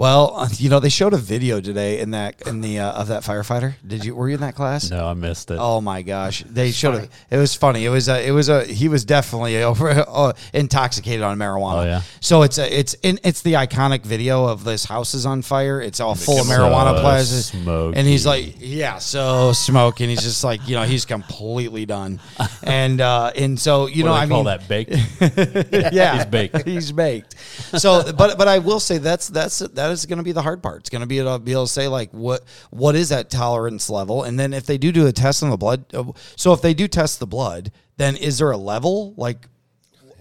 Well, 0.00 0.48
you 0.56 0.70
know, 0.70 0.80
they 0.80 0.88
showed 0.88 1.12
a 1.12 1.18
video 1.18 1.60
today 1.60 2.00
in 2.00 2.12
that 2.12 2.40
in 2.46 2.62
the 2.62 2.78
uh, 2.78 2.92
of 2.92 3.08
that 3.08 3.22
firefighter. 3.22 3.74
Did 3.86 4.02
you 4.02 4.14
were 4.14 4.30
you 4.30 4.36
in 4.36 4.40
that 4.40 4.54
class? 4.54 4.90
No, 4.90 5.06
I 5.06 5.12
missed 5.12 5.50
it. 5.50 5.58
Oh 5.60 5.82
my 5.82 6.00
gosh, 6.00 6.42
they 6.48 6.70
showed 6.70 7.04
it. 7.04 7.10
It 7.30 7.36
was 7.36 7.54
funny. 7.54 7.84
It 7.84 7.90
was 7.90 8.08
a, 8.08 8.26
it 8.26 8.30
was 8.30 8.48
a 8.48 8.64
he 8.64 8.88
was 8.88 9.04
definitely 9.04 9.62
over 9.62 9.90
uh, 9.90 10.32
intoxicated 10.54 11.20
on 11.20 11.36
marijuana. 11.36 11.82
Oh, 11.82 11.84
yeah? 11.84 12.02
So 12.20 12.44
it's 12.44 12.56
a, 12.56 12.78
it's 12.78 12.94
in, 13.02 13.20
it's 13.22 13.42
the 13.42 13.52
iconic 13.52 14.00
video 14.02 14.46
of 14.46 14.64
this 14.64 14.86
house 14.86 15.12
is 15.12 15.26
on 15.26 15.42
fire. 15.42 15.82
It's 15.82 16.00
all 16.00 16.14
full 16.14 16.40
of 16.40 16.46
marijuana 16.46 16.98
plants, 17.02 17.28
smoky. 17.28 17.98
and 17.98 18.08
he's 18.08 18.24
like, 18.24 18.54
yeah, 18.58 18.96
so 18.96 19.52
smoke, 19.52 20.00
and 20.00 20.08
he's 20.08 20.22
just 20.22 20.42
like, 20.42 20.66
you 20.66 20.76
know, 20.76 20.84
he's 20.84 21.04
completely 21.04 21.84
done, 21.84 22.20
and 22.62 23.02
uh, 23.02 23.32
and 23.36 23.60
so 23.60 23.84
you 23.86 24.04
What 24.04 24.08
know, 24.12 24.14
I 24.14 24.26
call 24.26 24.44
mean, 24.44 24.46
that 24.46 24.66
baked. 24.66 25.92
yeah, 25.92 26.16
He's 26.16 26.24
baked. 26.24 26.66
He's 26.66 26.90
baked. 26.90 27.34
So, 27.78 28.14
but 28.14 28.38
but 28.38 28.48
I 28.48 28.60
will 28.60 28.80
say 28.80 28.96
that's 28.96 29.28
that's 29.28 29.58
that 29.58 29.89
is 29.90 30.06
going 30.06 30.18
to 30.18 30.22
be 30.22 30.32
the 30.32 30.42
hard 30.42 30.62
part. 30.62 30.80
It's 30.80 30.90
going 30.90 31.00
to 31.00 31.06
be 31.06 31.18
able 31.18 31.38
to 31.38 31.38
be 31.38 31.52
able 31.52 31.66
to 31.66 31.72
say 31.72 31.88
like 31.88 32.10
what 32.12 32.42
what 32.70 32.94
is 32.94 33.08
that 33.10 33.30
tolerance 33.30 33.90
level, 33.90 34.22
and 34.22 34.38
then 34.38 34.52
if 34.52 34.66
they 34.66 34.78
do 34.78 34.92
do 34.92 35.06
a 35.06 35.12
test 35.12 35.42
on 35.42 35.50
the 35.50 35.56
blood, 35.56 35.84
uh, 35.94 36.04
so 36.36 36.52
if 36.52 36.62
they 36.62 36.74
do 36.74 36.88
test 36.88 37.20
the 37.20 37.26
blood, 37.26 37.72
then 37.96 38.16
is 38.16 38.38
there 38.38 38.50
a 38.50 38.56
level 38.56 39.14
like 39.16 39.46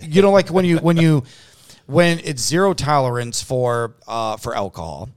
you 0.01 0.21
know 0.21 0.31
like 0.31 0.49
when 0.49 0.65
you 0.65 0.77
when 0.79 0.97
you 0.97 1.23
when 1.85 2.19
it's 2.23 2.41
zero 2.41 2.73
tolerance 2.73 3.41
for 3.41 3.95
uh 4.07 4.37
for 4.37 4.55
alcohol. 4.55 5.09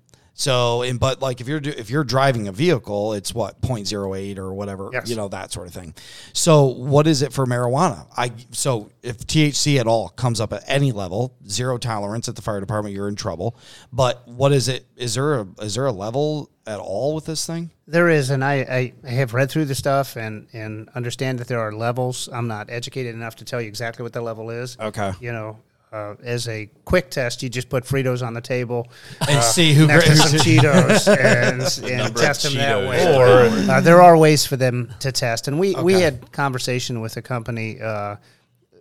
So, 0.42 0.82
and 0.82 0.98
but 0.98 1.22
like 1.22 1.40
if 1.40 1.46
you're 1.46 1.60
do- 1.60 1.74
if 1.76 1.88
you're 1.88 2.02
driving 2.02 2.48
a 2.48 2.52
vehicle, 2.52 3.12
it's 3.12 3.32
what 3.32 3.60
0.08 3.60 4.38
or 4.38 4.52
whatever, 4.52 4.90
Yes. 4.92 5.08
you 5.08 5.14
know 5.14 5.28
that 5.28 5.52
sort 5.52 5.68
of 5.68 5.72
thing. 5.72 5.94
So, 6.32 6.64
what 6.64 7.06
is 7.06 7.22
it 7.22 7.32
for 7.32 7.46
marijuana? 7.46 8.06
I 8.16 8.32
so 8.50 8.90
if 9.04 9.18
THC 9.18 9.78
at 9.78 9.86
all 9.86 10.08
comes 10.08 10.40
up 10.40 10.52
at 10.52 10.64
any 10.66 10.90
level, 10.90 11.36
zero 11.48 11.78
tolerance 11.78 12.28
at 12.28 12.34
the 12.34 12.42
fire 12.42 12.58
department, 12.58 12.92
you're 12.92 13.08
in 13.08 13.14
trouble. 13.14 13.56
But 13.92 14.26
what 14.26 14.50
is 14.50 14.66
it? 14.66 14.84
Is 14.96 15.14
there 15.14 15.34
a 15.40 15.46
is 15.60 15.76
there 15.76 15.86
a 15.86 15.92
level 15.92 16.50
at 16.66 16.80
all 16.80 17.14
with 17.14 17.24
this 17.26 17.46
thing? 17.46 17.70
There 17.86 18.08
is, 18.08 18.30
and 18.30 18.44
I, 18.44 18.92
I 19.04 19.08
have 19.08 19.34
read 19.34 19.48
through 19.50 19.66
the 19.66 19.74
stuff 19.76 20.16
and, 20.16 20.48
and 20.52 20.88
understand 20.94 21.38
that 21.40 21.46
there 21.48 21.60
are 21.60 21.72
levels. 21.72 22.28
I'm 22.32 22.48
not 22.48 22.68
educated 22.70 23.14
enough 23.14 23.36
to 23.36 23.44
tell 23.44 23.60
you 23.60 23.68
exactly 23.68 24.02
what 24.02 24.12
the 24.12 24.20
level 24.22 24.50
is. 24.50 24.76
Okay. 24.80 25.12
You 25.20 25.32
know, 25.32 25.58
uh, 25.92 26.14
as 26.22 26.48
a 26.48 26.70
quick 26.84 27.10
test, 27.10 27.42
you 27.42 27.48
just 27.48 27.68
put 27.68 27.84
Fritos 27.84 28.26
on 28.26 28.32
the 28.34 28.40
table 28.40 28.90
And 29.20 29.38
uh, 29.38 29.40
see 29.42 29.74
who 29.74 29.86
next 29.86 30.06
to 30.06 30.14
grabs 30.14 30.30
some. 30.30 30.38
Cheetos 30.40 31.08
and, 31.08 31.90
and 31.90 32.16
test 32.16 32.42
them 32.44 32.54
that 32.54 32.88
way. 32.88 33.14
Or- 33.16 33.70
uh, 33.70 33.80
there 33.80 34.00
are 34.00 34.16
ways 34.16 34.46
for 34.46 34.56
them 34.56 34.92
to 35.00 35.12
test, 35.12 35.48
and 35.48 35.58
we 35.58 35.74
we 35.74 35.94
had 35.94 36.32
conversation 36.32 37.00
with 37.00 37.16
a 37.16 37.22
company. 37.22 37.80
Uh, 37.80 38.16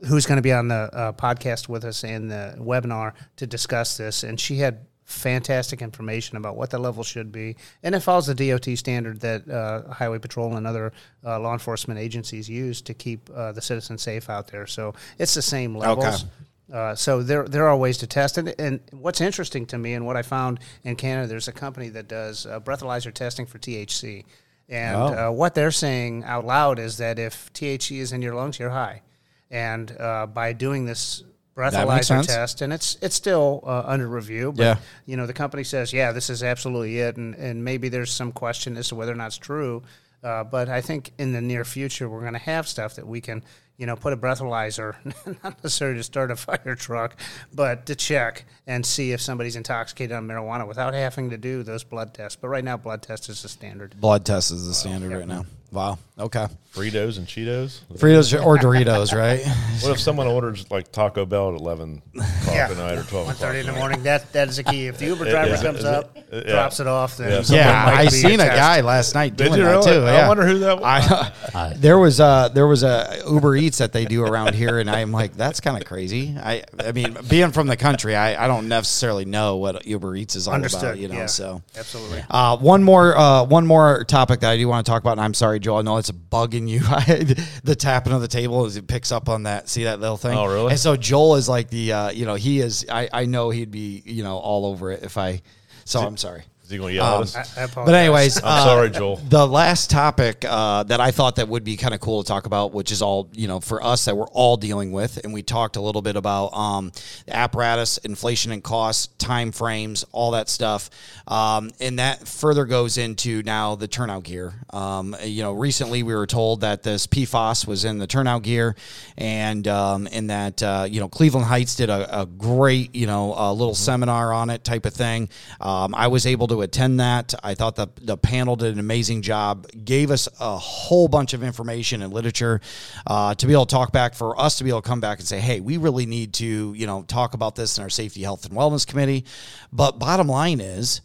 Who's 0.08 0.26
going 0.26 0.38
to 0.38 0.42
be 0.42 0.52
on 0.52 0.68
the 0.68 0.76
uh, 0.76 1.12
podcast 1.12 1.70
with 1.70 1.86
us 1.86 2.04
in 2.04 2.28
the 2.28 2.56
webinar 2.58 3.14
to 3.36 3.46
discuss 3.46 3.98
this? 3.98 4.24
And 4.24 4.40
she 4.40 4.56
had 4.58 4.88
fantastic 5.04 5.80
information 5.84 6.38
about 6.38 6.56
what 6.56 6.72
the 6.72 6.80
level 6.80 7.04
should 7.04 7.32
be, 7.32 7.56
and 7.84 7.94
it 7.94 8.00
follows 8.00 8.26
the 8.26 8.34
DOT 8.34 8.66
standard 8.80 9.20
that 9.20 9.48
uh, 9.48 9.94
Highway 9.94 10.18
Patrol 10.18 10.56
and 10.56 10.66
other 10.66 10.92
uh, 11.24 11.40
law 11.40 11.54
enforcement 11.54 12.00
agencies 12.00 12.50
use 12.50 12.82
to 12.82 12.96
keep 12.96 13.30
uh, 13.36 13.52
the 13.52 13.62
citizens 13.62 14.02
safe 14.02 14.28
out 14.28 14.48
there. 14.48 14.66
So 14.66 14.96
it's 15.20 15.36
the 15.36 15.42
same 15.44 15.76
levels. 15.76 16.26
Uh, 16.72 16.96
so 16.96 17.22
there 17.22 17.46
there 17.48 17.68
are 17.68 17.76
ways 17.76 17.98
to 17.98 18.08
test 18.08 18.38
it. 18.38 18.56
And 18.60 18.80
what's 18.92 19.20
interesting 19.22 19.66
to 19.68 19.78
me, 19.78 19.94
and 19.94 20.06
what 20.06 20.16
I 20.16 20.22
found 20.22 20.60
in 20.84 20.96
Canada, 20.96 21.28
there's 21.28 21.48
a 21.48 21.52
company 21.54 21.90
that 21.90 22.08
does 22.08 22.46
uh, 22.46 22.60
breathalyzer 22.60 23.14
testing 23.14 23.46
for 23.46 23.60
THC, 23.60 24.24
and 24.70 24.96
Oh. 24.96 25.28
uh, 25.28 25.32
what 25.32 25.54
they're 25.54 25.72
saying 25.72 26.24
out 26.24 26.46
loud 26.46 26.80
is 26.80 26.98
that 26.98 27.20
if 27.20 27.52
THC 27.54 28.00
is 28.00 28.14
in 28.14 28.22
your 28.22 28.36
lungs, 28.36 28.58
you're 28.58 28.70
high, 28.70 29.02
and 29.50 29.96
uh, 30.00 30.26
by 30.28 30.54
doing 30.54 30.86
this 30.86 31.24
breathalyzer 31.58 32.26
test, 32.26 32.62
and 32.62 32.72
it's 32.72 32.98
it's 33.02 33.16
still 33.16 33.62
uh, 33.66 33.84
under 33.86 34.08
review, 34.08 34.54
but 34.54 34.64
Yeah. 34.64 34.76
you 35.06 35.18
know 35.18 35.28
the 35.28 35.34
company 35.34 35.64
says, 35.66 35.92
yeah, 35.92 36.14
this 36.14 36.30
is 36.30 36.42
absolutely 36.42 37.00
it, 37.00 37.18
and 37.18 37.36
and 37.36 37.64
maybe 37.66 37.90
there's 37.90 38.12
some 38.14 38.32
question 38.32 38.78
as 38.78 38.88
to 38.90 38.96
whether 38.96 39.12
or 39.12 39.16
not 39.16 39.28
it's 39.28 39.38
true. 39.38 39.84
Uh, 40.24 40.44
but 40.44 40.70
I 40.70 40.82
think 40.82 41.12
in 41.18 41.34
the 41.34 41.42
near 41.42 41.66
future 41.66 42.08
we're 42.08 42.22
going 42.22 42.34
to 42.34 42.40
have 42.40 42.68
stuff 42.68 42.94
that 42.96 43.08
we 43.08 43.20
can, 43.22 43.44
you 43.82 43.88
know, 43.88 43.96
put 43.96 44.14
a 44.14 44.18
breathalyzer, 44.18 44.96
not 45.44 45.64
necessarily 45.64 45.98
to 45.98 46.04
start 46.04 46.30
a 46.30 46.36
fire 46.36 46.76
truck, 46.76 47.16
but 47.52 47.88
to 47.88 47.96
check 47.96 48.46
and 48.68 48.86
see 48.86 49.12
if 49.12 49.20
somebody's 49.20 49.56
intoxicated 49.56 50.16
on 50.16 50.28
marijuana 50.28 50.68
without 50.68 50.94
having 50.94 51.32
to 51.32 51.38
do 51.38 51.64
those 51.64 51.84
blood 51.84 52.14
tests. 52.14 52.38
But 52.40 52.50
right 52.50 52.64
now, 52.64 52.78
blood 52.78 53.02
test 53.02 53.28
is 53.28 53.42
the 53.42 53.50
standard. 53.50 54.00
Blood 54.00 54.24
test 54.24 54.52
is 54.52 54.68
the 54.68 54.76
standard 54.76 55.12
right 55.12 55.28
now. 55.28 55.46
Wow. 55.72 55.98
Okay. 56.20 56.46
Fritos 56.74 57.18
and 57.18 57.28
Cheetos. 57.28 57.82
Fritos 57.96 58.46
or 58.46 58.58
Doritos, 58.58 59.14
right? 59.14 59.46
What 59.82 59.92
if 59.92 60.00
someone 60.00 60.28
orders 60.28 60.70
like 60.72 60.90
Taco 60.92 61.26
Bell 61.26 61.54
at 61.54 61.60
eleven 61.60 62.02
o'clock 62.16 62.30
Yeah. 62.48 62.70
at 62.72 62.78
night 62.78 62.98
or 62.98 63.04
twelve 63.04 63.26
One 63.26 63.36
o'clock? 63.36 63.50
thirty 63.50 63.60
in 63.60 63.66
the 63.66 63.72
night? 63.74 63.78
morning. 63.80 64.04
That 64.04 64.32
that 64.32 64.48
is 64.48 64.58
a 64.58 64.64
key. 64.64 64.88
If 64.88 64.98
the 64.98 65.08
Uber 65.08 65.26
Is 65.26 65.32
driver 65.32 65.54
it- 65.56 65.62
comes 65.62 65.80
it- 65.80 65.86
up, 65.86 66.18
uh, 66.18 66.22
yeah. 66.38 66.42
drops 66.44 66.80
it 66.80 66.88
off, 66.88 67.18
then 67.18 67.44
Yeah, 67.50 67.56
Yeah, 67.58 67.86
I 67.98 68.04
be 68.06 68.10
seen 68.12 68.40
a 68.40 68.46
test. 68.46 68.56
guy 68.56 68.82
last 68.82 69.16
night 69.16 69.36
doing 69.36 69.52
that 69.52 69.58
really? 69.60 69.92
too. 69.92 70.06
I 70.06 70.28
wonder 70.30 70.46
who 70.48 70.60
that 70.60 70.80
was. 70.80 71.34
I, 71.54 71.74
there 71.78 72.00
was 72.00 72.22
a 72.22 72.50
there 72.54 72.68
was 72.68 72.84
a 72.84 73.22
Uber 73.30 73.58
Eats 73.58 73.80
that 73.80 73.92
they 73.92 74.06
do 74.06 74.24
around 74.24 74.56
here, 74.56 74.80
and 74.80 74.90
I'm 74.90 75.12
like, 75.12 75.36
that's 75.36 75.60
kind 75.60 75.76
of 75.76 75.86
crazy. 75.86 76.38
I 76.42 76.64
I 76.80 76.94
mean, 76.94 77.18
being 77.30 77.52
from 77.52 77.68
the 77.68 77.76
country, 77.78 78.16
I, 78.16 78.46
I 78.46 78.48
don't 78.48 78.70
necessarily 78.70 79.26
know 79.26 79.58
what 79.58 79.86
Uber 79.86 80.16
Eats 80.16 80.38
is 80.38 80.48
all 80.48 80.54
Understood. 80.54 80.84
about, 80.84 81.00
you 81.00 81.10
know. 81.10 81.16
yeah. 81.16 81.26
So, 81.26 81.62
absolutely. 81.78 82.24
uh, 82.30 82.56
one 82.58 82.82
more 82.84 83.18
uh, 83.18 83.44
one 83.44 83.68
more 83.68 84.06
topic 84.06 84.40
that 84.40 84.52
I 84.52 84.58
do 84.58 84.70
want 84.70 84.86
to 84.86 84.90
talk 84.90 85.02
about, 85.02 85.14
and 85.14 85.22
I'm 85.22 85.34
sorry, 85.34 85.60
Joel, 85.60 85.80
I 85.80 85.82
know 85.82 85.98
it's 85.98 86.10
a 86.10 86.14
bugging 86.14 86.61
you. 86.68 86.80
the 87.64 87.76
tapping 87.78 88.14
of 88.14 88.22
the 88.22 88.28
table 88.28 88.66
as 88.66 88.78
it 88.78 88.88
picks 88.88 89.12
up 89.12 89.30
on 89.30 89.44
that. 89.44 89.70
See 89.70 89.84
that 89.86 90.00
little 90.00 90.18
thing? 90.18 90.38
Oh, 90.38 90.46
really? 90.46 90.72
And 90.72 90.80
so 90.80 90.96
Joel 90.96 91.36
is 91.36 91.48
like 91.50 91.70
the 91.70 91.94
uh, 91.94 92.10
you 92.12 92.26
know 92.26 92.36
he 92.36 92.60
is. 92.60 92.86
I 92.90 93.10
I 93.12 93.26
know 93.26 93.50
he'd 93.50 93.72
be 93.72 94.02
you 94.06 94.24
know 94.24 94.38
all 94.38 94.66
over 94.66 94.92
it 94.92 95.04
if 95.04 95.18
I. 95.18 95.42
So 95.86 96.00
I'm 96.00 96.18
sorry. 96.18 96.44
Is 96.72 96.76
he 96.76 96.80
going 96.80 96.92
to 96.92 96.96
yell 96.96 97.06
Um, 97.06 97.24
at 97.24 97.36
us? 97.36 97.58
I, 97.58 97.64
I. 97.64 97.68
But 97.68 97.94
anyways, 97.94 98.38
I'm 98.38 98.44
uh, 98.46 98.64
sorry, 98.64 98.90
Joel. 98.92 99.18
The 99.18 99.46
last 99.46 99.90
topic 99.90 100.46
uh, 100.48 100.84
that 100.84 101.02
I 101.02 101.12
thought 101.12 101.36
that 101.36 101.50
would 101.50 101.66
be 101.66 101.76
kind 101.76 101.94
of 101.94 102.00
cool 102.00 102.24
to 102.24 102.28
talk 102.28 102.46
about, 102.46 102.72
which 102.72 102.94
is 102.94 103.02
all 103.02 103.30
you 103.34 103.50
know 103.50 103.60
for 103.60 103.84
us 103.84 104.06
that 104.06 104.16
we're 104.16 104.30
all 104.30 104.56
dealing 104.56 104.94
with, 104.94 105.18
and 105.22 105.34
we 105.34 105.44
talked 105.44 105.76
a 105.76 105.82
little 105.82 106.02
bit 106.02 106.16
about 106.16 106.54
um, 106.54 106.94
apparatus, 107.28 107.98
inflation 107.98 108.54
and 108.54 108.64
costs, 108.64 109.08
time 109.18 109.52
frames, 109.52 110.06
all 110.14 110.32
that 110.32 110.48
stuff, 110.48 110.90
um, 111.28 111.72
and 111.82 112.00
that 112.00 112.26
further 112.26 112.64
goes 112.64 112.98
into 112.98 113.44
now 113.44 113.76
the 113.76 113.90
turnout 113.90 114.24
gear. 114.24 114.54
Um, 114.70 115.14
you 115.26 115.44
know, 115.44 115.52
recently 115.52 116.04
we 116.04 116.16
were 116.16 116.28
told 116.28 116.62
that 116.62 116.84
this 116.84 117.06
PFAS 117.06 117.68
was 117.68 117.84
in 117.84 117.98
the 117.98 118.08
turnout 118.08 118.44
gear, 118.44 118.78
and 119.18 119.68
um, 119.68 120.08
and 120.10 120.30
that 120.30 120.64
uh, 120.64 120.88
you 120.90 121.02
know 121.02 121.10
Cleveland 121.10 121.48
Heights 121.48 121.76
did 121.76 121.90
a, 121.90 122.22
a 122.22 122.26
great 122.26 122.96
you 122.96 123.08
know 123.08 123.34
a 123.36 123.52
little 123.52 123.76
seminar 123.76 124.32
on 124.32 124.50
it 124.50 124.64
type 124.64 124.86
of 124.86 124.94
thing. 124.94 125.28
Um, 125.60 125.94
I 125.94 126.08
was 126.08 126.26
able 126.26 126.48
to 126.48 126.61
attend 126.62 127.00
that. 127.00 127.34
I 127.44 127.54
thought 127.54 127.76
the 127.76 127.88
the 128.02 128.18
panel 128.18 128.56
did 128.56 128.74
an 128.74 128.80
amazing 128.80 129.22
job. 129.22 129.68
Gave 129.84 130.12
us 130.12 130.28
a 130.40 130.58
whole 130.58 131.08
bunch 131.08 131.34
of 131.34 131.44
information 131.44 132.02
and 132.02 132.14
literature 132.14 132.62
uh, 133.08 133.36
to 133.36 133.48
be 133.48 133.54
able 133.54 133.66
to 133.66 133.74
talk 133.74 133.92
back 133.92 134.14
for 134.14 134.40
us 134.40 134.58
to 134.58 134.64
be 134.64 134.70
able 134.70 134.82
to 134.82 134.88
come 134.88 135.02
back 135.02 135.20
and 135.20 135.28
say, 135.28 135.40
hey, 135.40 135.60
we 135.60 135.78
really 135.78 136.06
need 136.06 136.34
to 136.36 136.74
you 136.74 136.88
know 136.88 137.04
talk 137.04 137.34
about 137.34 137.56
this 137.56 137.78
in 137.78 137.84
our 137.84 137.90
safety, 137.90 138.22
health, 138.24 138.46
and 138.46 138.54
wellness 138.54 138.86
committee. 138.86 139.26
But 139.72 140.00
bottom 140.00 140.28
line 140.28 140.60
is 140.60 141.02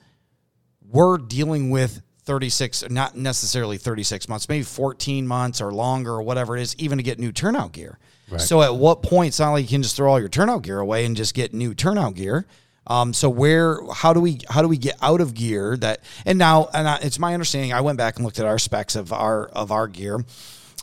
we're 0.89 1.19
dealing 1.19 1.71
with 1.71 2.03
36 2.25 2.91
not 2.91 3.17
necessarily 3.17 3.79
36 3.79 4.29
months 4.29 4.49
maybe 4.49 4.65
14 4.65 5.27
months 5.27 5.61
or 5.61 5.73
longer 5.73 6.11
or 6.13 6.23
whatever 6.23 6.57
it 6.57 6.63
is 6.63 6.75
even 6.77 6.99
to 6.99 7.05
get 7.05 7.21
new 7.21 7.31
turnout 7.31 7.71
gear 7.73 7.99
so 8.39 8.63
at 8.63 8.75
what 8.75 9.03
point 9.05 9.29
it's 9.29 9.39
not 9.39 9.53
like 9.53 9.63
you 9.63 9.69
can 9.69 9.83
just 9.85 9.95
throw 9.97 10.11
all 10.11 10.19
your 10.19 10.29
turnout 10.29 10.63
gear 10.63 10.81
away 10.81 11.05
and 11.05 11.17
just 11.17 11.35
get 11.35 11.55
new 11.55 11.73
turnout 11.73 12.15
gear 12.17 12.45
um, 12.87 13.13
so 13.13 13.29
where 13.29 13.79
how 13.93 14.13
do 14.13 14.21
we 14.21 14.41
how 14.49 14.63
do 14.63 14.69
we 14.69 14.77
get 14.77 14.97
out 15.03 15.21
of 15.21 15.35
gear 15.35 15.77
that 15.77 16.01
and 16.25 16.39
now 16.39 16.69
and 16.73 16.89
I, 16.89 16.97
it's 16.99 17.19
my 17.19 17.35
understanding 17.35 17.73
i 17.73 17.81
went 17.81 17.99
back 17.99 18.17
and 18.17 18.25
looked 18.25 18.39
at 18.39 18.47
our 18.47 18.59
specs 18.59 18.97
of 18.97 19.13
our 19.13 19.47
of 19.47 19.73
our 19.73 19.89
gear 19.89 20.25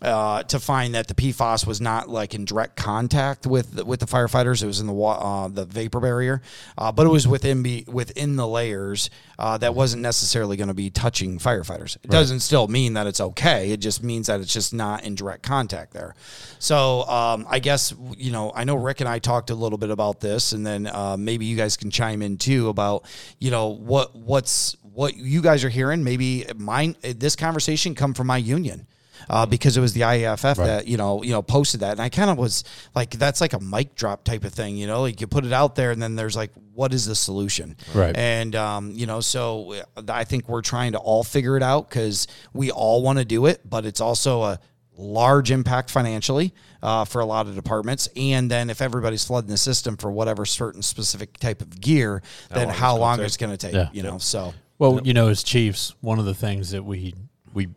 uh, 0.03 0.43
to 0.43 0.59
find 0.59 0.93
that 0.95 1.07
the 1.07 1.13
PFAS 1.13 1.65
was 1.65 1.79
not 1.79 2.09
like 2.09 2.35
in 2.35 2.43
direct 2.43 2.75
contact 2.75 3.47
with 3.47 3.75
the, 3.75 3.85
with 3.85 4.01
the 4.01 4.05
firefighters. 4.05 4.61
It 4.61 4.67
was 4.67 4.81
in 4.81 4.87
the 4.87 4.93
uh, 4.93 5.47
the 5.47 5.65
vapor 5.65 6.01
barrier, 6.01 6.41
uh, 6.77 6.91
but 6.91 7.05
it 7.05 7.09
was 7.09 7.25
within 7.25 7.63
be 7.63 7.85
within 7.87 8.35
the 8.35 8.47
layers 8.47 9.09
uh, 9.39 9.57
that 9.59 9.73
wasn't 9.73 10.01
necessarily 10.01 10.57
going 10.57 10.67
to 10.67 10.73
be 10.73 10.89
touching 10.89 11.39
firefighters. 11.39 11.95
It 12.03 12.09
doesn't 12.09 12.41
still 12.41 12.67
mean 12.67 12.93
that 12.95 13.07
it's 13.07 13.21
okay. 13.21 13.71
It 13.71 13.77
just 13.77 14.03
means 14.03 14.27
that 14.27 14.41
it's 14.41 14.51
just 14.51 14.73
not 14.73 15.05
in 15.05 15.15
direct 15.15 15.43
contact 15.43 15.93
there. 15.93 16.15
So 16.59 17.03
um, 17.03 17.47
I 17.49 17.59
guess 17.59 17.93
you 18.17 18.31
know 18.31 18.51
I 18.53 18.65
know 18.65 18.75
Rick 18.75 18.99
and 18.99 19.07
I 19.07 19.19
talked 19.19 19.51
a 19.51 19.55
little 19.55 19.77
bit 19.77 19.89
about 19.89 20.19
this, 20.19 20.51
and 20.51 20.67
then 20.67 20.87
uh, 20.87 21.15
maybe 21.17 21.45
you 21.45 21.55
guys 21.55 21.77
can 21.77 21.89
chime 21.91 22.21
in 22.21 22.37
too 22.37 22.67
about 22.67 23.05
you 23.39 23.51
know 23.51 23.69
what 23.69 24.13
what's 24.13 24.75
what 24.81 25.15
you 25.15 25.41
guys 25.41 25.63
are 25.63 25.69
hearing. 25.69 26.03
Maybe 26.03 26.45
mine 26.57 26.97
this 27.01 27.37
conversation 27.37 27.95
come 27.95 28.13
from 28.13 28.27
my 28.27 28.37
union 28.37 28.85
uh, 29.29 29.45
because 29.45 29.77
it 29.77 29.81
was 29.81 29.93
the 29.93 30.01
IAFF 30.01 30.57
that 30.57 30.87
you 30.87 30.97
know 30.97 31.23
you 31.23 31.31
know 31.31 31.41
posted 31.41 31.79
that, 31.81 31.91
and 31.93 32.01
I 32.01 32.09
kind 32.09 32.29
of 32.29 32.37
was 32.37 32.63
like, 32.95 33.11
that's 33.11 33.41
like 33.41 33.53
a 33.53 33.59
mic 33.59 33.95
drop 33.95 34.23
type 34.23 34.43
of 34.43 34.53
thing, 34.53 34.77
you 34.77 34.87
know, 34.87 35.01
like 35.01 35.21
you 35.21 35.27
put 35.27 35.45
it 35.45 35.53
out 35.53 35.75
there, 35.75 35.91
and 35.91 36.01
then 36.01 36.15
there's 36.15 36.35
like, 36.35 36.51
what 36.73 36.93
is 36.93 37.05
the 37.05 37.15
solution? 37.15 37.75
Right. 37.93 38.15
And 38.15 38.55
um, 38.55 38.91
you 38.91 39.05
know, 39.05 39.19
so 39.21 39.73
uh, 39.73 40.01
I 40.09 40.23
think 40.23 40.49
we're 40.49 40.61
trying 40.61 40.93
to 40.93 40.97
all 40.99 41.23
figure 41.23 41.57
it 41.57 41.63
out 41.63 41.89
because 41.89 42.27
we 42.53 42.71
all 42.71 43.01
want 43.03 43.19
to 43.19 43.25
do 43.25 43.45
it, 43.45 43.61
but 43.69 43.85
it's 43.85 44.01
also 44.01 44.43
a 44.43 44.59
large 44.95 45.49
impact 45.49 45.89
financially 45.89 46.53
uh, 46.83 47.03
for 47.03 47.19
a 47.19 47.25
lot 47.25 47.47
of 47.47 47.55
departments. 47.55 48.07
And 48.15 48.49
then 48.49 48.69
if 48.69 48.81
everybody's 48.81 49.25
flooding 49.25 49.49
the 49.49 49.57
system 49.57 49.97
for 49.97 50.11
whatever 50.11 50.45
certain 50.45 50.83
specific 50.83 51.37
type 51.37 51.61
of 51.61 51.81
gear, 51.81 52.21
then 52.51 52.67
long 52.67 52.75
how 52.75 52.93
it's 52.93 52.93
gonna 52.93 53.01
long 53.01 53.17
take. 53.17 53.25
it's 53.25 53.37
going 53.37 53.51
to 53.51 53.57
take, 53.57 53.73
Yeah. 53.73 53.89
you 53.91 54.03
know? 54.03 54.19
So 54.19 54.53
Well, 54.77 55.01
you 55.03 55.13
know, 55.13 55.29
as 55.29 55.41
Chiefs, 55.41 55.95
one 56.01 56.19
of 56.19 56.25
the 56.25 56.35
things 56.35 56.71
that 56.71 56.83
we 56.85 57.15
we 57.53 57.69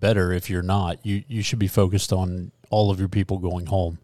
better 0.00 0.32
if 0.32 0.50
you're 0.50 0.62
not, 0.62 1.04
you 1.04 1.22
you 1.28 1.42
should 1.42 1.58
be 1.58 1.68
focused 1.68 2.12
on 2.12 2.52
all 2.70 2.90
of 2.90 2.98
your 2.98 3.08
people 3.08 3.38
going 3.38 3.66
home. 3.66 3.98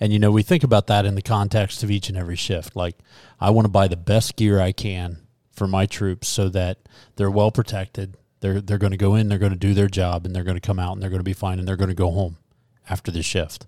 And 0.00 0.12
you 0.12 0.18
know, 0.18 0.30
we 0.30 0.42
think 0.42 0.64
about 0.64 0.86
that 0.88 1.06
in 1.06 1.14
the 1.14 1.22
context 1.22 1.82
of 1.82 1.90
each 1.90 2.08
and 2.08 2.18
every 2.18 2.36
shift. 2.36 2.74
Like 2.74 2.96
I 3.40 3.50
want 3.50 3.66
to 3.66 3.70
buy 3.70 3.88
the 3.88 3.96
best 3.96 4.36
gear 4.36 4.60
I 4.60 4.72
can 4.72 5.18
for 5.52 5.66
my 5.66 5.86
troops 5.86 6.28
so 6.28 6.48
that 6.48 6.78
they're 7.16 7.30
well 7.30 7.50
protected. 7.50 8.16
They're 8.40 8.60
they're 8.60 8.78
going 8.78 8.90
to 8.90 8.96
go 8.96 9.14
in, 9.14 9.28
they're 9.28 9.38
going 9.38 9.52
to 9.52 9.58
do 9.58 9.74
their 9.74 9.88
job 9.88 10.26
and 10.26 10.34
they're 10.34 10.44
going 10.44 10.56
to 10.56 10.66
come 10.66 10.78
out 10.78 10.92
and 10.92 11.02
they're 11.02 11.10
going 11.10 11.20
to 11.20 11.24
be 11.24 11.32
fine 11.32 11.58
and 11.58 11.66
they're 11.66 11.76
going 11.76 11.88
to 11.88 11.94
go 11.94 12.10
home 12.10 12.38
after 12.88 13.10
the 13.10 13.22
shift. 13.22 13.66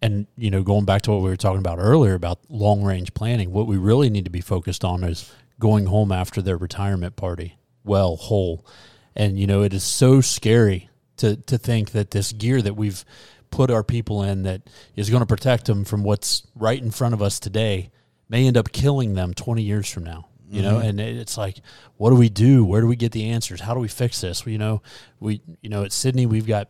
And 0.00 0.26
you 0.36 0.50
know, 0.50 0.62
going 0.62 0.84
back 0.84 1.02
to 1.02 1.12
what 1.12 1.22
we 1.22 1.30
were 1.30 1.36
talking 1.36 1.60
about 1.60 1.78
earlier 1.78 2.14
about 2.14 2.40
long 2.48 2.82
range 2.82 3.14
planning, 3.14 3.52
what 3.52 3.66
we 3.66 3.76
really 3.76 4.10
need 4.10 4.24
to 4.24 4.30
be 4.30 4.40
focused 4.40 4.84
on 4.84 5.04
is 5.04 5.32
going 5.60 5.86
home 5.86 6.10
after 6.10 6.42
their 6.42 6.56
retirement 6.56 7.14
party, 7.14 7.56
well, 7.84 8.16
whole. 8.16 8.66
And 9.14 9.38
you 9.38 9.46
know, 9.46 9.62
it 9.62 9.72
is 9.72 9.84
so 9.84 10.20
scary 10.20 10.88
to 11.22 11.36
to 11.36 11.58
think 11.58 11.92
that 11.92 12.10
this 12.10 12.32
gear 12.32 12.62
that 12.62 12.74
we've 12.74 13.04
put 13.50 13.70
our 13.70 13.82
people 13.82 14.22
in 14.22 14.44
that 14.44 14.62
is 14.96 15.10
going 15.10 15.20
to 15.20 15.26
protect 15.26 15.66
them 15.66 15.84
from 15.84 16.02
what's 16.02 16.46
right 16.54 16.80
in 16.80 16.90
front 16.90 17.14
of 17.14 17.20
us 17.20 17.38
today 17.38 17.90
may 18.28 18.46
end 18.46 18.56
up 18.56 18.72
killing 18.72 19.14
them 19.14 19.34
20 19.34 19.62
years 19.62 19.90
from 19.90 20.04
now. 20.04 20.28
You 20.48 20.60
know, 20.60 20.76
mm-hmm. 20.76 20.88
and 20.88 21.00
it's 21.00 21.38
like, 21.38 21.56
what 21.96 22.10
do 22.10 22.16
we 22.16 22.28
do? 22.28 22.62
Where 22.62 22.82
do 22.82 22.86
we 22.86 22.96
get 22.96 23.12
the 23.12 23.30
answers? 23.30 23.60
How 23.60 23.72
do 23.72 23.80
we 23.80 23.88
fix 23.88 24.20
this? 24.20 24.46
You 24.46 24.58
know, 24.58 24.82
we, 25.18 25.40
you 25.62 25.70
know, 25.70 25.82
at 25.82 25.92
Sidney, 25.92 26.26
we've 26.26 26.46
got 26.46 26.68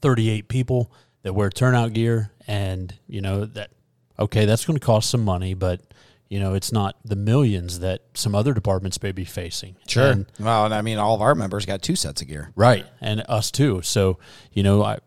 38 0.00 0.48
people 0.48 0.92
that 1.22 1.32
wear 1.32 1.50
turnout 1.50 1.92
gear 1.92 2.30
and 2.46 2.94
you 3.08 3.20
know 3.20 3.44
that 3.44 3.70
okay 4.18 4.44
that's 4.44 4.64
going 4.64 4.78
to 4.78 4.84
cost 4.84 5.10
some 5.10 5.24
money 5.24 5.54
but 5.54 5.80
you 6.28 6.40
know 6.40 6.54
it's 6.54 6.72
not 6.72 6.96
the 7.04 7.16
millions 7.16 7.78
that 7.80 8.02
some 8.14 8.34
other 8.34 8.52
departments 8.54 9.02
may 9.02 9.12
be 9.12 9.24
facing. 9.24 9.76
And- 10.12 10.26
well, 10.40 10.64
and 10.64 10.74
I 10.74 10.82
mean, 10.82 10.98
all 10.98 11.14
of 11.14 11.22
our 11.22 11.34
members 11.34 11.66
got 11.66 11.82
two 11.82 11.96
sets 11.96 12.22
of 12.22 12.28
gear. 12.28 12.50
right. 12.56 12.84
And 13.00 13.22
us 13.28 13.50
too. 13.50 13.80
So 13.82 14.18
you 14.52 14.62
know 14.62 14.82
i 14.82 14.98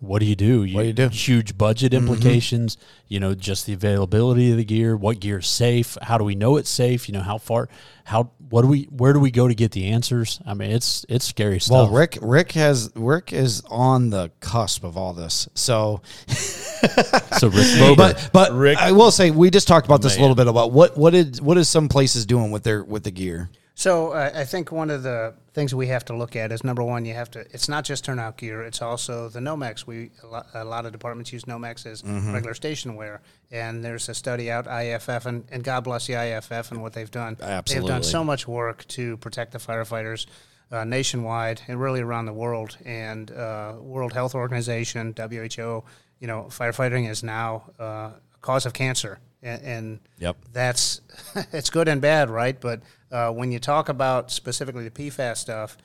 what 0.00 0.20
do 0.20 0.26
you 0.26 0.34
do? 0.34 0.64
You, 0.64 0.76
What 0.76 0.82
do 0.82 0.86
you 0.88 0.92
do? 0.94 1.08
Huge 1.08 1.58
budget 1.58 1.92
mm-hmm. 1.92 2.08
implications. 2.08 2.78
You 3.06 3.20
know, 3.20 3.34
just 3.34 3.66
the 3.66 3.74
availability 3.74 4.50
of 4.50 4.56
the 4.56 4.64
gear. 4.64 4.96
What 4.96 5.20
gear 5.20 5.38
is 5.38 5.46
safe? 5.46 5.98
How 6.00 6.16
do 6.16 6.24
we 6.24 6.34
know 6.34 6.56
it's 6.56 6.70
safe? 6.70 7.06
You 7.06 7.12
know, 7.12 7.20
how 7.20 7.36
far? 7.36 7.68
How? 8.04 8.30
What 8.48 8.62
do 8.62 8.68
we? 8.68 8.84
Where 8.84 9.12
do 9.12 9.20
we 9.20 9.30
go 9.30 9.46
to 9.46 9.54
get 9.54 9.72
the 9.72 9.88
answers? 9.88 10.40
I 10.46 10.54
mean, 10.54 10.70
it's 10.70 11.04
it's 11.10 11.26
scary 11.26 11.60
stuff. 11.60 11.74
Well, 11.74 11.88
Rick, 11.90 12.18
Rick 12.22 12.52
has 12.52 12.90
Rick 12.94 13.34
is 13.34 13.62
on 13.68 14.08
the 14.08 14.30
cusp 14.40 14.84
of 14.84 14.96
all 14.96 15.12
this. 15.12 15.48
So, 15.54 16.00
so 16.28 17.48
Rick 17.48 17.66
Vober, 17.76 17.96
but 17.96 18.30
but 18.32 18.52
Rick- 18.52 18.78
I 18.78 18.92
will 18.92 19.10
say 19.10 19.30
we 19.30 19.50
just 19.50 19.68
talked 19.68 19.86
about 19.86 20.00
this 20.00 20.16
a 20.16 20.20
little 20.20 20.34
bit 20.34 20.48
about 20.48 20.72
what 20.72 20.96
what 20.96 21.14
is 21.14 21.42
what 21.42 21.58
is 21.58 21.68
some 21.68 21.88
places 21.88 22.24
doing 22.24 22.50
with 22.50 22.62
their 22.62 22.82
with 22.82 23.04
the 23.04 23.10
gear. 23.10 23.50
So 23.80 24.10
uh, 24.12 24.30
I 24.34 24.44
think 24.44 24.70
one 24.70 24.90
of 24.90 25.02
the 25.02 25.32
things 25.54 25.74
we 25.74 25.86
have 25.86 26.04
to 26.04 26.14
look 26.14 26.36
at 26.36 26.52
is 26.52 26.62
number 26.62 26.82
one, 26.82 27.06
you 27.06 27.14
have 27.14 27.30
to. 27.30 27.40
It's 27.50 27.66
not 27.66 27.82
just 27.82 28.04
turnout 28.04 28.36
gear; 28.36 28.60
it's 28.60 28.82
also 28.82 29.30
the 29.30 29.40
Nomex. 29.40 29.86
We 29.86 30.10
a 30.22 30.26
lot, 30.26 30.46
a 30.52 30.64
lot 30.66 30.84
of 30.84 30.92
departments 30.92 31.32
use 31.32 31.44
Nomex 31.44 31.86
as 31.86 32.04
regular 32.04 32.52
station 32.52 32.94
wear, 32.94 33.22
and 33.50 33.82
there's 33.82 34.06
a 34.10 34.14
study 34.14 34.50
out 34.50 34.66
IFF, 34.66 35.24
and, 35.24 35.44
and 35.50 35.64
God 35.64 35.84
bless 35.84 36.06
the 36.06 36.12
IFF 36.12 36.72
and 36.72 36.82
what 36.82 36.92
they've 36.92 37.10
done. 37.10 37.38
Absolutely, 37.40 37.88
They've 37.88 37.88
done 37.88 38.02
so 38.02 38.22
much 38.22 38.46
work 38.46 38.86
to 38.88 39.16
protect 39.16 39.52
the 39.52 39.58
firefighters 39.58 40.26
uh, 40.70 40.84
nationwide 40.84 41.62
and 41.66 41.80
really 41.80 42.02
around 42.02 42.26
the 42.26 42.34
world. 42.34 42.76
And 42.84 43.30
uh, 43.30 43.76
World 43.80 44.12
Health 44.12 44.34
Organization, 44.34 45.14
WHO, 45.16 45.84
you 46.18 46.26
know, 46.26 46.48
firefighting 46.50 47.08
is 47.08 47.22
now 47.22 47.70
uh, 47.80 47.84
a 47.84 48.12
cause 48.42 48.66
of 48.66 48.74
cancer, 48.74 49.20
and, 49.42 49.62
and 49.62 50.00
Yep. 50.18 50.36
that's 50.52 51.00
it's 51.54 51.70
good 51.70 51.88
and 51.88 52.02
bad, 52.02 52.28
right? 52.28 52.60
But 52.60 52.82
uh, 53.10 53.30
when 53.30 53.52
you 53.52 53.58
talk 53.58 53.88
about 53.88 54.30
specifically 54.30 54.88
the 54.88 54.90
PFAS 55.10 55.38
stuff, 55.38 55.76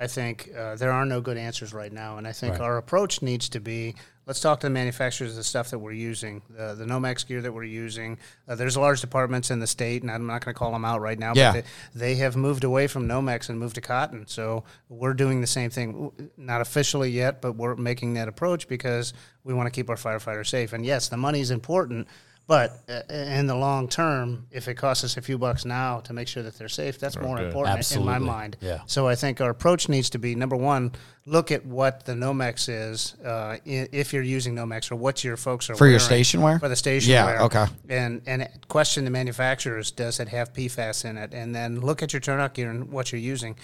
I 0.00 0.06
think 0.08 0.50
uh, 0.58 0.74
there 0.76 0.90
are 0.92 1.06
no 1.06 1.20
good 1.20 1.36
answers 1.36 1.72
right 1.72 1.92
now, 1.92 2.18
and 2.18 2.26
I 2.26 2.32
think 2.32 2.58
our 2.60 2.76
approach 2.78 3.22
needs 3.22 3.48
to 3.50 3.60
be 3.60 3.94
let's 4.26 4.40
talk 4.40 4.58
to 4.58 4.66
the 4.66 4.70
manufacturers 4.70 5.30
of 5.32 5.36
the 5.36 5.44
stuff 5.44 5.70
that 5.70 5.78
we're 5.78 5.92
using, 5.92 6.40
the 6.50 6.74
the 6.74 6.84
Nomex 6.84 7.26
gear 7.26 7.40
that 7.42 7.52
we're 7.52 7.62
using. 7.64 8.18
Uh, 8.48 8.54
there's 8.56 8.76
large 8.76 9.00
departments 9.00 9.50
in 9.50 9.60
the 9.60 9.66
state, 9.66 10.02
and 10.02 10.10
I'm 10.10 10.26
not 10.26 10.44
going 10.44 10.52
to 10.54 10.58
call 10.58 10.72
them 10.72 10.84
out 10.84 11.00
right 11.00 11.18
now, 11.18 11.32
Yeah. 11.34 11.52
but 11.52 11.64
they, 11.94 12.00
they 12.00 12.14
have 12.16 12.34
moved 12.34 12.64
away 12.64 12.86
from 12.88 13.06
Nomex 13.06 13.48
and 13.50 13.58
moved 13.58 13.76
to 13.76 13.80
cotton. 13.80 14.26
So 14.26 14.64
we're 14.88 15.14
doing 15.14 15.40
the 15.40 15.46
same 15.46 15.70
thing, 15.70 16.10
not 16.36 16.60
officially 16.60 17.10
yet, 17.10 17.40
but 17.40 17.52
we're 17.52 17.76
making 17.76 18.14
that 18.14 18.26
approach 18.26 18.66
because 18.66 19.12
we 19.44 19.54
want 19.54 19.66
to 19.66 19.70
keep 19.70 19.88
our 19.90 19.96
firefighters 19.96 20.48
safe. 20.48 20.72
And 20.72 20.84
yes, 20.84 21.08
the 21.08 21.16
money 21.18 21.40
is 21.40 21.50
important. 21.50 22.08
But 22.46 22.78
uh, 22.90 23.00
in 23.14 23.46
the 23.46 23.54
long 23.54 23.88
term, 23.88 24.46
if 24.50 24.68
it 24.68 24.74
costs 24.74 25.02
us 25.02 25.16
a 25.16 25.22
few 25.22 25.38
bucks 25.38 25.64
now 25.64 26.00
to 26.00 26.12
make 26.12 26.28
sure 26.28 26.42
that 26.42 26.58
they're 26.58 26.68
safe, 26.68 26.98
that's 26.98 27.16
more 27.18 27.36
Okay. 27.38 27.46
important 27.46 27.90
in 27.92 28.04
my 28.04 28.18
mind. 28.18 28.58
Yeah. 28.60 28.80
So 28.86 29.08
I 29.08 29.14
think 29.14 29.40
our 29.40 29.48
approach 29.48 29.88
needs 29.88 30.10
to 30.10 30.18
be 30.18 30.34
number 30.34 30.54
one, 30.54 30.92
look 31.24 31.50
at 31.50 31.64
what 31.64 32.04
the 32.04 32.12
Nomex 32.12 32.68
is 32.68 33.14
uh, 33.24 33.56
if 33.64 34.12
you're 34.12 34.22
using 34.22 34.54
Nomex 34.54 34.92
or 34.92 34.96
what 34.96 35.24
your 35.24 35.38
folks 35.38 35.70
are 35.70 35.74
For 35.74 35.86
your 35.86 35.92
wearing 35.92 36.00
station 36.06 36.42
wear? 36.42 36.58
for 36.58 36.68
the 36.68 36.76
station 36.76 37.12
Yeah, 37.12 37.24
wear. 37.24 37.40
okay. 37.44 37.64
And 37.88 38.20
and 38.26 38.46
question 38.68 39.04
the 39.06 39.10
manufacturers: 39.10 39.90
Does 39.90 40.20
it 40.20 40.28
have 40.28 40.52
PFAS 40.52 41.06
in 41.06 41.16
it? 41.16 41.32
And 41.32 41.54
then 41.54 41.80
look 41.80 42.02
at 42.02 42.12
your 42.12 42.20
turnout 42.20 42.52
gear 42.52 42.70
and 42.70 42.90
what 42.92 43.10
you're 43.10 43.22
using. 43.22 43.56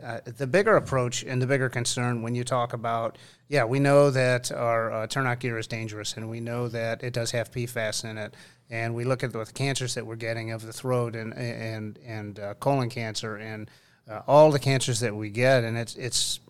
Uh, 0.00 0.20
the 0.24 0.46
bigger 0.46 0.76
approach 0.76 1.24
and 1.24 1.42
the 1.42 1.46
bigger 1.48 1.68
concern 1.68 2.22
when 2.22 2.36
you 2.36 2.44
talk 2.44 2.72
about 2.72 3.18
yeah, 3.48 3.64
we 3.64 3.78
know 3.80 4.10
that 4.10 4.52
our 4.52 4.92
uh, 4.92 5.06
turnout 5.06 5.40
gear 5.40 5.58
is 5.58 5.66
dangerous, 5.66 6.16
and 6.16 6.28
we 6.28 6.40
know 6.40 6.68
that 6.68 7.02
it 7.02 7.14
does 7.14 7.30
have 7.30 7.50
PFAS 7.50 8.04
in 8.08 8.18
it. 8.18 8.34
And 8.70 8.94
we 8.94 9.04
look 9.04 9.24
at 9.24 9.32
the 9.32 9.46
cancers 9.46 9.94
that 9.94 10.06
we're 10.06 10.16
getting 10.16 10.50
of 10.52 10.64
the 10.64 10.72
throat 10.72 11.16
and 11.16 11.32
and 11.34 11.98
and 12.04 12.38
uh, 12.38 12.54
colon 12.54 12.90
cancer 12.90 13.36
and 13.36 13.70
uh, 14.10 14.20
all 14.26 14.50
the 14.50 14.58
cancers 14.58 15.00
that 15.00 15.16
we 15.16 15.30
get, 15.30 15.64
and 15.64 15.78
it's 15.78 15.96
it's 15.96 16.40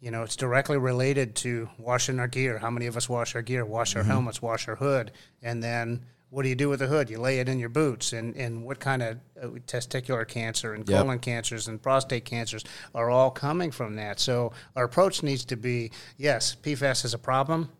you 0.00 0.10
know, 0.10 0.22
it's 0.22 0.36
directly 0.36 0.76
related 0.76 1.34
to 1.36 1.68
washing 1.78 2.20
our 2.20 2.28
gear. 2.28 2.58
How 2.58 2.70
many 2.70 2.86
of 2.86 2.96
us 2.96 3.08
wash 3.08 3.34
our 3.34 3.42
gear, 3.42 3.64
wash 3.64 3.96
our 3.96 4.02
helmets, 4.04 4.42
wash 4.42 4.68
our 4.68 4.76
hood, 4.76 5.10
and 5.42 5.62
then 5.62 6.04
what 6.36 6.42
do 6.42 6.50
you 6.50 6.54
do 6.54 6.68
with 6.68 6.80
the 6.80 6.86
hood? 6.86 7.08
You 7.08 7.18
lay 7.18 7.38
it 7.38 7.48
in 7.48 7.58
your 7.58 7.70
boots, 7.70 8.12
and, 8.12 8.36
and 8.36 8.62
what 8.62 8.78
kind 8.78 9.00
of 9.02 9.16
uh, 9.42 9.46
testicular 9.66 10.28
cancer 10.28 10.74
and 10.74 10.86
Yep. 10.86 11.00
colon 11.02 11.18
cancers 11.18 11.66
and 11.66 11.80
prostate 11.80 12.26
cancers 12.26 12.62
are 12.94 13.08
all 13.08 13.30
coming 13.30 13.70
from 13.70 13.96
that. 13.96 14.20
So 14.20 14.52
our 14.76 14.84
approach 14.84 15.22
needs 15.22 15.46
to 15.46 15.56
be 15.56 15.92
yes, 16.18 16.54
PFAS 16.62 17.06
is 17.06 17.14
a 17.14 17.18
problem. 17.18 17.70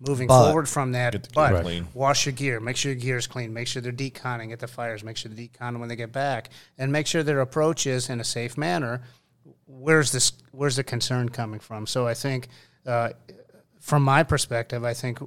Moving 0.00 0.26
But- 0.26 0.42
forward 0.46 0.70
from 0.70 0.92
that, 0.92 1.12
Get 1.12 1.24
the 1.24 1.28
gear 1.28 1.50
but 1.50 1.62
clean. 1.64 1.86
wash 1.92 2.24
your 2.24 2.32
gear. 2.32 2.60
Make 2.60 2.78
sure 2.78 2.92
your 2.92 3.00
gear 3.00 3.18
is 3.18 3.26
clean. 3.26 3.52
Make 3.52 3.66
sure 3.68 3.82
they're 3.82 3.92
deconning 3.92 4.52
at 4.54 4.60
the 4.60 4.68
fires. 4.68 5.04
Make 5.04 5.18
sure 5.18 5.30
they're 5.30 5.46
deconning 5.46 5.78
when 5.80 5.90
they 5.90 5.96
get 5.96 6.10
back, 6.10 6.48
and 6.78 6.90
make 6.90 7.06
sure 7.06 7.22
their 7.22 7.40
approach 7.42 7.86
is 7.86 8.08
in 8.08 8.20
a 8.20 8.24
safe 8.24 8.56
manner 8.56 9.02
where's 9.66 10.12
this 10.12 10.32
where's 10.52 10.76
the 10.76 10.84
concern 10.84 11.28
coming 11.28 11.60
from 11.60 11.86
so 11.86 12.06
i 12.06 12.14
think 12.14 12.48
uh, 12.86 13.10
from 13.80 14.02
my 14.02 14.22
perspective 14.22 14.82
i 14.84 14.92
think 14.94 15.18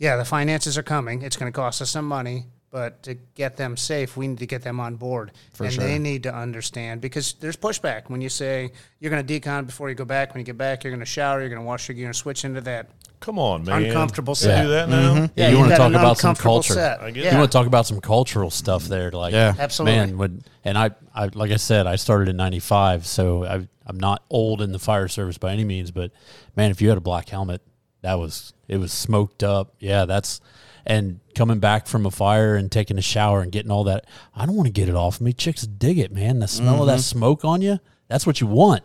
yeah 0.00 0.16
the 0.16 0.24
finances 0.24 0.76
are 0.76 0.82
coming 0.82 1.22
it's 1.22 1.36
going 1.36 1.50
to 1.50 1.56
cost 1.56 1.80
us 1.80 1.90
some 1.90 2.04
money 2.04 2.46
but 2.72 3.00
to 3.04 3.14
get 3.36 3.56
them 3.56 3.76
safe 3.76 4.16
we 4.16 4.26
need 4.26 4.38
to 4.38 4.46
get 4.46 4.62
them 4.62 4.80
on 4.80 4.96
board 4.96 5.30
and 5.60 5.72
sure. 5.72 5.84
they 5.84 5.98
need 5.98 6.24
to 6.24 6.34
understand 6.34 7.00
because 7.00 7.34
there's 7.34 7.56
pushback 7.56 8.10
when 8.10 8.20
you 8.20 8.28
say 8.28 8.72
you're 8.98 9.10
going 9.10 9.24
to 9.24 9.40
decon 9.40 9.64
before 9.64 9.88
you 9.88 9.94
go 9.94 10.04
back 10.04 10.34
when 10.34 10.40
you 10.40 10.44
get 10.44 10.58
back 10.58 10.82
you're 10.82 10.90
going 10.90 10.98
to 10.98 11.06
shower 11.06 11.38
you're 11.38 11.48
going 11.48 11.60
to 11.60 11.66
wash 11.66 11.88
your 11.88 11.94
gear 11.94 12.06
and 12.06 12.16
switch 12.16 12.44
into 12.44 12.60
that 12.60 12.90
Come 13.20 13.38
on, 13.38 13.64
man. 13.64 13.84
Uncomfortable 13.84 14.32
You 14.32 14.36
set. 14.36 14.62
do 14.62 14.68
that 14.70 14.88
mm-hmm. 14.88 15.18
now? 15.18 15.30
Yeah, 15.36 15.48
you 15.48 15.56
you 15.56 15.58
want 15.60 15.72
to 15.72 15.76
talk 15.76 15.90
about 15.90 16.16
some 16.16 16.30
uncomfortable 16.30 16.54
culture. 16.54 16.72
set. 16.72 17.00
I 17.02 17.10
get 17.10 17.24
Yeah. 17.24 17.32
You 17.32 17.38
want 17.38 17.52
to 17.52 17.58
talk 17.58 17.66
about 17.66 17.86
some 17.86 18.00
cultural 18.00 18.50
stuff 18.50 18.84
there, 18.84 19.10
like 19.10 19.34
Yeah. 19.34 19.54
Absolutely. 19.58 19.98
man. 19.98 20.16
Would 20.18 20.44
and 20.64 20.78
I, 20.78 20.90
I 21.14 21.26
like 21.26 21.50
I 21.50 21.56
said, 21.56 21.86
I 21.86 21.96
started 21.96 22.28
in 22.28 22.38
'95, 22.38 23.06
so 23.06 23.44
I, 23.44 23.68
I'm 23.86 24.00
not 24.00 24.22
old 24.30 24.62
in 24.62 24.72
the 24.72 24.78
fire 24.78 25.06
service 25.06 25.36
by 25.36 25.52
any 25.52 25.64
means, 25.64 25.90
but 25.90 26.12
man, 26.56 26.70
if 26.70 26.80
you 26.80 26.88
had 26.88 26.96
a 26.96 27.02
black 27.02 27.28
helmet, 27.28 27.60
that 28.02 28.18
was 28.18 28.52
it 28.68 28.78
was 28.78 28.92
smoked 28.92 29.42
up. 29.42 29.74
Yeah, 29.78 30.04
that's 30.04 30.40
and 30.86 31.20
coming 31.34 31.60
back 31.60 31.86
from 31.86 32.06
a 32.06 32.10
fire 32.10 32.56
and 32.56 32.70
taking 32.70 32.98
a 32.98 33.02
shower 33.02 33.42
and 33.42 33.52
getting 33.52 33.70
all 33.70 33.84
that. 33.84 34.06
I 34.34 34.46
don't 34.46 34.56
want 34.56 34.66
to 34.66 34.72
get 34.72 34.88
it 34.88 34.94
off 34.94 35.20
me. 35.20 35.32
Chicks 35.32 35.62
dig 35.62 35.98
it, 35.98 36.12
man. 36.12 36.38
The 36.38 36.48
smell 36.48 36.80
of 36.80 36.86
that 36.86 37.00
smoke 37.00 37.44
on 37.44 37.62
you. 37.62 37.78
That's 38.08 38.26
what 38.26 38.40
you 38.40 38.46
want. 38.46 38.82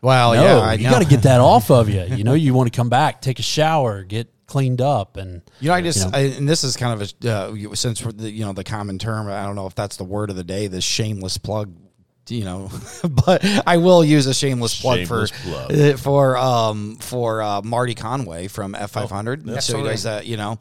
Well, 0.00 0.34
no, 0.34 0.42
yeah, 0.42 0.58
I 0.58 0.74
you 0.74 0.90
got 0.90 1.00
to 1.00 1.08
get 1.08 1.22
that 1.22 1.40
off 1.40 1.70
of 1.70 1.88
you. 1.88 2.02
You 2.14 2.24
know, 2.24 2.34
you 2.34 2.52
want 2.52 2.70
to 2.70 2.76
come 2.76 2.90
back, 2.90 3.22
take 3.22 3.38
a 3.38 3.42
shower, 3.42 4.04
get 4.04 4.28
cleaned 4.46 4.80
up, 4.80 5.16
and 5.16 5.42
You 5.60 5.68
know, 5.68 5.74
I 5.74 5.80
just 5.80 6.04
you 6.04 6.10
know. 6.10 6.18
I, 6.18 6.20
and 6.36 6.48
this 6.48 6.62
is 6.62 6.76
kind 6.76 7.00
of 7.00 7.12
a 7.24 7.30
uh, 7.30 7.74
since 7.74 8.04
we're 8.04 8.12
the 8.12 8.30
you 8.30 8.44
know 8.44 8.52
the 8.52 8.64
common 8.64 8.98
term. 8.98 9.28
I 9.28 9.44
don't 9.44 9.56
know 9.56 9.66
if 9.66 9.74
that's 9.74 9.96
the 9.96 10.04
word 10.04 10.30
of 10.30 10.36
the 10.36 10.44
day. 10.44 10.66
This 10.66 10.84
shameless 10.84 11.38
plug, 11.38 11.72
you 12.28 12.44
know, 12.44 12.70
but 13.08 13.44
I 13.66 13.76
will 13.78 14.04
use 14.04 14.26
a 14.26 14.34
shameless 14.34 14.80
plug 14.80 15.06
Shameless 15.06 15.30
for 15.30 15.36
plug. 15.48 15.72
uh, 15.72 15.96
for 15.96 16.36
um 16.36 16.96
for 16.96 17.42
uh, 17.42 17.62
Marty 17.62 17.94
Conway 17.94 18.48
from 18.48 18.74
F 18.74 18.92
five 18.92 19.10
hundred. 19.10 19.42
So 19.44 19.50
he 19.50 19.56
Absolutely. 19.56 19.90
does 19.90 20.02
that, 20.04 20.26
you 20.26 20.36
know. 20.36 20.58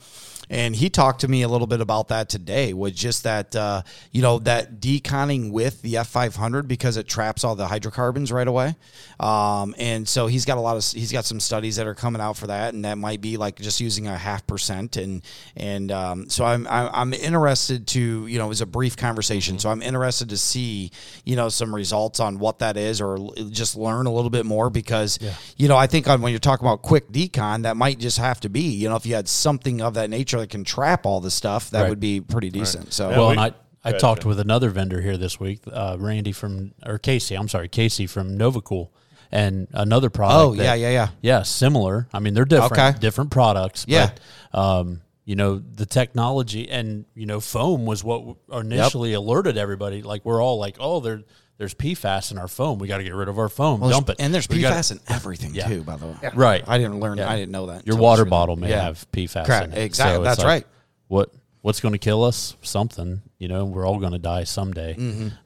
And 0.54 0.76
he 0.76 0.92
talked 0.92 1.22
to 1.22 1.28
me 1.28 1.42
a 1.42 1.48
little 1.48 1.66
bit 1.66 1.82
about 1.82 2.10
that 2.10 2.30
today. 2.30 2.74
Was 2.74 2.94
just 2.94 3.24
that 3.24 3.56
uh, 3.56 3.82
you 4.12 4.22
know 4.22 4.38
that 4.40 4.80
deconning 4.80 5.52
with 5.52 5.82
the 5.82 5.96
F500 5.96 6.68
because 6.68 6.96
it 6.96 7.08
traps 7.08 7.44
all 7.44 7.56
the 7.56 7.66
hydrocarbons 7.66 8.32
right 8.32 8.48
away. 8.48 8.76
Um, 9.20 9.74
and 9.80 10.08
so 10.08 10.28
he's 10.28 10.46
got 10.46 10.60
a 10.60 10.62
lot 10.62 10.78
of 10.78 10.86
he's 10.86 11.12
got 11.12 11.26
some 11.26 11.40
studies 11.40 11.78
that 11.78 11.88
are 11.88 11.96
coming 11.96 12.22
out 12.22 12.38
for 12.38 12.48
that, 12.48 12.76
and 12.76 12.86
that 12.86 13.00
might 13.00 13.20
be 13.20 13.36
like 13.38 13.60
just 13.60 13.80
using 13.80 14.06
a 14.06 14.16
half 14.16 14.46
percent. 14.46 14.96
And 14.96 15.24
and 15.58 15.92
um, 15.92 16.30
so 16.30 16.46
I'm 16.46 16.68
I'm 16.70 17.14
interested 17.14 17.88
to 17.88 18.28
you 18.28 18.38
know 18.38 18.46
it 18.46 18.50
was 18.50 18.62
a 18.62 18.68
brief 18.68 18.96
conversation, 18.96 19.58
so 19.58 19.72
I'm 19.72 19.82
interested 19.82 20.30
to 20.30 20.38
see 20.38 20.92
you 21.26 21.36
know 21.36 21.50
some 21.50 21.74
results 21.74 22.20
on 22.20 22.38
what 22.38 22.60
that 22.60 22.78
is, 22.78 23.02
or 23.02 23.18
just 23.50 23.76
learn 23.76 24.06
a 24.06 24.14
little 24.14 24.30
bit 24.30 24.46
more 24.46 24.70
because 24.70 25.18
you 25.58 25.68
know 25.68 25.78
I 25.78 25.88
think 25.88 26.08
on 26.08 26.22
when 26.22 26.32
you're 26.32 26.40
talking 26.40 26.68
about 26.68 26.84
quick 26.84 27.12
decon, 27.12 27.64
that 27.64 27.76
might 27.76 27.98
just 27.98 28.20
have 28.20 28.40
to 28.42 28.50
be 28.50 28.62
you 28.62 28.88
know 28.88 28.96
if 28.96 29.08
you 29.08 29.16
had 29.16 29.28
something 29.28 29.82
of 29.82 29.96
that 29.96 30.12
nature 30.12 30.43
that 30.44 30.50
can 30.50 30.64
trap 30.66 31.06
all 31.06 31.22
the 31.22 31.32
stuff, 31.32 31.70
that 31.72 31.82
Right. 31.84 31.90
would 31.90 32.00
be 32.02 32.20
pretty 32.20 32.50
decent. 32.50 32.92
So 32.94 33.10
Yeah, 33.10 33.18
well, 33.18 33.28
we- 33.28 33.32
and 33.34 33.40
I, 33.40 33.54
I 33.86 33.90
ahead, 33.92 34.00
talked 34.02 34.26
with 34.26 34.40
another 34.40 34.70
vendor 34.70 35.02
here 35.02 35.16
this 35.18 35.40
week, 35.40 35.62
uh, 35.72 35.96
Randy 36.00 36.32
from 36.34 36.74
or 36.86 36.98
Casey. 36.98 37.36
I'm 37.36 37.48
sorry, 37.48 37.70
Casey 37.70 38.06
from 38.08 38.38
Novacool, 38.38 38.90
and 39.32 39.68
another 39.74 40.10
product. 40.10 40.38
Oh, 40.40 40.56
that- 40.56 40.64
yeah, 40.64 40.74
yeah, 40.74 40.90
yeah. 40.90 41.08
yeah, 41.22 41.44
similar. 41.44 42.08
I 42.14 42.20
mean, 42.20 42.34
they're 42.34 42.46
different, 42.46 42.74
Okay. 42.74 43.00
different 43.00 43.32
products. 43.32 43.86
Yeah. 43.88 44.12
but, 44.52 44.60
um, 44.60 45.02
you 45.26 45.38
know 45.38 45.58
the 45.58 45.86
technology 45.86 46.70
and 46.70 47.06
you 47.16 47.26
know 47.26 47.40
foam 47.40 47.86
was 47.86 48.04
what 48.04 48.36
initially 48.52 49.14
alerted 49.14 49.58
everybody. 49.58 50.02
Like 50.02 50.26
we're 50.26 50.44
all 50.44 50.60
like, 50.60 50.76
oh, 50.82 51.00
there, 51.00 51.22
there's 51.64 51.74
PFAS 51.74 52.32
in 52.34 52.38
our 52.38 52.50
foam. 52.50 52.78
We 52.78 52.90
got 52.90 52.98
to 52.98 53.06
get 53.06 53.16
rid 53.16 53.30
of 53.30 53.40
our 53.40 53.48
foam. 53.48 53.80
Well, 53.80 53.90
Dump 53.90 54.10
it. 54.10 54.18
and 54.20 54.34
there's 54.34 54.50
We 54.50 54.60
gotta- 54.60 54.76
PFAS 54.76 54.92
in 54.92 55.00
everything 55.08 55.56
Yeah. 55.56 55.68
too. 55.70 55.82
By 55.84 55.96
the 55.96 56.08
way, 56.08 56.16
Right. 56.36 56.62
I 56.68 56.78
didn't 56.78 57.00
learn. 57.00 57.18
Yeah. 57.20 57.30
I 57.30 57.38
didn't 57.38 57.52
know 57.54 57.68
that. 57.68 57.88
Your 57.88 57.96
water 57.96 58.26
bottle 58.26 58.58
may 58.58 58.70
Yeah. 58.70 58.82
have 58.84 59.10
PFAS 59.14 59.46
Correct. 59.46 59.68
in 59.68 59.74
it. 59.78 59.82
Exactly. 59.84 60.16
it's 60.18 60.24
That's 60.26 60.40
like, 60.40 60.48
right. 60.48 60.68
What 61.08 61.30
what's 61.62 61.80
going 61.80 61.94
to 61.94 61.98
kill 62.00 62.26
us? 62.26 62.58
Something. 62.62 63.22
You 63.40 63.48
know, 63.48 63.64
we're 63.64 63.88
all 63.88 63.98
going 64.00 64.12
to 64.12 64.20
die 64.20 64.44
someday. 64.44 64.98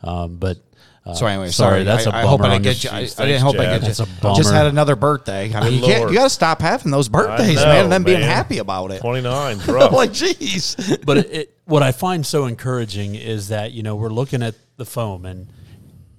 Um, 0.04 0.38
but 0.38 0.58
uh, 1.06 1.14
So 1.14 1.28
anyway, 1.28 1.50
sorry. 1.52 1.84
That's 1.84 2.08
a 2.08 2.16
I, 2.16 2.22
I 2.22 2.24
bummer. 2.24 2.30
hope 2.30 2.42
I 2.42 2.50
didn't 2.58 2.66
your- 2.66 2.74
get 2.74 2.84
you. 2.84 2.90
I, 2.90 2.98
I 3.24 3.28
didn't 3.28 3.42
hope 3.42 3.56
I 3.56 3.58
Chad. 3.66 3.66
get 3.66 3.82
you. 3.82 3.88
That's 3.94 4.00
a 4.00 4.22
bummer. 4.22 4.36
Just 4.36 4.52
had 4.52 4.66
another 4.66 4.96
birthday. 4.96 5.54
I 5.54 5.64
mean, 5.66 5.74
you, 5.76 5.86
can't, 5.86 6.10
you 6.10 6.18
got 6.18 6.24
to 6.24 6.30
stop 6.32 6.60
having 6.62 6.92
those 6.92 7.08
birthdays, 7.08 7.58
know, 7.58 7.66
man, 7.66 7.84
and 7.84 7.92
then 7.92 8.02
being 8.04 8.22
happy 8.22 8.58
about 8.58 8.90
it. 8.92 9.00
29, 9.02 9.60
's 9.60 9.68
rough. 9.68 9.92
like, 9.92 10.10
jeez. 10.12 11.06
but 11.06 11.18
it, 11.20 11.32
it, 11.32 11.58
what 11.66 11.84
I 11.84 11.92
find 11.92 12.26
so 12.26 12.46
encouraging 12.46 13.14
is 13.16 13.50
that 13.50 13.72
you 13.74 13.84
know 13.84 13.96
we're 13.96 14.10
looking 14.10 14.42
at 14.42 14.56
the 14.78 14.86
foam 14.86 15.26
and 15.26 15.48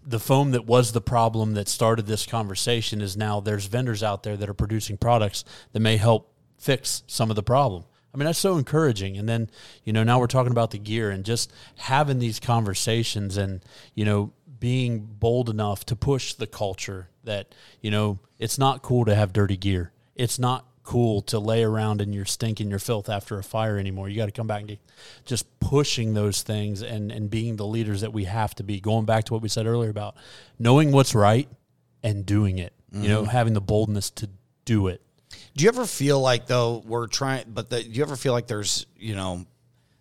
the 0.08 0.18
foam 0.18 0.52
that 0.52 0.64
was 0.64 0.92
the 0.92 1.02
problem 1.02 1.52
that 1.52 1.68
started 1.68 2.06
this 2.06 2.24
conversation 2.24 3.02
is 3.02 3.14
now 3.14 3.40
there's 3.40 3.66
vendors 3.66 4.02
out 4.02 4.22
there 4.22 4.38
that 4.38 4.48
are 4.48 4.54
producing 4.54 4.96
products 4.96 5.44
that 5.72 5.80
may 5.80 5.98
help 5.98 6.32
fix 6.56 7.02
some 7.06 7.28
of 7.28 7.36
the 7.36 7.42
problem. 7.42 7.84
I 8.12 8.16
mean 8.16 8.24
that's 8.24 8.38
so 8.38 8.56
encouraging. 8.56 9.18
And 9.18 9.28
then 9.28 9.50
you 9.84 9.92
know 9.92 10.02
now 10.04 10.18
we're 10.18 10.26
talking 10.26 10.52
about 10.52 10.70
the 10.70 10.78
gear 10.78 11.10
and 11.10 11.24
just 11.24 11.52
having 11.76 12.18
these 12.18 12.40
conversations 12.40 13.36
and 13.36 13.62
you 13.94 14.06
know 14.06 14.32
being 14.58 15.00
bold 15.00 15.50
enough 15.50 15.84
to 15.86 15.94
push 15.94 16.32
the 16.32 16.46
culture 16.46 17.10
that 17.24 17.54
you 17.82 17.90
know 17.90 18.18
it's 18.38 18.58
not 18.58 18.82
cool 18.82 19.04
to 19.04 19.14
have 19.14 19.34
dirty 19.34 19.58
gear. 19.58 19.92
It's 20.16 20.38
not 20.38 20.67
cool 20.88 21.20
to 21.20 21.38
lay 21.38 21.62
around 21.62 22.00
in 22.00 22.14
your 22.14 22.24
stink 22.24 22.60
and 22.60 22.70
your 22.70 22.78
filth 22.78 23.10
after 23.10 23.38
a 23.38 23.42
fire 23.44 23.76
anymore. 23.76 24.08
You 24.08 24.16
got 24.16 24.24
to 24.24 24.32
come 24.32 24.46
back 24.46 24.60
and 24.60 24.68
get, 24.68 24.78
just 25.26 25.60
pushing 25.60 26.14
those 26.14 26.40
things 26.40 26.80
and, 26.80 27.12
and 27.12 27.28
being 27.28 27.56
the 27.56 27.66
leaders 27.66 28.00
that 28.00 28.14
we 28.14 28.24
have 28.24 28.54
to 28.54 28.62
be. 28.62 28.80
Going 28.80 29.04
back 29.04 29.24
to 29.24 29.34
what 29.34 29.42
we 29.42 29.50
said 29.50 29.66
earlier 29.66 29.90
about 29.90 30.16
knowing 30.58 30.90
what's 30.90 31.14
right 31.14 31.46
and 32.02 32.24
doing 32.24 32.56
it, 32.56 32.72
you 32.90 33.06
know, 33.06 33.20
mm-hmm. 33.20 33.30
having 33.30 33.52
the 33.52 33.60
boldness 33.60 34.08
to 34.12 34.30
do 34.64 34.86
it. 34.86 35.02
Do 35.54 35.64
you 35.64 35.68
ever 35.68 35.84
feel 35.84 36.20
like 36.20 36.46
though 36.46 36.82
we're 36.86 37.06
trying, 37.06 37.44
but 37.48 37.68
the, 37.68 37.82
do 37.82 37.90
you 37.90 38.02
ever 38.02 38.16
feel 38.16 38.32
like 38.32 38.46
there's 38.46 38.86
you 38.96 39.14
know 39.14 39.44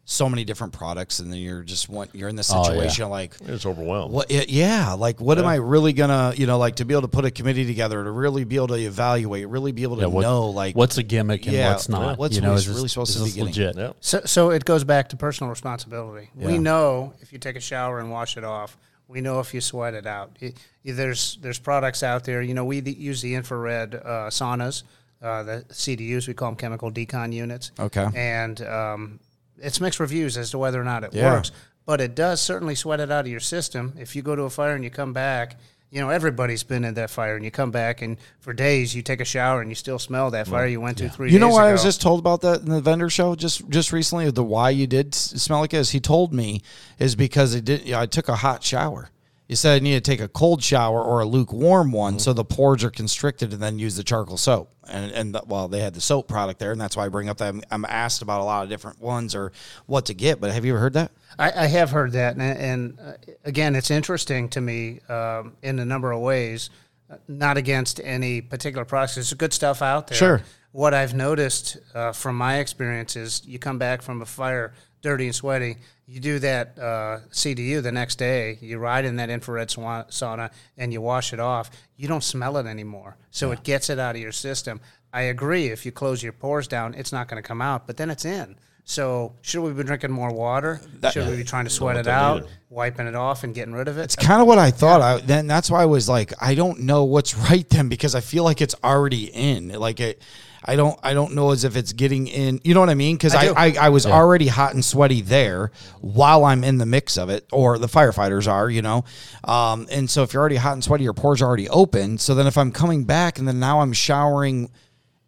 so 0.09 0.29
many 0.29 0.45
different 0.45 0.71
products, 0.71 1.19
and 1.19 1.29
then 1.33 1.37
you're 1.39 1.63
just 1.63 1.89
one, 1.89 2.07
you're 2.13 2.29
in 2.29 2.37
this 2.37 2.49
Oh, 2.49 2.59
yeah. 2.59 2.63
situation 2.69 3.09
like. 3.09 3.33
It's 3.45 3.65
overwhelmed. 3.65 4.13
What? 4.13 4.31
yeah, 4.31 4.43
Yeah, 4.47 4.93
like 4.93 5.19
what 5.19 5.37
am 5.37 5.45
I 5.45 5.55
really 5.55 5.91
gonna, 5.91 6.33
you 6.37 6.47
know, 6.47 6.57
like 6.57 6.77
to 6.77 6.85
be 6.85 6.93
able 6.93 7.01
to 7.01 7.07
put 7.09 7.25
a 7.25 7.29
committee 7.31 7.65
together 7.65 8.01
to 8.01 8.09
really 8.09 8.45
be 8.45 8.55
able 8.55 8.69
to 8.69 8.75
evaluate, 8.75 9.49
really 9.49 9.73
be 9.73 9.83
able 9.83 9.97
to 9.97 10.03
Yeah, 10.03 10.07
what- 10.07 10.21
know, 10.21 10.45
like 10.49 10.77
what's 10.77 10.97
a 10.97 11.03
gimmick 11.03 11.45
and 11.45 11.53
yeah, 11.55 11.71
what's 11.71 11.89
not. 11.89 12.17
what's 12.17 12.35
you 12.35 12.41
know, 12.41 12.51
really- 12.53 12.63
this- 12.63 12.91
supposed 12.93 13.17
is 13.21 13.33
to 13.33 13.35
be 13.37 13.43
legit? 13.43 13.75
Yep. 13.75 13.97
So, 13.99 14.21
so 14.23 14.49
it 14.51 14.63
goes 14.63 14.85
back 14.85 15.09
to 15.09 15.17
personal 15.17 15.49
responsibility. 15.49 16.29
We 16.35 16.57
know 16.57 17.13
if 17.21 17.33
you 17.33 17.37
take 17.37 17.57
a 17.57 17.59
shower 17.59 17.99
and 17.99 18.09
wash 18.09 18.37
it 18.37 18.45
off. 18.45 18.77
We 19.09 19.19
know 19.19 19.41
if 19.41 19.53
you 19.53 19.59
sweat 19.59 19.93
it 19.93 20.05
out. 20.07 20.37
It- 20.39 20.55
there's 20.85 21.37
there's 21.41 21.59
products 21.59 22.01
out 22.01 22.23
there. 22.23 22.41
You 22.41 22.53
know, 22.53 22.63
we 22.63 22.79
d- 22.79 22.91
use 22.91 23.21
the 23.21 23.35
infrared 23.35 23.93
uh, 23.95 24.29
saunas, 24.29 24.83
uh, 25.21 25.43
the 25.43 25.65
CDUs. 25.69 26.29
We 26.29 26.33
call 26.33 26.51
them 26.51 26.55
chemical 26.55 26.91
decon 26.93 27.33
units. 27.33 27.71
Okay. 27.77 28.07
And 28.15 28.61
um, 28.61 29.19
it's 29.61 29.79
mixed 29.81 29.99
reviews 29.99 30.37
as 30.37 30.51
to 30.51 30.57
whether 30.57 30.79
or 30.79 30.83
not 30.83 31.03
it 31.03 31.13
Yeah. 31.13 31.33
works. 31.33 31.51
But 31.85 32.01
it 32.01 32.15
does 32.15 32.41
certainly 32.41 32.75
sweat 32.75 32.99
it 32.99 33.09
out 33.11 33.21
of 33.25 33.31
your 33.31 33.39
system. 33.39 33.93
If 33.97 34.15
you 34.15 34.21
go 34.21 34.35
to 34.35 34.43
a 34.43 34.49
fire 34.49 34.75
and 34.75 34.83
you 34.83 34.89
come 34.89 35.13
back, 35.13 35.57
you 35.89 36.01
know 36.01 36.09
everybody's 36.09 36.63
been 36.63 36.83
in 36.83 36.95
that 36.95 37.09
fire, 37.09 37.37
and 37.37 37.45
you 37.45 37.49
come 37.51 37.71
back 37.71 38.01
and 38.01 38.17
for 38.41 38.51
days 38.51 38.93
you 38.93 39.01
take 39.01 39.21
a 39.21 39.25
shower 39.25 39.61
and 39.61 39.71
you 39.71 39.75
still 39.75 39.97
smell 39.99 40.29
that 40.31 40.45
fire 40.47 40.67
you 40.67 40.81
went 40.81 40.97
to 40.97 41.07
three. 41.07 41.31
You 41.31 41.39
know 41.39 41.47
days 41.47 41.53
what 41.53 41.63
I 41.63 41.71
was 41.71 41.83
just 41.83 42.01
told 42.01 42.19
about 42.19 42.41
that 42.41 42.59
in 42.59 42.69
the 42.71 42.81
vendor 42.81 43.09
show 43.09 43.35
just 43.35 43.69
just 43.69 43.93
recently? 43.93 44.29
The 44.29 44.43
why 44.43 44.71
you 44.71 44.85
did 44.85 45.15
smell 45.15 45.59
like 45.61 45.69
this. 45.69 45.91
He 45.91 46.01
told 46.01 46.33
me 46.33 46.61
is 46.99 47.15
because 47.15 47.55
it 47.55 47.63
did. 47.63 47.85
You 47.85 47.93
know, 47.93 48.01
I 48.01 48.05
took 48.05 48.27
a 48.27 48.35
hot 48.35 48.63
shower. 48.63 49.09
He 49.47 49.55
said 49.55 49.77
I 49.77 49.79
need 49.79 49.93
to 49.93 50.01
take 50.01 50.19
a 50.19 50.27
cold 50.27 50.61
shower 50.61 51.01
or 51.01 51.21
a 51.21 51.25
lukewarm 51.25 51.93
one 51.93 52.19
so 52.19 52.33
the 52.33 52.43
pores 52.43 52.83
are 52.83 52.89
constricted, 52.89 53.53
and 53.53 53.61
then 53.61 53.79
use 53.79 53.95
the 53.95 54.03
charcoal 54.03 54.35
soap. 54.37 54.69
And 54.89 55.11
and 55.11 55.35
the, 55.35 55.43
well, 55.45 55.67
they 55.69 55.79
had 55.79 55.93
the 55.93 56.01
soap 56.01 56.27
product 56.27 56.59
there, 56.59 56.71
and 56.73 56.81
that's 56.81 56.97
why 56.97 57.05
I 57.05 57.09
bring 57.09 57.29
up 57.29 57.37
that 57.37 57.47
I'm, 57.47 57.61
I'm 57.71 57.85
asked 57.85 58.21
about 58.21 58.41
a 58.41 58.43
lot 58.43 58.63
of 58.63 58.69
different 58.69 58.99
ones 59.01 59.33
or 59.35 59.53
what 59.85 60.05
to 60.07 60.13
get. 60.13 60.41
But 60.41 60.51
have 60.51 60.65
you 60.65 60.73
ever 60.73 60.79
heard 60.81 60.93
that? 60.93 61.11
I, 61.39 61.63
I 61.63 61.67
have 61.67 61.91
heard 61.91 62.11
that, 62.13 62.35
and, 62.35 62.41
and 62.41 62.99
uh, 62.99 63.13
again, 63.45 63.75
it's 63.75 63.89
interesting 63.91 64.49
to 64.49 64.59
me 64.61 64.99
um, 65.07 65.55
in 65.61 65.79
a 65.79 65.85
number 65.85 66.11
of 66.11 66.19
ways. 66.19 66.69
uh, 67.09 67.15
Not 67.27 67.55
against 67.57 68.01
any 68.03 68.41
particular 68.41 68.83
products. 68.85 69.15
There's 69.15 69.33
good 69.33 69.53
stuff 69.53 69.81
out 69.81 70.07
there. 70.07 70.17
Sure. 70.17 70.41
What 70.73 70.93
I've 70.93 71.13
noticed 71.13 71.77
uh, 71.95 72.11
from 72.11 72.35
my 72.37 72.57
experience 72.59 73.15
is 73.15 73.41
you 73.45 73.59
come 73.59 73.77
back 73.79 74.01
from 74.01 74.21
a 74.21 74.25
fire 74.25 74.73
dirty 75.01 75.25
and 75.27 75.35
sweaty. 75.35 75.77
You 76.09 76.21
do 76.21 76.39
that 76.39 76.79
uh, 76.79 77.19
CDU 77.31 77.83
the 77.83 77.91
next 77.91 78.15
day. 78.15 78.57
You 78.61 78.77
ride 78.77 79.03
in 79.03 79.17
that 79.17 79.29
infrared 79.29 79.67
sauna 79.67 80.51
and 80.77 80.93
you 80.93 81.01
wash 81.01 81.33
it 81.33 81.39
off. 81.39 81.69
You 81.97 82.07
don't 82.07 82.23
smell 82.23 82.55
it 82.57 82.65
anymore, 82.65 83.17
so 83.29 83.51
it 83.51 83.63
gets 83.63 83.89
it 83.89 83.99
out 83.99 84.15
of 84.15 84.21
your 84.21 84.31
system. 84.31 84.79
I 85.11 85.23
agree. 85.23 85.67
If 85.67 85.85
you 85.85 85.91
close 85.91 86.23
your 86.23 86.31
pores 86.31 86.67
down, 86.67 86.93
it's 86.93 87.11
not 87.11 87.27
going 87.27 87.41
to 87.41 87.45
come 87.47 87.61
out, 87.61 87.87
but 87.87 87.97
then 87.97 88.09
it's 88.09 88.23
in. 88.23 88.55
So 88.85 89.33
should 89.41 89.63
we 89.63 89.73
be 89.73 89.83
drinking 89.83 90.11
more 90.11 90.31
water? 90.31 90.79
should 91.11 91.27
we 91.27 91.35
be 91.35 91.43
trying 91.43 91.65
to 91.65 91.69
sweat 91.69 91.97
it 91.97 92.07
out, 92.07 92.37
either. 92.37 92.47
wiping 92.69 93.05
it 93.05 93.15
off, 93.15 93.43
and 93.43 93.53
getting 93.53 93.73
rid 93.73 93.89
of 93.89 93.97
it? 93.97 94.03
It's 94.03 94.15
kind 94.15 94.39
of 94.41 94.47
what 94.47 94.59
I 94.59 94.71
thought. 94.71 95.01
I 95.01 95.17
then 95.17 95.45
that's 95.45 95.69
why 95.69 95.81
I 95.81 95.85
was 95.85 96.07
like, 96.07 96.31
I 96.39 96.55
don't 96.55 96.79
know 96.79 97.03
what's 97.03 97.35
right 97.49 97.67
then 97.67 97.89
because 97.89 98.15
I 98.15 98.21
feel 98.21 98.45
like 98.45 98.61
it's 98.61 98.75
already 98.85 99.25
in. 99.25 99.67
Like 99.69 99.99
it, 99.99 100.21
I 100.63 100.75
don't, 100.75 100.99
I 101.03 101.13
don't 101.13 101.33
know 101.33 101.51
as 101.51 101.63
if 101.63 101.75
it's 101.75 101.93
getting 101.93 102.27
in. 102.27 102.59
You 102.63 102.73
know 102.73 102.79
what 102.79 102.89
I 102.89 102.95
mean? 102.95 103.15
Because 103.15 103.35
I 103.35 103.47
I. 103.47 103.67
I, 103.67 103.75
I, 103.81 103.89
was 103.89 104.05
already 104.05 104.47
hot 104.47 104.73
and 104.73 104.83
sweaty 104.83 105.21
there 105.21 105.71
while 106.01 106.45
I'm 106.45 106.63
in 106.63 106.77
the 106.77 106.85
mix 106.85 107.17
of 107.17 107.29
it, 107.29 107.47
or 107.51 107.77
the 107.77 107.87
firefighters 107.87 108.51
are. 108.51 108.69
You 108.69 108.81
know, 108.81 109.05
um, 109.43 109.87
and 109.91 110.09
so 110.09 110.23
if 110.23 110.33
you're 110.33 110.41
already 110.41 110.55
hot 110.55 110.73
and 110.73 110.83
sweaty, 110.83 111.03
your 111.03 111.13
pores 111.13 111.41
are 111.41 111.45
already 111.45 111.69
open. 111.69 112.17
So 112.17 112.35
then 112.35 112.47
if 112.47 112.57
I'm 112.57 112.71
coming 112.71 113.05
back 113.05 113.39
and 113.39 113.47
then 113.47 113.59
now 113.59 113.81
I'm 113.81 113.93
showering. 113.93 114.71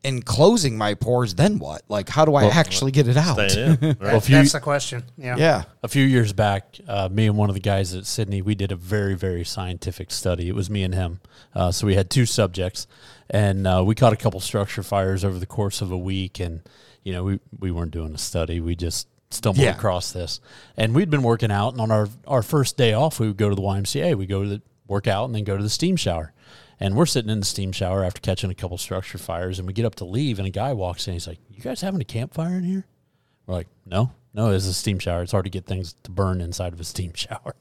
And 0.02 0.26
closing 0.26 0.78
my 0.78 0.94
pores, 0.94 1.36
then 1.36 1.60
what? 1.60 1.82
Like, 1.90 2.08
how 2.08 2.24
do 2.24 2.34
I 2.34 2.46
actually 2.46 2.92
get 2.92 3.10
it 3.10 3.18
out? 3.18 3.38
In. 3.38 3.78
Right? 3.82 4.00
Well, 4.00 4.16
if 4.16 4.30
you, 4.30 4.38
That's 4.38 4.54
the 4.54 4.62
question. 4.62 5.04
Yeah. 5.18 5.36
Yeah, 5.36 5.64
a 5.84 5.90
few 5.90 6.06
years 6.06 6.32
back, 6.32 6.78
uh, 6.88 7.10
me 7.12 7.28
and 7.28 7.36
one 7.36 7.50
of 7.50 7.54
the 7.54 7.60
guys 7.60 7.94
at 7.94 8.06
Sidney, 8.06 8.42
we 8.42 8.56
did 8.56 8.72
a 8.72 8.78
very, 8.78 9.14
very 9.16 9.44
scientific 9.44 10.12
study. 10.12 10.48
It 10.48 10.56
was 10.56 10.70
me 10.70 10.84
and 10.84 10.96
him. 10.96 11.20
Uh, 11.54 11.74
so 11.74 11.86
we 11.86 11.96
had 11.96 12.10
two 12.10 12.26
subjects, 12.26 12.88
and 13.30 13.68
uh, 13.68 13.84
we 13.86 13.96
caught 13.96 14.14
a 14.14 14.18
couple 14.18 14.40
structure 14.40 14.84
fires 14.84 15.24
over 15.24 15.38
the 15.40 15.46
course 15.46 15.82
of 15.82 15.92
a 15.92 15.98
week. 15.98 16.40
And 16.40 16.62
you 17.04 17.14
know, 17.14 17.24
we 17.24 17.40
we 17.58 17.72
weren't 17.72 17.92
doing 17.92 18.14
a 18.14 18.18
study; 18.18 18.60
we 18.60 18.76
just 18.76 19.08
stumbled 19.32 19.64
Yeah. 19.64 19.72
across 19.76 20.12
this. 20.12 20.40
And 20.76 20.94
we'd 20.96 21.10
been 21.10 21.24
working 21.24 21.52
out, 21.52 21.74
and 21.74 21.82
on 21.82 21.92
our 21.92 22.10
our 22.28 22.42
first 22.44 22.78
day 22.78 22.94
off, 22.94 23.20
we 23.20 23.28
would 23.28 23.38
go 23.38 23.50
to 23.50 23.56
the 23.56 23.62
YMCA. 23.62 24.16
We 24.18 24.26
go 24.26 24.44
to 24.44 24.50
the 24.50 24.62
work 24.88 25.08
out, 25.08 25.26
and 25.26 25.36
then 25.36 25.44
go 25.44 25.56
to 25.58 25.64
the 25.64 25.70
steam 25.70 25.96
shower. 25.96 26.34
And 26.82 26.96
we're 26.96 27.06
sitting 27.06 27.30
in 27.30 27.42
the 27.42 27.46
steam 27.46 27.74
shower 27.74 28.06
after 28.06 28.22
catching 28.22 28.50
a 28.50 28.56
couple 28.56 28.78
structure 28.78 29.18
fires, 29.18 29.60
and 29.60 29.68
we 29.68 29.74
get 29.74 29.86
up 29.86 29.96
to 29.96 30.06
leave, 30.06 30.40
and 30.40 30.48
a 30.48 30.52
guy 30.52 30.72
walks 30.74 31.08
in. 31.08 31.14
He's 31.14 31.28
like, 31.28 31.40
"You 31.50 31.62
guys 31.62 31.82
having 31.82 32.00
a 32.02 32.06
campfire 32.06 32.58
in 32.58 32.64
here?" 32.64 32.86
We're 33.46 33.56
like, 33.56 33.68
no, 33.86 34.12
no, 34.34 34.52
it's 34.52 34.68
a 34.68 34.74
steam 34.74 35.00
shower. 35.00 35.24
It's 35.24 35.32
hard 35.32 35.46
to 35.46 35.50
get 35.50 35.66
things 35.66 35.94
to 36.04 36.12
burn 36.12 36.40
inside 36.40 36.74
of 36.74 36.80
a 36.80 36.84
steam 36.84 37.14
shower. 37.16 37.56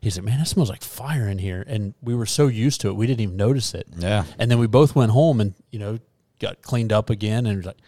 He's 0.00 0.16
like, 0.16 0.24
man, 0.24 0.40
it 0.40 0.46
smells 0.46 0.70
like 0.70 0.82
fire 0.82 1.28
in 1.28 1.38
here. 1.38 1.64
And 1.66 1.94
we 2.02 2.14
were 2.14 2.26
so 2.26 2.46
used 2.46 2.80
to 2.82 2.88
it, 2.88 2.96
we 2.96 3.06
didn't 3.06 3.20
even 3.20 3.36
notice 3.36 3.74
it. 3.74 3.86
Yeah. 3.96 4.24
And 4.38 4.50
then 4.50 4.58
we 4.58 4.66
both 4.66 4.94
went 4.94 5.12
home 5.12 5.40
and, 5.40 5.54
you 5.70 5.78
know, 5.78 5.98
got 6.38 6.62
cleaned 6.62 6.92
up 6.92 7.10
again. 7.10 7.46
And 7.46 7.56
was 7.58 7.66
like, 7.66 7.78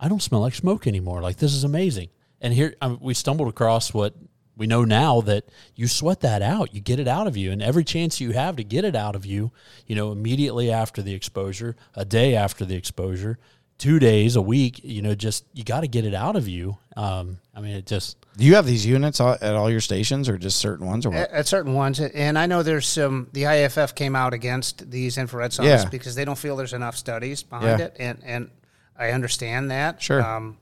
I 0.00 0.08
don't 0.08 0.22
smell 0.22 0.40
like 0.40 0.54
smoke 0.54 0.86
anymore. 0.86 1.20
Like, 1.20 1.36
this 1.36 1.54
is 1.54 1.64
amazing. 1.64 2.08
And 2.40 2.52
here 2.52 2.74
um, 2.82 2.98
we 3.00 3.14
stumbled 3.14 3.48
across 3.48 3.94
what 3.94 4.14
we 4.56 4.66
know 4.66 4.84
now 4.84 5.20
that 5.22 5.44
you 5.74 5.88
sweat 5.88 6.20
that 6.20 6.42
out, 6.42 6.74
you 6.74 6.80
get 6.80 6.98
it 6.98 7.08
out 7.08 7.26
of 7.26 7.36
you. 7.36 7.52
And 7.52 7.62
every 7.62 7.84
chance 7.84 8.20
you 8.20 8.32
have 8.32 8.56
to 8.56 8.64
get 8.64 8.84
it 8.84 8.94
out 8.94 9.16
of 9.16 9.24
you, 9.24 9.52
you 9.86 9.94
know, 9.94 10.12
immediately 10.12 10.70
after 10.70 11.02
the 11.02 11.14
exposure, 11.14 11.76
a 11.94 12.04
day 12.04 12.34
after 12.34 12.64
the 12.64 12.74
exposure, 12.74 13.38
two 13.82 13.98
days 13.98 14.36
a 14.36 14.40
week, 14.42 14.80
you 14.84 15.02
know, 15.02 15.12
just 15.12 15.44
you 15.54 15.64
got 15.64 15.80
to 15.80 15.88
get 15.88 16.04
it 16.04 16.14
out 16.14 16.36
of 16.36 16.46
you. 16.46 16.76
Um, 16.96 17.38
I 17.52 17.60
mean, 17.60 17.74
it 17.74 17.84
just 17.84 18.16
Do 18.36 18.44
you 18.44 18.54
have 18.54 18.64
these 18.64 18.86
units 18.86 19.20
at 19.20 19.42
all 19.42 19.68
your 19.68 19.80
stations, 19.80 20.28
or 20.28 20.38
just 20.38 20.58
certain 20.58 20.86
ones, 20.86 21.04
or 21.04 21.10
what? 21.10 21.18
at, 21.18 21.30
at 21.32 21.46
certain 21.48 21.74
ones. 21.74 21.98
And 21.98 22.38
I 22.38 22.46
know 22.46 22.62
there's 22.62 22.86
some. 22.86 23.26
The 23.32 23.44
IFF 23.44 23.96
came 23.96 24.14
out 24.14 24.34
against 24.34 24.88
these 24.88 25.18
infrared 25.18 25.50
saunas 25.50 25.64
Yeah. 25.84 25.88
because 25.90 26.14
they 26.14 26.24
don't 26.24 26.38
feel 26.38 26.54
there's 26.56 26.72
enough 26.74 26.96
studies 26.96 27.42
behind 27.42 27.80
Yeah. 27.80 27.86
it, 27.86 27.96
and 27.98 28.18
and 28.24 28.50
I 28.96 29.10
understand 29.10 29.72
that. 29.72 30.00
Sure. 30.00 30.22
Um, 30.22 30.58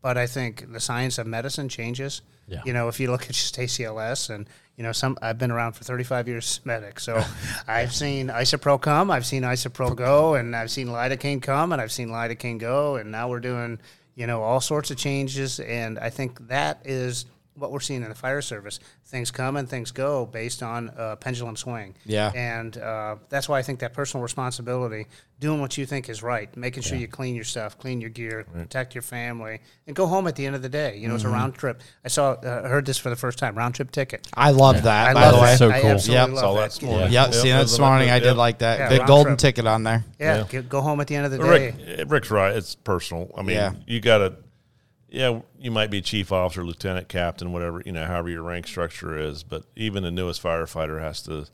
but 0.00 0.16
I 0.16 0.26
think 0.26 0.72
the 0.72 0.80
science 0.80 1.18
of 1.18 1.26
medicine 1.26 1.68
changes. 1.68 2.22
Yeah. 2.46 2.62
You 2.64 2.72
know, 2.72 2.88
if 2.88 3.00
you 3.00 3.10
look 3.10 3.22
at 3.22 3.28
just 3.28 3.56
ACLS 3.56 4.30
and 4.30 4.48
you 4.76 4.82
know 4.82 4.92
some, 4.92 5.16
I've 5.22 5.38
been 5.38 5.50
around 5.50 5.72
for 5.72 5.84
35 5.84 6.28
years 6.28 6.60
medic, 6.64 7.00
so 7.00 7.22
I've 7.68 7.94
seen 7.94 8.28
Isopro 8.28 8.80
come, 8.80 9.10
I've 9.10 9.26
seen 9.26 9.42
Isopro 9.42 9.94
go, 9.94 10.34
and 10.34 10.54
I've 10.54 10.70
seen 10.70 10.88
lidocaine 10.88 11.40
come, 11.40 11.72
and 11.72 11.80
I've 11.80 11.92
seen 11.92 12.08
lidocaine 12.08 12.58
go, 12.58 12.96
and 12.96 13.10
now 13.10 13.28
we're 13.28 13.40
doing 13.40 13.78
you 14.14 14.26
know 14.26 14.42
all 14.42 14.60
sorts 14.60 14.90
of 14.90 14.96
changes, 14.96 15.60
and 15.60 15.98
I 15.98 16.10
think 16.10 16.48
that 16.48 16.80
is 16.84 17.26
what 17.56 17.70
we're 17.70 17.80
seeing 17.80 18.02
in 18.02 18.08
the 18.08 18.14
fire 18.14 18.42
service. 18.42 18.80
Things 19.06 19.30
come 19.30 19.56
and 19.56 19.68
things 19.68 19.90
go 19.92 20.26
based 20.26 20.62
on 20.62 20.90
uh, 20.90 21.16
pendulum 21.16 21.56
swing. 21.56 21.94
Yeah. 22.04 22.32
And 22.34 22.76
uh, 22.76 23.16
that's 23.28 23.48
why 23.48 23.58
I 23.58 23.62
think 23.62 23.78
that 23.80 23.92
personal 23.92 24.22
responsibility, 24.22 25.06
doing 25.40 25.60
what 25.60 25.76
you 25.78 25.86
think 25.86 26.08
is 26.08 26.22
right, 26.22 26.54
making 26.56 26.82
sure 26.82 26.96
you 26.98 27.06
clean 27.08 27.34
your 27.34 27.44
stuff, 27.44 27.78
clean 27.78 28.00
your 28.00 28.10
gear, 28.10 28.44
protect 28.52 28.94
your 28.94 29.02
family, 29.02 29.60
and 29.86 29.94
go 29.94 30.06
home 30.06 30.26
at 30.26 30.36
the 30.36 30.46
end 30.46 30.56
of 30.56 30.62
the 30.62 30.68
day. 30.68 30.96
You 30.96 31.08
know, 31.08 31.14
it's 31.14 31.24
a 31.24 31.28
round 31.28 31.54
trip. 31.54 31.80
I 32.04 32.08
saw, 32.08 32.32
uh, 32.32 32.68
heard 32.68 32.86
this 32.86 32.98
for 32.98 33.10
the 33.10 33.16
first 33.16 33.38
time, 33.38 33.56
round 33.56 33.74
trip 33.74 33.90
ticket. 33.90 34.26
I 34.34 34.50
love 34.50 34.82
that. 34.82 35.08
I 35.08 35.14
by 35.14 35.22
love 35.26 35.34
the 35.34 35.40
way. 35.40 35.46
that. 35.52 35.58
So 35.58 35.70
I 35.70 35.80
cool. 35.80 35.90
absolutely 35.90 36.14
Yep. 36.14 36.28
love 36.30 36.38
Saw 36.38 36.54
that. 36.54 36.60
that 36.60 36.70
this 36.70 36.82
morning. 36.82 37.12
Yep, 37.12 37.26
Yep, 37.26 37.34
seen 37.34 37.46
yep, 37.46 37.56
that 37.58 37.62
this 37.64 37.72
yep, 37.78 37.80
morning. 37.80 38.10
I 38.10 38.14
yep. 38.14 38.22
did 38.22 38.32
like 38.36 38.58
that. 38.58 38.78
Yeah, 38.78 38.88
Big 38.88 39.06
golden 39.06 39.32
trip. 39.32 39.38
ticket 39.38 39.66
on 39.66 39.82
there. 39.82 40.04
Yeah, 40.18 40.44
Yeah. 40.50 40.60
go 40.62 40.80
home 40.80 41.00
at 41.00 41.06
the 41.08 41.16
end 41.16 41.26
of 41.26 41.32
the 41.32 41.38
day. 41.38 41.74
Rick, 41.98 42.10
Rick's 42.10 42.30
right. 42.30 42.56
It's 42.56 42.74
personal. 42.74 43.30
I 43.36 43.42
mean, 43.42 43.56
Yeah. 43.56 43.72
you 43.86 44.00
got 44.00 44.18
to, 44.18 44.34
yeah, 45.14 45.40
you 45.60 45.70
might 45.70 45.90
be 45.90 46.02
chief 46.02 46.32
officer, 46.32 46.64
lieutenant, 46.64 47.08
captain, 47.08 47.52
whatever, 47.52 47.82
you 47.86 47.92
know, 47.92 48.04
however 48.04 48.28
your 48.28 48.42
rank 48.42 48.66
structure 48.66 49.16
is. 49.16 49.44
But 49.44 49.62
even 49.76 50.02
the 50.02 50.10
newest 50.10 50.42
firefighter 50.42 51.00
has 51.00 51.22
to 51.22 51.46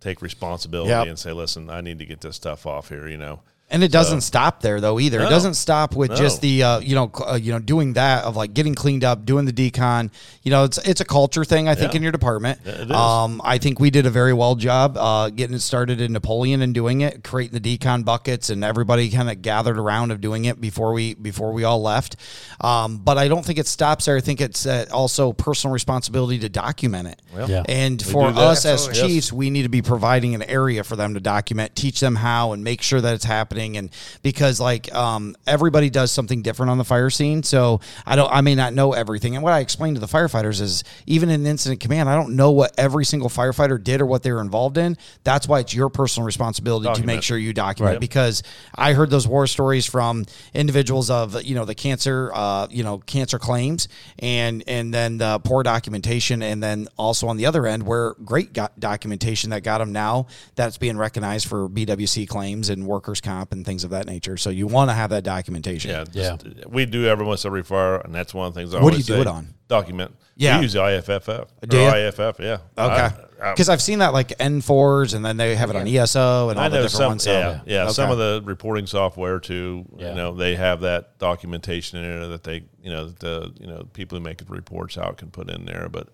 take 0.00 0.22
responsibility 0.22 0.88
Yep. 0.90 1.06
and 1.08 1.18
say, 1.18 1.32
listen, 1.32 1.68
I 1.68 1.82
need 1.82 1.98
to 1.98 2.06
get 2.06 2.22
this 2.22 2.36
stuff 2.36 2.66
off 2.66 2.88
here, 2.88 3.06
you 3.06 3.18
know. 3.18 3.40
And 3.70 3.82
it 3.82 3.90
doesn't 3.90 4.20
stop 4.20 4.60
there 4.60 4.80
though 4.80 5.00
either. 5.00 5.20
It 5.20 5.30
doesn't 5.30 5.54
stop 5.54 5.96
with 5.96 6.10
No. 6.10 6.16
just 6.16 6.40
the 6.42 6.62
uh, 6.62 6.78
you 6.80 6.94
know 6.94 7.10
cl- 7.12 7.30
uh, 7.30 7.36
you 7.36 7.50
know 7.50 7.58
doing 7.58 7.94
that 7.94 8.22
of 8.24 8.36
like 8.36 8.54
getting 8.54 8.74
cleaned 8.74 9.02
up, 9.02 9.24
doing 9.24 9.46
the 9.46 9.52
decon. 9.52 10.10
You 10.44 10.50
know, 10.52 10.62
it's 10.64 10.78
it's 10.78 11.00
a 11.00 11.04
culture 11.04 11.44
thing 11.44 11.66
I 11.66 11.74
think 11.74 11.92
Yeah. 11.92 11.96
in 11.96 12.02
your 12.04 12.12
department. 12.12 12.60
Yeah. 12.64 12.84
Um, 12.90 13.40
I 13.42 13.58
think 13.58 13.80
we 13.80 13.90
did 13.90 14.06
a 14.06 14.10
very 14.10 14.32
well 14.32 14.54
job 14.54 14.96
uh, 14.96 15.30
getting 15.30 15.56
it 15.56 15.60
started 15.60 16.00
in 16.00 16.12
Napoleon 16.12 16.62
and 16.62 16.72
doing 16.72 17.00
it, 17.00 17.24
creating 17.24 17.58
the 17.60 17.78
decon 17.78 18.04
buckets, 18.04 18.48
and 18.50 18.62
everybody 18.62 19.10
kind 19.10 19.28
of 19.28 19.42
gathered 19.42 19.78
around 19.78 20.12
of 20.12 20.20
doing 20.20 20.44
it 20.44 20.60
before 20.60 20.92
we 20.92 21.14
before 21.14 21.50
we 21.52 21.64
all 21.64 21.82
left. 21.82 22.14
Um, 22.60 22.98
but 22.98 23.18
I 23.18 23.26
don't 23.28 23.44
think 23.44 23.58
it 23.58 23.66
stops 23.66 24.04
there. 24.04 24.16
I 24.16 24.20
think 24.20 24.40
it's 24.40 24.66
uh, 24.66 24.84
also 24.92 25.32
personal 25.32 25.72
responsibility 25.72 26.38
to 26.40 26.48
document 26.48 27.08
it. 27.08 27.22
Yeah. 27.48 27.64
And 27.68 28.00
for 28.00 28.28
do 28.28 28.34
that. 28.34 28.40
us 28.40 28.64
as 28.66 28.86
Absolutely. 28.88 29.14
chiefs, 29.14 29.32
we 29.32 29.50
need 29.50 29.62
to 29.62 29.68
be 29.68 29.82
providing 29.82 30.34
an 30.36 30.42
area 30.42 30.84
for 30.84 30.94
them 30.96 31.14
to 31.14 31.20
document, 31.20 31.74
teach 31.74 31.98
them 31.98 32.14
how, 32.16 32.52
and 32.52 32.62
make 32.62 32.80
sure 32.82 33.00
that 33.00 33.14
it's 33.14 33.24
happening. 33.24 33.53
And 33.76 33.90
because 34.22 34.60
like 34.60 34.94
um, 34.94 35.36
everybody 35.46 35.90
does 35.90 36.10
something 36.10 36.42
different 36.42 36.70
on 36.70 36.78
the 36.78 36.84
fire 36.84 37.10
scene, 37.10 37.42
so 37.42 37.80
I 38.06 38.16
don't, 38.16 38.30
I 38.32 38.40
may 38.40 38.54
not 38.54 38.74
know 38.74 38.92
everything. 38.92 39.34
And 39.34 39.42
what 39.42 39.52
I 39.52 39.60
explain 39.60 39.94
to 39.94 40.00
the 40.00 40.06
firefighters 40.06 40.60
is, 40.60 40.84
even 41.06 41.30
in 41.30 41.46
incident 41.46 41.80
command, 41.80 42.08
I 42.08 42.14
don't 42.14 42.36
know 42.36 42.50
what 42.50 42.74
every 42.78 43.04
single 43.04 43.28
firefighter 43.28 43.82
did 43.82 44.00
or 44.00 44.06
what 44.06 44.22
they 44.22 44.32
were 44.32 44.40
involved 44.40 44.78
in. 44.78 44.96
That's 45.24 45.48
why 45.48 45.60
it's 45.60 45.74
your 45.74 45.88
personal 45.88 46.26
responsibility 46.26 46.84
to 47.00 47.06
make 47.06 47.22
sure 47.22 47.38
you 47.38 47.52
document. 47.52 47.94
Because 48.00 48.42
I 48.74 48.92
heard 48.92 49.10
those 49.10 49.26
war 49.26 49.46
stories 49.46 49.86
from 49.86 50.24
individuals 50.52 51.10
of 51.10 51.42
you 51.42 51.54
know 51.54 51.64
the 51.64 51.74
cancer, 51.74 52.30
uh, 52.34 52.66
you 52.70 52.82
know 52.82 52.98
cancer 52.98 53.38
claims, 53.38 53.88
and 54.18 54.64
and 54.66 54.92
then 54.92 55.18
the 55.18 55.40
poor 55.44 55.62
documentation, 55.62 56.42
and 56.42 56.62
then 56.62 56.88
also 56.96 57.26
on 57.28 57.36
the 57.36 57.46
other 57.46 57.66
end 57.66 57.84
where 57.84 58.14
great 58.24 58.52
documentation 58.78 59.50
that 59.50 59.62
got 59.62 59.78
them 59.78 59.92
now 59.92 60.26
that's 60.54 60.78
being 60.78 60.96
recognized 60.96 61.48
for 61.48 61.68
BWC 61.68 62.28
claims 62.28 62.68
and 62.68 62.86
workers 62.86 63.20
comp 63.20 63.43
and 63.52 63.64
things 63.64 63.84
of 63.84 63.90
that 63.90 64.06
nature. 64.06 64.36
So 64.36 64.50
you 64.50 64.66
want 64.66 64.90
to 64.90 64.94
have 64.94 65.10
that 65.10 65.24
documentation. 65.24 65.90
Yeah, 65.90 66.04
just, 66.04 66.66
we 66.68 66.86
do 66.86 67.06
every 67.06 67.24
almost 67.24 67.46
every 67.46 67.62
fire, 67.62 67.96
and 67.96 68.14
that's 68.14 68.34
one 68.34 68.46
of 68.46 68.54
the 68.54 68.60
things 68.60 68.74
I 68.74 68.76
What 68.78 68.90
do 68.90 68.94
always 68.94 69.08
you 69.08 69.14
do 69.14 69.18
say, 69.18 69.20
it 69.22 69.26
on? 69.26 69.48
Document. 69.68 70.14
Yeah. 70.36 70.58
we 70.58 70.64
use 70.64 70.72
the 70.72 70.80
IFFF. 70.80 71.46
Do 71.68 71.80
or? 71.80 71.96
IFF, 71.96 72.40
yeah. 72.40 72.58
Okay. 72.76 72.94
I- 72.94 73.12
I- 73.42 73.50
Because 73.52 73.68
I've 73.68 73.82
seen 73.82 73.98
that 73.98 74.12
like 74.12 74.28
NFIRS, 74.38 75.14
and 75.14 75.24
then 75.24 75.36
they 75.36 75.54
have 75.54 75.68
it 75.70 75.76
on 75.76 75.86
ESO 75.86 76.48
and 76.48 76.58
all 76.58 76.64
I 76.64 76.68
the 76.68 76.76
know 76.76 76.82
different 76.82 76.90
some, 76.90 77.08
ones. 77.08 77.22
So, 77.24 77.32
yeah, 77.32 77.60
yeah. 77.66 77.88
Some 77.88 78.10
of 78.10 78.16
the 78.16 78.42
reporting 78.44 78.86
software 78.86 79.38
too. 79.38 79.84
Yeah. 79.96 80.10
You 80.10 80.14
know, 80.14 80.34
they 80.34 80.56
have 80.56 80.80
that 80.80 81.18
documentation 81.18 81.98
in 81.98 82.04
there 82.04 82.28
that 82.28 82.42
they, 82.42 82.64
you 82.82 82.90
know, 82.90 83.08
the 83.08 83.52
you 83.60 83.66
know 83.66 83.86
people 83.92 84.16
who 84.16 84.24
make 84.24 84.38
the 84.38 84.44
reports 84.46 84.96
out 84.96 85.18
can 85.18 85.30
put 85.30 85.50
in 85.50 85.66
there. 85.66 85.88
But 85.90 86.08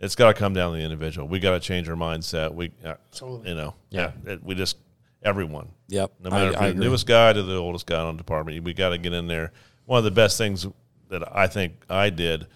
it's 0.00 0.16
got 0.16 0.28
to 0.28 0.34
come 0.34 0.52
down 0.52 0.72
to 0.72 0.78
the 0.78 0.84
individual. 0.84 1.28
We 1.28 1.38
got 1.38 1.52
to 1.52 1.60
change 1.60 1.88
our 1.88 1.96
mindset. 1.96 2.52
We, 2.54 2.72
uh, 2.84 2.94
you 3.44 3.54
know, 3.54 3.74
yeah. 3.90 4.12
it, 4.26 4.42
we 4.42 4.54
just 4.54 4.76
everyone. 5.24 5.70
Yep. 5.88 6.12
No 6.20 6.30
matter 6.30 6.44
I- 6.46 6.48
if 6.50 6.56
I 6.56 6.60
you're 6.66 6.72
the 6.72 6.76
agree. 6.78 6.86
newest 6.88 7.06
guy 7.06 7.32
to 7.32 7.42
the 7.42 7.56
oldest 7.56 7.86
guy 7.86 8.00
on 8.00 8.16
the 8.16 8.18
department, 8.22 8.62
we 8.64 8.74
got 8.74 8.90
to 8.90 8.98
get 8.98 9.12
in 9.12 9.26
there. 9.26 9.52
One 9.86 9.98
of 9.98 10.04
the 10.04 10.10
best 10.10 10.38
things 10.38 10.66
that 11.08 11.36
I 11.36 11.46
think 11.46 11.74
I 11.90 12.10
did 12.10 12.46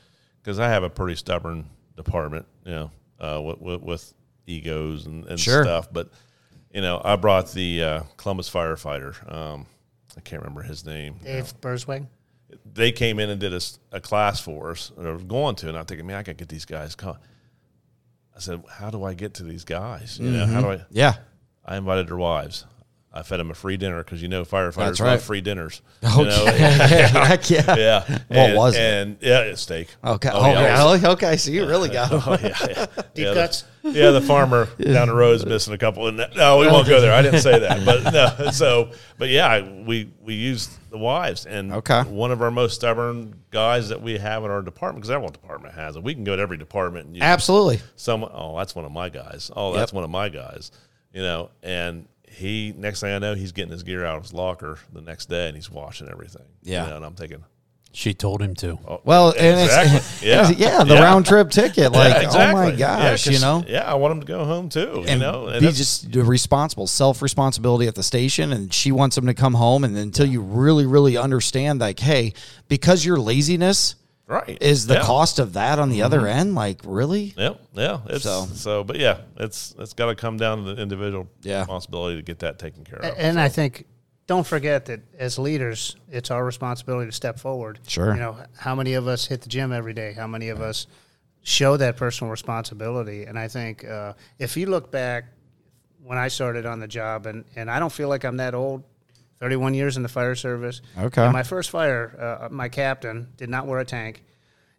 because 0.42 0.59
I 0.59 0.68
have 0.68 0.83
a 0.83 0.90
pretty 0.90 1.16
stubborn 1.16 1.66
department, 1.96 2.46
you 2.64 2.70
know, 2.72 2.90
uh, 3.20 3.40
with, 3.42 3.61
with, 3.61 3.83
with 3.83 4.14
egos 4.46 5.07
and, 5.07 5.26
and 5.26 5.38
Sure. 5.38 5.62
stuff. 5.64 5.88
But 5.92 6.11
you 6.72 6.81
know, 6.83 7.00
I 7.04 7.16
brought 7.16 7.50
the 7.52 7.83
uh, 7.83 8.02
Columbus 8.16 8.48
firefighter. 8.50 9.31
Um, 9.33 9.66
I 10.16 10.20
can't 10.20 10.42
remember 10.42 10.62
his 10.62 10.85
name. 10.85 11.16
Dave 11.24 11.52
Burswig. 11.61 12.07
They 12.74 12.92
came 12.92 13.18
in 13.18 13.28
and 13.31 13.40
did 13.40 13.52
a 13.92 14.00
class 14.00 14.40
for 14.40 14.70
us, 14.70 14.90
or 14.96 15.12
was 15.14 15.24
going 15.24 15.54
to, 15.57 15.68
and 15.68 15.76
I'm 15.78 15.85
thinking, 15.85 16.07
man, 16.07 16.16
I 16.16 16.22
got 16.22 16.33
to 16.33 16.35
get 16.35 16.48
these 16.48 16.64
guys. 16.64 16.94
Come. 16.94 17.16
I 18.37 18.40
said, 18.40 18.62
how 18.70 18.90
do 18.90 19.02
I 19.04 19.14
get 19.14 19.35
to 19.35 19.42
these 19.42 19.64
guys? 19.64 20.18
You 20.18 20.31
know, 20.31 20.46
how 20.46 20.61
do 20.61 20.70
I? 20.70 20.81
Yeah. 20.90 21.16
I 21.68 21.76
invited 21.76 22.09
their 22.09 22.16
wives. 22.16 22.64
I 23.12 23.22
fed 23.22 23.40
them 23.40 23.50
a 23.50 23.54
free 23.54 23.76
dinner 23.76 24.04
because 24.04 24.22
you 24.22 24.28
know 24.28 24.44
firefighters 24.44 24.74
That's 24.74 25.00
love 25.00 25.22
free 25.22 25.40
dinners. 25.40 25.83
Okay. 26.04 26.18
You 26.18 26.24
know? 26.24 26.44
Heck 27.24 27.50
yeah. 27.50 27.74
yeah. 27.76 28.00
What 28.28 28.37
and, 28.37 28.57
was 28.57 28.76
it? 28.76 28.81
And 28.81 29.16
yeah, 29.20 29.40
it's 29.40 29.62
steak. 29.62 29.88
Okay. 30.04 30.31
Oh, 30.33 30.40
Oh, 30.40 30.52
yeah. 30.52 30.78
really? 30.78 31.04
Okay. 31.04 31.37
So 31.37 31.50
you 31.50 31.66
really 31.66 31.88
got 31.88 32.11
them. 32.11 32.22
Oh, 32.26 32.38
yeah, 32.40 32.57
yeah. 32.68 32.87
Deep 33.14 33.24
yeah, 33.24 33.35
cuts? 33.35 33.64
The, 33.83 33.90
yeah, 33.92 34.11
the 34.11 34.20
farmer 34.20 34.68
down 34.78 35.09
the 35.09 35.14
road 35.14 35.37
is 35.37 35.46
missing 35.46 35.72
a 35.72 35.78
couple. 35.78 36.07
And 36.09 36.18
no, 36.37 36.59
we 36.59 36.66
won't 36.66 36.87
go 36.87 37.00
there. 37.00 37.12
I 37.12 37.22
didn't 37.22 37.40
say 37.40 37.59
that, 37.59 37.85
but 37.85 38.12
no. 38.12 38.50
So, 38.50 38.92
but 39.16 39.31
yeah, 39.31 39.62
we 39.62 40.12
we 40.20 40.35
used 40.35 40.70
the 40.90 40.98
wives, 40.98 41.46
and 41.46 41.72
Okay. 41.72 42.02
one 42.02 42.31
of 42.31 42.42
our 42.42 42.50
most 42.50 42.74
stubborn 42.74 43.35
guys 43.50 43.88
that 43.88 44.02
we 44.02 44.18
have 44.18 44.44
in 44.44 44.50
our 44.50 44.62
department, 44.62 45.02
because 45.02 45.11
every 45.11 45.28
department 45.28 45.74
has 45.74 45.96
it. 45.96 46.02
We 46.02 46.14
can 46.14 46.24
go 46.24 46.37
to 46.37 46.42
every 46.42 46.57
department 46.57 47.07
and 47.07 47.16
use 47.16 47.22
Absolutely. 47.22 47.81
someone 47.96 48.31
oh 48.35 48.57
that's 48.57 48.74
one 48.74 48.85
of 48.85 48.92
my 48.92 49.09
guys 49.09 49.50
oh 49.57 49.74
that's 49.74 49.92
one 49.92 50.04
of 50.04 50.11
my 50.11 50.28
guys 50.28 50.70
you 51.12 51.22
know 51.22 51.50
and 51.62 52.06
he 52.30 52.72
next 52.76 53.00
thing 53.00 53.12
i 53.12 53.18
know 53.18 53.34
he's 53.34 53.52
getting 53.52 53.72
his 53.72 53.82
gear 53.82 54.04
out 54.04 54.16
of 54.16 54.22
his 54.22 54.32
locker 54.32 54.78
the 54.92 55.00
next 55.00 55.26
day 55.26 55.46
and 55.48 55.56
he's 55.56 55.70
washing 55.70 56.08
everything 56.08 56.44
Yeah. 56.62 56.84
you 56.84 56.90
know, 56.90 56.96
and 56.96 57.04
i'm 57.04 57.14
thinking 57.14 57.42
She 57.92 58.12
told 58.14 58.42
him 58.42 58.54
to. 58.56 58.78
oh, 58.86 59.00
Well, 59.04 59.30
and 59.30 59.60
exactly 59.60 59.96
it's, 59.96 60.22
yeah 60.22 60.50
yeah, 60.50 60.84
the 60.84 60.94
Yeah. 60.94 61.02
round 61.02 61.24
trip 61.26 61.50
ticket. 61.50 61.90
Like, 61.92 62.12
Yeah, 62.12 62.20
exactly. 62.20 62.60
oh 62.60 62.70
my 62.70 62.72
Yeah, 62.74 63.16
you 63.24 63.40
know? 63.40 63.64
yeah 63.66 63.90
i 63.90 63.94
want 63.94 64.12
him 64.12 64.20
to 64.20 64.26
go 64.26 64.44
home 64.44 64.68
too 64.68 65.04
you 65.08 65.16
know 65.16 65.46
and 65.48 65.60
be 65.62 65.72
just 65.72 66.14
responsible, 66.14 66.86
self 66.86 67.22
responsibility 67.22 67.88
at 67.88 67.94
the 67.94 68.02
station. 68.02 68.52
And 68.52 68.72
she 68.72 68.92
wants 68.92 69.16
him 69.16 69.26
to 69.26 69.34
come 69.34 69.54
home. 69.54 69.82
And 69.84 69.96
until 69.96 70.26
you 70.26 70.42
really, 70.42 70.84
really 70.86 71.16
understand, 71.16 71.80
like, 71.80 71.98
hey, 72.00 72.34
because 72.68 73.04
your 73.06 73.18
laziness 73.18 73.94
right 74.28 74.56
is 74.60 74.86
the 74.86 74.94
Yeah. 74.94 75.00
Mm-hmm. 75.00 75.06
cost 75.06 75.38
of 75.40 75.54
that 75.54 75.78
on 75.80 75.88
the 75.90 76.02
other 76.02 76.26
end, 76.26 76.54
like, 76.54 76.80
really? 76.84 77.34
Yep, 77.36 77.60
yeah. 77.72 77.98
It's 78.06 78.22
So- 78.24 78.46
so, 78.54 78.84
but 78.84 78.96
yeah, 78.98 79.18
it's 79.38 79.74
it's 79.78 79.94
got 79.94 80.06
to 80.06 80.14
come 80.14 80.36
down 80.36 80.64
to 80.64 80.74
the 80.74 80.80
individual 80.82 81.26
Yeah. 81.42 81.60
responsibility 81.60 82.16
to 82.16 82.22
get 82.22 82.38
that 82.40 82.58
taken 82.58 82.84
care 82.84 82.98
of. 83.00 83.14
And 83.18 83.40
I 83.40 83.48
think, 83.48 83.86
don't 84.26 84.46
forget 84.46 84.84
that 84.86 85.00
as 85.18 85.38
leaders, 85.38 85.96
it's 86.10 86.30
our 86.30 86.44
responsibility 86.44 87.08
to 87.08 87.12
step 87.16 87.38
forward. 87.38 87.78
Sure. 87.86 88.12
You 88.14 88.20
know, 88.20 88.36
how 88.58 88.74
many 88.74 88.92
of 88.94 89.08
us 89.08 89.26
hit 89.26 89.40
the 89.40 89.48
gym 89.48 89.72
every 89.72 89.94
day? 89.94 90.12
How 90.12 90.26
many 90.26 90.50
of 90.50 90.60
us 90.60 90.86
show 91.42 91.78
that 91.78 91.96
personal 91.96 92.30
responsibility? 92.30 93.24
And 93.24 93.38
I 93.38 93.48
think 93.48 93.84
uh, 93.88 94.12
if 94.38 94.56
you 94.56 94.66
look 94.66 94.90
back 94.90 95.24
when 96.04 96.18
I 96.18 96.28
started 96.28 96.66
on 96.66 96.78
the 96.80 96.88
job, 96.88 97.24
and, 97.26 97.44
and 97.56 97.70
I 97.70 97.78
don't 97.78 97.92
feel 97.92 98.08
like 98.10 98.24
I'm 98.24 98.36
that 98.36 98.54
old, 98.54 98.82
31 99.40 99.74
years 99.74 99.96
in 99.96 100.03
the 100.03 100.09
fire 100.09 100.35
service. 100.35 100.83
Okay. 100.98 101.22
And 101.22 101.33
my 101.33 101.42
first 101.42 101.70
fire, 101.70 102.40
uh, 102.42 102.48
my 102.51 102.68
captain 102.68 103.29
did 103.37 103.48
not 103.48 103.66
wear 103.66 103.79
a 103.81 103.85
tank. 103.85 104.24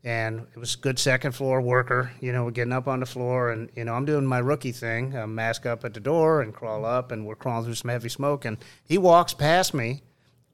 And 0.03 0.47
it 0.55 0.57
was 0.57 0.77
good 0.77 0.97
second 0.97 1.33
floor 1.33 1.59
worker, 1.59 2.11
you 2.21 2.31
know, 2.31 2.49
getting 2.49 2.71
up 2.71 2.87
on 2.87 3.01
the 3.01 3.05
floor 3.05 3.51
and, 3.51 3.69
you 3.75 3.83
know, 3.83 3.93
I'm 3.93 4.05
doing 4.05 4.25
my 4.25 4.39
rookie 4.39 4.71
thing, 4.71 5.15
uh, 5.15 5.27
mask 5.27 5.65
up 5.65 5.83
at 5.83 5.93
the 5.93 5.99
door 5.99 6.41
and 6.41 6.53
crawl 6.53 6.85
up 6.85 7.11
and 7.11 7.25
we're 7.25 7.35
crawling 7.35 7.65
through 7.65 7.75
some 7.75 7.89
heavy 7.89 8.07
smoke. 8.07 8.45
And 8.45 8.57
he 8.85 8.97
walks 8.97 9.33
past 9.33 9.73
me, 9.73 10.03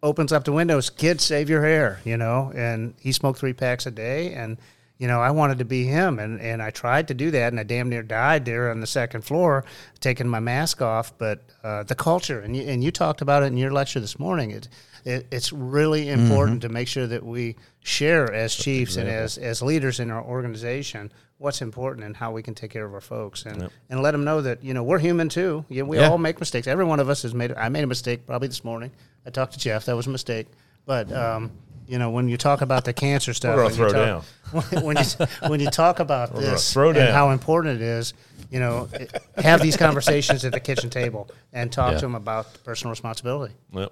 opens 0.02 0.32
up 0.32 0.46
the 0.46 0.52
windows, 0.52 0.89
kids, 0.89 1.24
save 1.24 1.48
your 1.48 1.62
hair, 1.62 2.00
you 2.04 2.18
know, 2.18 2.52
and 2.56 2.96
he 3.00 3.12
smoked 3.12 3.38
three 3.39 3.54
packs 3.54 3.86
a 3.86 3.91
day. 3.91 4.34
And, 4.34 4.58
you 4.97 5.08
know, 5.08 5.19
I 5.19 5.31
wanted 5.31 5.60
to 5.60 5.65
be 5.65 5.84
him, 5.84 6.19
and, 6.19 6.39
and 6.39 6.62
I 6.62 6.69
tried 6.69 7.10
to 7.10 7.13
do 7.13 7.29
that, 7.31 7.51
and 7.51 7.60
I 7.60 7.63
damn 7.63 7.89
near 7.89 8.01
died 8.03 8.45
there 8.45 8.72
on 8.72 8.80
the 8.80 8.88
second 8.88 9.22
floor, 9.24 9.65
taking 9.99 10.28
my 10.28 10.39
mask 10.39 10.82
off. 10.82 11.17
But 11.17 11.43
uh, 11.63 11.84
the 11.84 11.95
culture, 11.95 12.39
and 12.39 12.55
you, 12.55 12.63
and 12.63 12.84
you 12.84 12.91
talked 12.91 13.22
about 13.22 13.43
it 13.43 13.47
in 13.47 13.57
your 13.57 13.72
lecture 13.72 13.99
this 13.99 14.17
morning. 14.20 14.51
It, 14.51 14.70
it 15.03 15.28
it's 15.32 15.51
really 15.53 16.09
important 16.09 16.61
to 16.61 16.70
make 16.70 16.88
sure 16.88 17.07
that 17.07 17.24
we 17.26 17.57
share 17.82 18.34
as 18.34 18.55
chiefs 18.55 18.95
and 18.95 19.07
as 19.09 19.38
as 19.38 19.61
leaders 19.61 19.99
in 19.99 20.09
our 20.11 20.24
organization 20.24 21.11
what's 21.38 21.61
important 21.61 22.05
and 22.05 22.15
how 22.15 22.32
we 22.32 22.41
can 22.41 22.55
take 22.55 22.72
care 22.72 22.86
of 22.86 22.93
our 22.93 23.01
folks, 23.01 23.45
and 23.45 23.70
and 23.89 24.01
let 24.01 24.11
them 24.11 24.24
know 24.24 24.41
that 24.41 24.63
you 24.63 24.74
know 24.74 24.82
we're 24.84 24.97
human 24.99 25.28
too. 25.28 25.65
Yeah, 25.67 25.84
we 25.84 25.97
Yeah. 25.99 26.09
all 26.09 26.17
make 26.17 26.39
mistakes. 26.39 26.67
Every 26.67 26.86
one 26.86 27.01
of 27.01 27.09
us 27.09 27.22
has 27.24 27.34
made. 27.36 27.51
I 27.53 27.67
made 27.67 27.84
a 27.84 27.88
mistake 27.88 28.26
probably 28.26 28.47
this 28.47 28.63
morning. 28.63 28.91
I 29.26 29.30
talked 29.30 29.51
to 29.53 29.59
Jeff. 29.59 29.84
That 29.86 29.95
was 29.97 30.07
a 30.07 30.11
mistake, 30.11 30.47
but. 30.86 31.11
Um, 31.11 31.51
you 31.88 31.99
know, 31.99 32.09
when 32.09 32.27
you 32.27 32.38
talk 32.38 32.61
about 32.61 32.86
the 32.86 32.93
cancer 32.93 33.33
stuff, 33.33 33.57
and 33.59 33.77
you 33.77 33.89
talk- 33.89 34.23
when 34.83 34.97
you 34.97 35.49
when 35.49 35.59
you 35.59 35.69
talk 35.69 35.99
about 35.99 36.33
gonna 36.33 36.45
this 36.47 36.75
and 36.75 37.13
how 37.13 37.29
important 37.31 37.75
it 37.75 37.81
is, 37.81 38.13
you 38.49 38.59
know, 38.59 38.89
have 39.38 39.61
these 39.61 39.77
conversations 39.77 40.45
at 40.45 40.51
the 40.53 40.59
kitchen 40.59 40.89
table 40.89 41.29
and 41.53 41.71
talk 41.71 41.93
Yeah. 41.93 41.97
to 41.99 42.05
them 42.05 42.15
about 42.15 42.47
personal 42.63 42.91
responsibility. 42.91 43.53
Yep. 43.73 43.91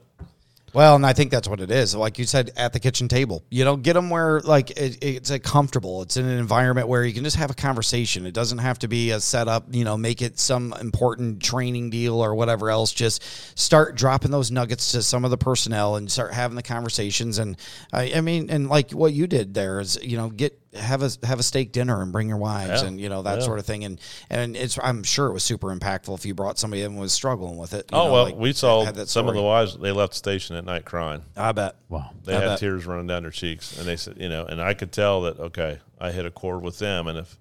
Well, 0.73 0.95
and 0.95 1.05
I 1.05 1.13
think 1.13 1.29
that's 1.29 1.47
what 1.47 1.59
it 1.59 1.69
is. 1.69 1.95
Like 1.95 2.17
you 2.17 2.25
said, 2.25 2.51
at 2.57 2.73
the 2.73 2.79
kitchen 2.79 3.07
table, 3.07 3.43
you 3.51 3.63
know, 3.63 3.75
get 3.75 3.93
them 3.93 4.09
where 4.09 4.39
like 4.39 4.71
it, 4.71 4.97
it's 5.03 5.29
a 5.29 5.37
comfortable. 5.37 6.01
It's 6.01 6.17
in 6.17 6.25
an 6.25 6.39
environment 6.39 6.87
where 6.87 7.05
you 7.05 7.13
can 7.13 7.23
just 7.23 7.35
have 7.35 7.51
a 7.51 7.53
conversation. 7.53 8.25
It 8.25 8.33
doesn't 8.33 8.57
have 8.57 8.79
to 8.79 8.87
be 8.87 9.11
a 9.11 9.19
setup. 9.19 9.67
You 9.71 9.83
know, 9.83 9.97
make 9.97 10.23
it 10.23 10.39
some 10.39 10.73
important 10.81 11.43
training 11.43 11.91
deal 11.91 12.19
or 12.19 12.33
whatever 12.33 12.71
else. 12.71 12.91
Just 12.91 13.23
start 13.57 13.95
dropping 13.95 14.31
those 14.31 14.49
nuggets 14.49 14.93
to 14.93 15.03
some 15.03 15.23
of 15.23 15.29
the 15.29 15.37
personnel 15.37 15.95
and 15.95 16.11
start 16.11 16.33
having 16.33 16.55
the 16.55 16.63
conversations. 16.63 17.37
And 17.37 17.55
I, 17.91 18.13
I 18.15 18.21
mean, 18.21 18.49
and 18.49 18.67
like 18.67 18.91
what 18.91 19.13
you 19.13 19.27
did 19.27 19.53
there 19.53 19.79
is, 19.79 19.99
you 20.01 20.17
know, 20.17 20.29
get 20.29 20.59
have 20.75 21.03
a 21.03 21.09
have 21.23 21.39
a 21.39 21.43
steak 21.43 21.71
dinner 21.71 22.01
and 22.01 22.11
bring 22.11 22.27
your 22.27 22.37
wives 22.37 22.81
Yeah. 22.81 22.87
and 22.87 22.99
you 22.99 23.09
know 23.09 23.21
that 23.23 23.39
Yeah. 23.39 23.45
sort 23.45 23.59
of 23.59 23.65
thing. 23.65 23.83
And 23.85 23.99
and 24.29 24.55
it's 24.55 24.77
I'm 24.81 25.03
sure 25.03 25.27
it 25.27 25.33
was 25.33 25.43
super 25.43 25.67
impactful 25.75 26.13
if 26.15 26.25
you 26.25 26.33
brought 26.33 26.57
somebody 26.57 26.81
in 26.83 26.91
and 26.91 26.99
was 26.99 27.13
struggling 27.13 27.57
with 27.57 27.73
it. 27.73 27.85
you 27.91 27.97
Oh 27.97 28.05
know, 28.07 28.13
well, 28.13 28.23
like, 28.25 28.35
we 28.37 28.53
saw 28.53 28.83
had 28.85 28.95
that 28.95 29.09
some 29.09 29.27
of 29.27 29.35
the 29.35 29.41
wives. 29.41 29.77
They 29.77 29.91
left 29.91 30.13
the 30.13 30.17
station 30.17 30.55
at 30.55 30.65
night 30.65 30.85
crying. 30.85 31.23
I 31.37 31.51
bet. 31.51 31.75
Wow. 31.89 32.11
They 32.23 32.33
I 32.35 32.39
had 32.39 32.45
bet. 32.45 32.59
tears 32.59 32.85
running 32.85 33.07
down 33.07 33.21
their 33.23 33.31
cheeks, 33.31 33.77
and 33.77 33.87
they 33.87 33.95
said, 33.97 34.17
you 34.19 34.29
know, 34.29 34.45
and 34.45 34.61
I 34.61 34.73
could 34.73 34.91
tell 34.91 35.21
that 35.21 35.39
okay, 35.39 35.79
I 35.99 36.11
hit 36.11 36.25
a 36.25 36.31
chord 36.31 36.63
with 36.63 36.79
them, 36.79 37.07
and 37.07 37.17
if 37.19 37.37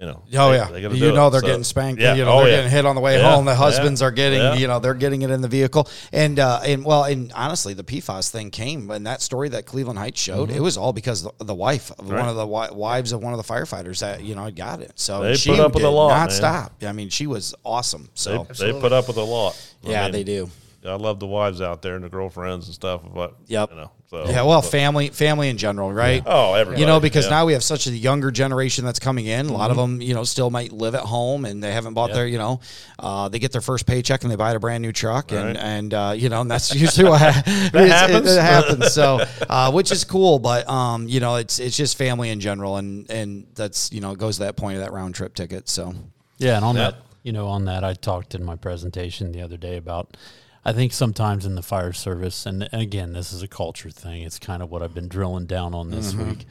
you 0.00 0.06
know, 0.06 0.22
Oh 0.38 0.50
they, 0.50 0.56
yeah, 0.56 0.70
they 0.70 0.80
you 0.96 1.12
know 1.12 1.26
it. 1.26 1.30
they're 1.30 1.40
So, 1.42 1.46
getting 1.46 1.62
spanked. 1.64 2.00
Yeah, 2.00 2.14
You 2.14 2.24
know 2.24 2.32
oh, 2.32 2.38
they're 2.40 2.48
yeah. 2.50 2.56
getting 2.56 2.70
hit 2.70 2.86
on 2.86 2.94
the 2.94 3.02
way 3.02 3.18
Yeah, 3.18 3.34
home. 3.34 3.44
The 3.44 3.50
yeah, 3.52 3.56
husbands 3.58 4.00
are 4.00 4.10
getting, 4.10 4.38
yeah. 4.40 4.54
you 4.54 4.66
know, 4.66 4.78
they're 4.78 4.94
getting 4.94 5.20
it 5.22 5.30
in 5.30 5.42
the 5.42 5.48
vehicle. 5.48 5.88
And 6.12 6.38
uh, 6.38 6.60
and 6.64 6.84
well, 6.84 7.04
and 7.04 7.30
honestly, 7.34 7.74
the 7.74 7.84
PFAS 7.84 8.30
thing 8.30 8.50
came 8.50 8.90
and 8.90 9.06
that 9.06 9.20
story 9.20 9.50
that 9.50 9.66
Cleveland 9.66 9.98
Heights 9.98 10.18
showed. 10.20 10.50
It 10.50 10.60
was 10.60 10.76
all 10.78 10.92
because 10.94 11.22
the, 11.22 11.32
the 11.40 11.54
wife 11.54 11.90
of 11.90 11.98
Mm-hmm. 11.98 12.12
Right. 12.12 12.20
one 12.20 12.28
of 12.30 12.36
the 12.36 12.46
wi- 12.46 12.70
wives 12.70 13.12
of 13.12 13.22
one 13.22 13.34
of 13.34 13.46
the 13.46 13.52
firefighters 13.52 14.00
that 14.00 14.22
you 14.24 14.34
know 14.34 14.50
got 14.50 14.80
it. 14.80 14.92
So 14.94 15.20
They 15.22 15.34
she 15.34 15.50
put 15.50 15.60
up 15.60 15.74
with 15.74 15.84
a 15.84 15.90
lot, 15.90 16.08
not 16.08 16.28
man. 16.28 16.30
stop. 16.30 16.72
I 16.82 16.92
mean, 16.92 17.10
she 17.10 17.26
was 17.26 17.54
awesome. 17.62 18.08
So 18.14 18.46
They, 18.58 18.72
they 18.72 18.80
put 18.80 18.92
up 18.92 19.06
with 19.06 19.18
a 19.18 19.22
lot. 19.22 19.54
I 19.84 19.90
yeah, 19.90 20.02
mean, 20.04 20.12
they 20.12 20.24
do. 20.24 20.50
I 20.86 20.94
love 20.94 21.20
the 21.20 21.26
wives 21.26 21.60
out 21.60 21.82
there 21.82 21.94
and 21.94 22.02
the 22.02 22.08
girlfriends 22.08 22.66
and 22.66 22.74
stuff. 22.74 23.02
But 23.14 23.34
Yep. 23.48 23.70
you 23.70 23.76
know, 23.76 23.90
so 24.08 24.24
Yeah, 24.26 24.42
well, 24.44 24.62
but- 24.62 24.70
family, 24.70 25.08
family 25.10 25.50
in 25.50 25.58
general, 25.58 25.92
right? 25.92 26.22
oh, 26.24 26.54
everybody, 26.54 26.80
You 26.80 26.86
know, 26.86 27.00
because 27.00 27.26
yeah. 27.26 27.30
now 27.32 27.44
we 27.46 27.52
have 27.52 27.62
such 27.62 27.86
a 27.86 27.90
younger 27.90 28.30
generation 28.30 28.86
that's 28.86 28.98
coming 28.98 29.26
in. 29.26 29.50
A 29.50 29.52
lot 29.52 29.70
of 29.70 29.76
Mm-hmm. 29.76 29.98
them, 29.98 30.02
you 30.02 30.14
know, 30.14 30.24
still 30.24 30.48
might 30.50 30.72
live 30.72 30.94
at 30.94 31.02
home 31.02 31.44
and 31.44 31.62
they 31.62 31.72
haven't 31.72 31.92
bought 31.92 32.14
their, 32.14 32.26
you 32.26 32.38
know, 32.38 32.60
uh, 32.98 33.28
they 33.28 33.38
get 33.38 33.52
their 33.52 33.60
first 33.60 33.84
paycheck 33.86 34.22
and 34.22 34.30
they 34.32 34.36
buy 34.36 34.52
a 34.52 34.58
brand 34.58 34.80
new 34.82 34.92
truck, 34.92 35.32
and 35.32 35.48
Right. 35.48 35.56
and 35.58 35.92
uh, 35.92 36.14
you 36.16 36.28
know, 36.30 36.40
and 36.40 36.50
that's 36.50 36.74
usually 36.74 37.08
what 37.10 37.20
ha- 37.20 37.42
it's- 37.46 37.90
happens. 37.92 38.26
It, 38.26 38.38
it 38.38 38.42
happens. 38.42 38.92
So, 38.94 39.20
uh, 39.50 39.70
which 39.72 39.92
is 39.92 40.04
cool, 40.04 40.38
but 40.38 40.66
um, 40.68 41.08
you 41.08 41.20
know, 41.20 41.36
it's 41.36 41.58
it's 41.58 41.76
just 41.76 41.98
family 41.98 42.30
in 42.30 42.40
general, 42.40 42.78
and 42.78 43.10
and 43.10 43.46
that's 43.54 43.92
you 43.92 44.00
know, 44.00 44.12
it 44.12 44.18
goes 44.18 44.38
to 44.38 44.44
that 44.44 44.56
point 44.56 44.76
of 44.78 44.82
that 44.82 44.92
round 44.92 45.14
trip 45.14 45.34
ticket. 45.34 45.68
So, 45.68 45.94
Yeah, 46.38 46.56
and 46.56 46.64
on 46.64 46.74
Yeah. 46.76 46.82
that, 46.92 46.94
you 47.22 47.32
know, 47.32 47.48
on 47.48 47.66
that, 47.66 47.84
I 47.84 47.92
talked 47.92 48.34
in 48.34 48.42
my 48.42 48.56
presentation 48.56 49.32
the 49.32 49.42
other 49.42 49.58
day 49.58 49.76
about. 49.76 50.16
I 50.64 50.72
think 50.72 50.92
sometimes 50.92 51.46
in 51.46 51.54
the 51.54 51.62
fire 51.62 51.92
service, 51.92 52.44
and, 52.44 52.68
and 52.70 52.82
again, 52.82 53.12
this 53.12 53.32
is 53.32 53.42
a 53.42 53.48
culture 53.48 53.90
thing. 53.90 54.22
It's 54.22 54.38
kind 54.38 54.62
of 54.62 54.70
what 54.70 54.82
I've 54.82 54.94
been 54.94 55.08
drilling 55.08 55.46
down 55.46 55.74
on 55.74 55.90
this 55.90 56.14
week. 56.14 56.44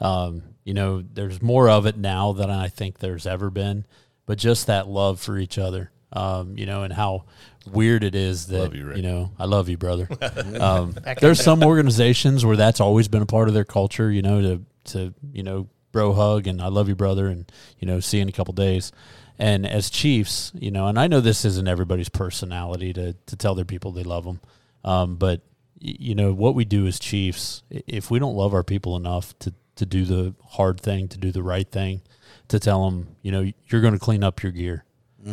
Um, 0.00 0.42
you 0.64 0.74
know, 0.74 1.02
there's 1.02 1.42
more 1.42 1.68
of 1.68 1.86
it 1.86 1.96
now 1.96 2.32
than 2.32 2.50
I 2.50 2.68
think 2.68 2.98
there's 2.98 3.26
ever 3.26 3.50
been, 3.50 3.84
but 4.24 4.38
just 4.38 4.66
that 4.66 4.88
love 4.88 5.20
for 5.20 5.38
each 5.38 5.58
other. 5.58 5.90
Um, 6.12 6.56
you 6.56 6.66
know, 6.66 6.82
and 6.82 6.92
how 6.92 7.24
weird 7.66 8.04
it 8.04 8.14
is 8.14 8.46
that 8.46 8.72
you, 8.72 8.94
you 8.94 9.02
know 9.02 9.32
I 9.38 9.44
love 9.46 9.68
you, 9.68 9.76
brother. 9.76 10.08
um, 10.60 10.94
there's 11.20 11.42
some 11.42 11.62
organizations 11.64 12.44
where 12.44 12.56
that's 12.56 12.80
always 12.80 13.08
been 13.08 13.22
a 13.22 13.26
part 13.26 13.48
of 13.48 13.54
their 13.54 13.64
culture. 13.64 14.10
You 14.10 14.22
know, 14.22 14.40
to 14.40 14.62
to 14.92 15.14
you 15.32 15.42
know 15.42 15.68
bro 15.92 16.12
hug 16.12 16.46
and 16.46 16.60
I 16.60 16.68
love 16.68 16.88
you, 16.88 16.94
brother, 16.94 17.26
and 17.26 17.50
you 17.78 17.86
know 17.86 18.00
see 18.00 18.18
you 18.18 18.22
in 18.22 18.28
a 18.28 18.32
couple 18.32 18.54
days. 18.54 18.92
And 19.38 19.66
as 19.66 19.90
chiefs, 19.90 20.52
you 20.54 20.70
know, 20.70 20.86
and 20.86 20.98
I 20.98 21.06
know 21.08 21.20
this 21.20 21.44
isn't 21.44 21.68
everybody's 21.68 22.08
personality 22.08 22.92
to 22.94 23.12
to 23.12 23.36
tell 23.36 23.54
their 23.54 23.64
people 23.64 23.92
they 23.92 24.02
love 24.02 24.24
them, 24.24 24.40
um, 24.84 25.16
but 25.16 25.42
you 25.78 26.14
know 26.14 26.32
what 26.32 26.54
we 26.54 26.64
do 26.64 26.86
as 26.86 26.98
chiefs, 26.98 27.62
if 27.70 28.10
we 28.10 28.18
don't 28.18 28.34
love 28.34 28.54
our 28.54 28.64
people 28.64 28.96
enough 28.96 29.38
to 29.40 29.52
to 29.76 29.84
do 29.84 30.04
the 30.04 30.34
hard 30.42 30.80
thing, 30.80 31.08
to 31.08 31.18
do 31.18 31.30
the 31.30 31.42
right 31.42 31.70
thing, 31.70 32.00
to 32.48 32.58
tell 32.58 32.88
them, 32.88 33.16
you 33.22 33.30
know, 33.30 33.52
you're 33.68 33.82
going 33.82 33.92
to 33.92 34.00
clean 34.00 34.24
up 34.24 34.42
your 34.42 34.52
gear. 34.52 34.84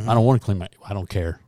I 0.09 0.13
don't 0.13 0.25
want 0.25 0.41
to 0.41 0.45
clean 0.45 0.57
my. 0.57 0.67
I 0.85 0.93
don't 0.93 1.07
care. 1.09 1.39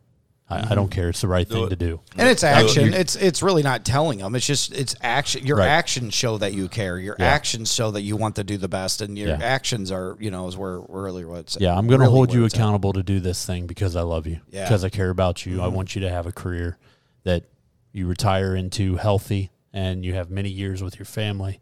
I, 0.48 0.74
I 0.74 0.76
don't 0.76 0.92
care. 0.92 1.10
It's 1.10 1.22
the 1.22 1.28
right 1.28 1.48
thing 1.48 1.66
it. 1.66 1.70
to 1.70 1.76
do. 1.76 2.02
and 2.18 2.30
it's 2.30 2.44
action. 2.44 2.94
It's 2.94 3.16
it's 3.16 3.42
really 3.42 3.64
not 3.64 3.84
telling 3.84 4.20
them. 4.20 4.36
It's 4.36 4.46
just 4.46 4.74
it's 4.74 4.96
action. 5.02 5.46
Your 5.46 5.58
Right. 5.58 5.68
actions 5.68 6.14
show 6.14 6.38
that 6.38 6.54
you 6.54 6.68
care. 6.70 7.00
Your 7.00 7.16
Yeah. 7.18 7.26
actions 7.26 7.74
show 7.74 7.90
that 7.92 8.02
you 8.04 8.16
want 8.16 8.36
to 8.36 8.44
do 8.44 8.58
the 8.58 8.68
best, 8.68 9.02
and 9.02 9.18
your 9.18 9.30
Yeah. 9.30 9.40
actions 9.42 9.92
are 9.92 10.16
you 10.20 10.30
know 10.30 10.48
is 10.48 10.56
where 10.56 10.78
where 10.78 11.04
really 11.04 11.26
what's 11.26 11.58
Yeah, 11.60 11.76
I'm 11.76 11.88
going 11.88 12.00
to 12.00 12.06
really 12.06 12.16
hold 12.16 12.34
you 12.34 12.46
it's 12.46 12.54
at. 12.54 12.60
accountable 12.60 12.94
to 12.94 13.02
do 13.02 13.20
this 13.20 13.44
thing 13.44 13.66
because 13.66 13.96
I 13.96 14.02
love 14.02 14.28
you. 14.28 14.40
Yeah. 14.52 14.66
Because 14.66 14.84
I 14.84 14.90
care 14.90 15.10
about 15.10 15.46
you. 15.48 15.62
I 15.62 15.66
mm-hmm. 15.66 15.76
want 15.76 15.96
you 15.96 16.02
to 16.02 16.10
have 16.12 16.28
a 16.28 16.32
career 16.32 16.78
that 17.24 17.46
you 17.92 18.06
retire 18.06 18.56
into 18.56 18.98
healthy 18.98 19.50
and 19.74 20.06
you 20.06 20.14
have 20.14 20.30
many 20.30 20.50
years 20.50 20.84
with 20.84 21.00
your 21.00 21.06
family. 21.06 21.60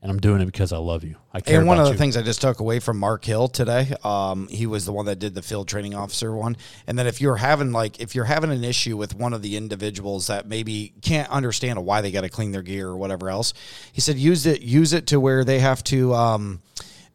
And 0.00 0.12
I'm 0.12 0.20
doing 0.20 0.40
it 0.40 0.46
because 0.46 0.72
I 0.72 0.76
love 0.78 1.02
you. 1.02 1.16
I 1.32 1.40
care 1.40 1.58
And 1.58 1.66
one 1.66 1.80
of 1.80 1.86
the 1.86 1.90
you. 1.92 1.98
things 1.98 2.16
I 2.16 2.22
just 2.22 2.40
took 2.40 2.60
away 2.60 2.78
from 2.78 2.98
Mark 2.98 3.24
Hill 3.24 3.48
today, 3.48 3.92
um, 4.04 4.46
he 4.46 4.64
was 4.64 4.84
the 4.84 4.92
one 4.92 5.06
that 5.06 5.18
did 5.18 5.34
the 5.34 5.42
field 5.42 5.66
training 5.66 5.96
officer 5.96 6.32
one. 6.36 6.56
And 6.86 6.96
then 6.96 7.08
if 7.08 7.20
you're 7.20 7.34
having 7.34 7.72
like 7.72 7.98
if 7.98 8.14
you're 8.14 8.24
having 8.26 8.52
an 8.52 8.62
issue 8.62 8.96
with 8.96 9.16
one 9.16 9.32
of 9.32 9.42
the 9.42 9.56
individuals 9.56 10.28
that 10.28 10.46
maybe 10.46 10.92
can't 11.02 11.28
understand 11.30 11.84
why 11.84 12.00
they 12.00 12.12
got 12.12 12.20
to 12.20 12.28
clean 12.28 12.52
their 12.52 12.62
gear 12.62 12.86
or 12.88 12.96
whatever 12.96 13.28
else, 13.28 13.54
he 13.92 14.00
said 14.00 14.16
use 14.18 14.46
it 14.46 14.62
use 14.62 14.92
it 14.92 15.06
to 15.08 15.18
where 15.18 15.42
they 15.42 15.58
have 15.58 15.82
to 15.84 16.14
um, 16.14 16.62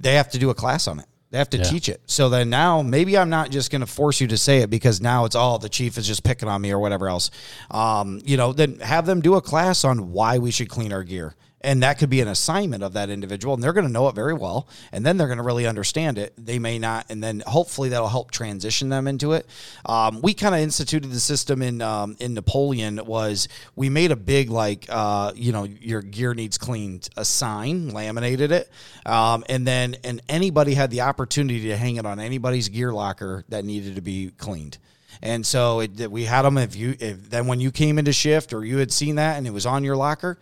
they 0.02 0.16
have 0.16 0.30
to 0.32 0.38
do 0.38 0.50
a 0.50 0.54
class 0.54 0.86
on 0.90 1.00
it. 1.00 1.06
They 1.32 1.38
have 1.38 1.50
to 1.52 1.58
Yeah. 1.58 1.64
teach 1.64 1.88
it. 1.88 2.02
So 2.06 2.28
then 2.28 2.50
now 2.50 2.82
maybe 2.82 3.18
I'm 3.18 3.30
not 3.30 3.50
just 3.50 3.72
going 3.72 3.80
to 3.80 3.88
force 3.88 4.20
you 4.20 4.28
to 4.28 4.38
say 4.38 4.58
it 4.60 4.70
because 4.70 5.00
now 5.00 5.24
it's 5.24 5.36
all 5.36 5.58
the 5.58 5.70
chief 5.70 5.98
is 5.98 6.06
just 6.06 6.24
picking 6.26 6.50
on 6.50 6.62
me 6.62 6.72
or 6.72 6.80
whatever 6.80 7.08
else. 7.08 7.32
Um, 7.72 8.20
you 8.26 8.36
know, 8.36 8.52
then 8.52 8.80
have 8.82 9.06
them 9.06 9.22
do 9.22 9.36
a 9.36 9.42
class 9.42 9.86
on 9.86 10.12
why 10.12 10.38
we 10.38 10.52
should 10.52 10.68
clean 10.70 10.92
our 10.92 11.04
gear. 11.06 11.34
And 11.64 11.82
that 11.84 11.97
could 11.97 12.09
be 12.09 12.20
an 12.20 12.28
assignment 12.28 12.84
of 12.84 12.93
that 12.93 13.09
individual, 13.09 13.53
and 13.53 13.64
they're 13.64 13.74
going 13.74 13.88
to 13.88 13.91
know 13.91 14.09
it 14.09 14.16
very 14.16 14.34
well. 14.34 14.68
And 14.91 15.05
then 15.05 15.18
they're 15.18 15.28
going 15.28 15.38
to 15.38 15.43
really 15.43 15.66
understand 15.66 16.18
it. 16.18 16.34
They 16.38 16.59
may 16.59 16.78
not, 16.78 17.05
and 17.09 17.24
then 17.24 17.41
hopefully 17.45 17.89
that'll 17.89 18.09
help 18.09 18.32
transition 18.32 18.89
them 18.89 19.07
into 19.07 19.32
it. 19.32 19.47
Um, 19.86 20.22
we 20.22 20.34
kind 20.34 20.53
of 20.53 20.61
instituted 20.61 21.09
the 21.09 21.20
system 21.20 21.61
in 21.61 21.82
um, 21.82 22.18
in 22.20 22.34
Napoleon 22.34 22.99
was 23.05 23.47
we 23.76 23.89
made 23.89 24.11
a 24.11 24.16
big 24.16 24.49
like 24.49 24.88
uh, 24.89 25.32
you 25.36 25.51
know 25.51 25.64
your 25.64 26.01
gear 26.01 26.34
needs 26.34 26.57
cleaned 26.57 27.09
a 27.16 27.24
sign, 27.24 27.89
laminated 27.89 28.51
it, 28.51 28.70
um, 29.05 29.43
and 29.47 29.66
then 29.66 29.95
and 30.03 30.22
anybody 30.28 30.74
had 30.74 30.91
the 30.91 31.01
opportunity 31.01 31.68
to 31.68 31.78
hang 31.78 31.95
it 31.95 32.05
on 32.05 32.20
anybody's 32.20 32.70
gear 32.70 32.91
locker 32.91 33.45
that 33.49 33.64
needed 33.64 33.95
to 33.95 34.01
be 34.01 34.32
cleaned. 34.38 34.78
And 35.22 35.45
so 35.45 35.80
it, 35.80 36.11
we 36.11 36.26
had 36.26 36.41
them. 36.41 36.57
If 36.57 36.76
you, 36.76 36.95
if 36.99 37.30
then 37.30 37.47
when 37.47 37.59
you 37.59 37.72
came 37.72 37.97
into 37.97 38.11
shift 38.11 38.53
or 38.53 38.66
you 38.66 38.78
had 38.78 38.91
seen 38.91 39.16
that 39.16 39.38
and 39.38 39.47
it 39.47 39.51
was 39.51 39.66
on 39.66 39.84
your 39.84 39.95
locker, 39.95 40.38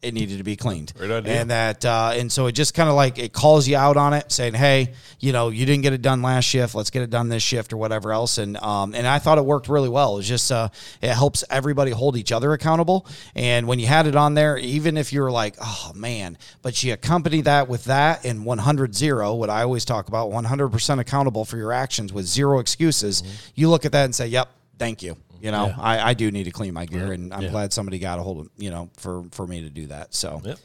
it 0.00 0.14
needed 0.14 0.38
to 0.38 0.44
be 0.44 0.54
cleaned. 0.54 0.92
Great 0.96 1.10
idea. 1.10 1.40
And 1.40 1.50
that, 1.50 1.84
uh, 1.84 2.12
and 2.14 2.30
so 2.30 2.46
it 2.46 2.52
just 2.52 2.72
kind 2.72 2.88
of 2.88 2.94
like 2.94 3.18
it 3.18 3.32
calls 3.32 3.66
you 3.66 3.76
out 3.76 3.96
on 3.96 4.12
it, 4.12 4.30
saying, 4.30 4.54
"Hey, 4.54 4.92
you 5.18 5.32
know, 5.32 5.48
you 5.48 5.66
didn't 5.66 5.82
get 5.82 5.92
it 5.92 6.02
done 6.02 6.22
last 6.22 6.44
shift. 6.44 6.74
Let's 6.74 6.90
get 6.90 7.02
it 7.02 7.10
done 7.10 7.28
this 7.28 7.42
shift 7.42 7.72
or 7.72 7.78
whatever 7.78 8.12
else." 8.12 8.38
And 8.38 8.56
um, 8.58 8.94
and 8.94 9.06
I 9.06 9.18
thought 9.18 9.38
it 9.38 9.44
worked 9.44 9.68
really 9.68 9.88
well. 9.88 10.18
It's 10.18 10.28
just 10.28 10.52
uh, 10.52 10.68
it 11.02 11.10
helps 11.10 11.42
everybody 11.50 11.90
hold 11.90 12.16
each 12.16 12.30
other 12.30 12.52
accountable. 12.52 13.06
And 13.34 13.66
when 13.66 13.80
you 13.80 13.86
had 13.86 14.06
it 14.06 14.14
on 14.14 14.34
there, 14.34 14.56
even 14.58 14.96
if 14.96 15.12
you 15.12 15.20
were 15.20 15.32
like, 15.32 15.56
"Oh 15.60 15.92
man," 15.94 16.38
but 16.62 16.80
you 16.82 16.92
accompany 16.92 17.40
that 17.42 17.68
with 17.68 17.84
that 17.84 18.24
and 18.24 18.44
100 18.44 18.94
zero, 18.94 19.34
what 19.34 19.50
I 19.50 19.62
always 19.62 19.84
talk 19.84 20.06
about, 20.06 20.30
100 20.30 20.68
percent 20.68 21.00
accountable 21.00 21.44
for 21.44 21.56
your 21.56 21.72
actions 21.72 22.12
with 22.12 22.26
zero 22.26 22.60
excuses. 22.60 23.24
You 23.56 23.68
look 23.68 23.84
at 23.84 23.92
that 23.92 24.04
and 24.04 24.14
say, 24.14 24.28
"Yep, 24.28 24.48
thank 24.78 25.02
you." 25.02 25.16
You 25.40 25.50
know, 25.52 25.66
Yeah. 25.68 25.76
I, 25.78 26.10
I 26.10 26.14
do 26.14 26.30
need 26.30 26.44
to 26.44 26.50
clean 26.50 26.74
my 26.74 26.86
gear, 26.86 27.12
and 27.12 27.32
I'm 27.32 27.42
Yeah. 27.42 27.50
glad 27.50 27.72
somebody 27.72 27.98
got 27.98 28.18
a 28.18 28.22
hold 28.22 28.40
of 28.46 28.50
you 28.58 28.70
know 28.70 28.90
for 28.96 29.24
for 29.32 29.46
me 29.46 29.62
to 29.62 29.70
do 29.70 29.86
that. 29.88 30.14
So, 30.14 30.40
Yep. 30.44 30.58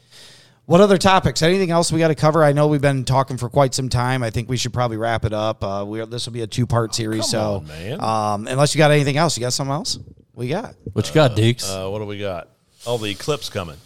what 0.66 0.80
other 0.80 0.98
topics? 0.98 1.42
Anything 1.42 1.70
else 1.70 1.92
we 1.92 1.98
got 1.98 2.08
to 2.08 2.14
cover? 2.14 2.42
I 2.42 2.52
know 2.52 2.66
we've 2.68 2.80
been 2.80 3.04
talking 3.04 3.36
for 3.36 3.48
quite 3.48 3.74
some 3.74 3.88
time. 3.88 4.22
I 4.22 4.30
think 4.30 4.48
we 4.48 4.56
should 4.56 4.72
probably 4.72 4.96
wrap 4.96 5.24
it 5.24 5.32
up. 5.32 5.62
Uh, 5.62 5.84
we 5.86 6.04
this 6.06 6.26
will 6.26 6.32
be 6.32 6.42
a 6.42 6.46
two 6.46 6.66
part 6.66 6.94
series. 6.94 7.28
so, 7.28 7.56
on, 7.56 7.66
man. 7.68 8.00
um, 8.00 8.46
unless 8.48 8.74
you 8.74 8.78
got 8.78 8.90
anything 8.90 9.16
else, 9.16 9.36
you 9.36 9.40
got 9.42 9.52
something 9.52 9.72
else? 9.74 9.98
We 10.34 10.48
got. 10.48 10.74
What 10.92 11.06
you 11.08 11.14
got, 11.14 11.36
Deeks? 11.36 11.64
Uh, 11.68 11.88
what 11.90 12.00
do 12.00 12.06
we 12.06 12.18
got? 12.18 12.48
Oh, 12.86 12.98
the 12.98 13.10
eclipse 13.10 13.48
coming. 13.48 13.76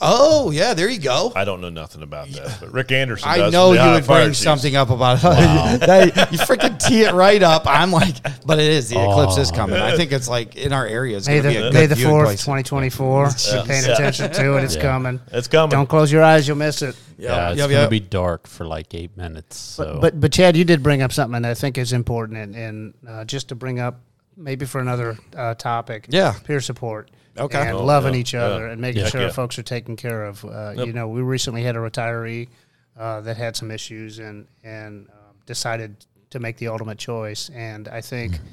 Oh 0.00 0.50
yeah, 0.52 0.74
there 0.74 0.88
you 0.88 1.00
go. 1.00 1.32
I 1.34 1.44
don't 1.44 1.60
know 1.60 1.70
nothing 1.70 2.02
about 2.02 2.28
that, 2.28 2.58
but 2.60 2.72
Rick 2.72 2.92
Anderson. 2.92 3.28
I 3.28 3.50
know 3.50 3.72
you 3.72 3.80
would 3.80 4.06
bring 4.06 4.28
Chiefs. 4.28 4.38
something 4.38 4.76
up 4.76 4.90
about 4.90 5.18
it 5.24 5.80
that. 5.80 6.32
You 6.32 6.38
freaking 6.38 6.78
tee 6.78 7.02
it 7.02 7.12
right 7.12 7.42
up. 7.42 7.62
I'm 7.66 7.90
like, 7.90 8.14
but 8.46 8.60
it 8.60 8.70
is 8.70 8.90
the 8.90 9.02
eclipse 9.02 9.38
is 9.38 9.50
coming. 9.50 9.76
I 9.76 9.96
think 9.96 10.12
it's 10.12 10.28
like 10.28 10.54
in 10.56 10.72
our 10.72 10.86
area. 10.86 11.16
It's 11.16 11.26
May 11.26 11.40
going 11.40 11.54
to 11.54 11.60
be 11.60 11.66
the 11.66 11.72
May 11.72 11.86
the 11.86 11.96
fourth, 11.96 12.26
place. 12.26 12.44
twenty 12.44 12.62
twenty 12.62 12.90
four. 12.90 13.28
Paying 13.30 13.66
Yeah. 13.86 13.92
attention 13.94 14.30
to 14.32 14.56
it. 14.58 14.64
It's 14.64 14.76
Yeah. 14.76 14.82
coming. 14.82 15.20
It's 15.32 15.48
coming. 15.48 15.70
Don't 15.70 15.88
close 15.88 16.12
your 16.12 16.22
eyes; 16.22 16.46
you'll 16.46 16.56
miss 16.56 16.80
it. 16.82 16.94
Yeah, 17.18 17.50
it's 17.50 17.58
yep, 17.58 17.68
going 17.68 17.80
yep. 17.80 17.86
to 17.86 17.90
be 17.90 17.98
dark 17.98 18.46
for 18.46 18.64
like 18.64 18.94
eight 18.94 19.16
minutes. 19.16 19.56
So. 19.58 19.98
But 20.00 20.20
but 20.20 20.30
Chad, 20.32 20.56
you 20.56 20.64
did 20.64 20.84
bring 20.84 21.02
up 21.02 21.12
something 21.12 21.42
that 21.42 21.50
I 21.50 21.54
think 21.54 21.76
is 21.76 21.92
important, 21.92 22.38
and, 22.38 22.54
and 22.54 22.94
uh, 23.08 23.24
just 23.24 23.48
to 23.48 23.56
bring 23.56 23.80
up 23.80 24.00
maybe 24.38 24.64
for 24.64 24.80
another 24.80 25.18
uh, 25.36 25.54
topic. 25.54 26.06
Yeah. 26.08 26.34
peer 26.44 26.60
support. 26.60 27.10
Okay. 27.36 27.60
and 27.68 27.76
Oh, 27.76 27.84
loving 27.84 28.14
yeah, 28.14 28.20
each 28.20 28.34
other 28.34 28.66
yeah. 28.66 28.72
and 28.72 28.80
making 28.80 29.02
Heck 29.02 29.12
sure 29.12 29.20
yeah. 29.22 29.30
folks 29.30 29.58
are 29.58 29.62
taken 29.62 29.96
care 29.96 30.24
of. 30.24 30.44
Uh, 30.44 30.72
Yep. 30.76 30.86
You 30.86 30.92
know, 30.92 31.08
we 31.08 31.20
recently 31.22 31.62
had 31.62 31.76
a 31.76 31.78
retiree 31.80 32.48
uh, 32.98 33.20
that 33.20 33.36
had 33.36 33.56
some 33.56 33.70
issues 33.70 34.18
and 34.18 34.46
and 34.64 35.08
um, 35.10 35.36
decided 35.46 35.96
to 36.30 36.38
make 36.40 36.56
the 36.56 36.68
ultimate 36.68 36.98
choice. 36.98 37.50
And 37.50 37.88
I 37.88 38.00
think. 38.00 38.34
Mm-hmm. 38.34 38.44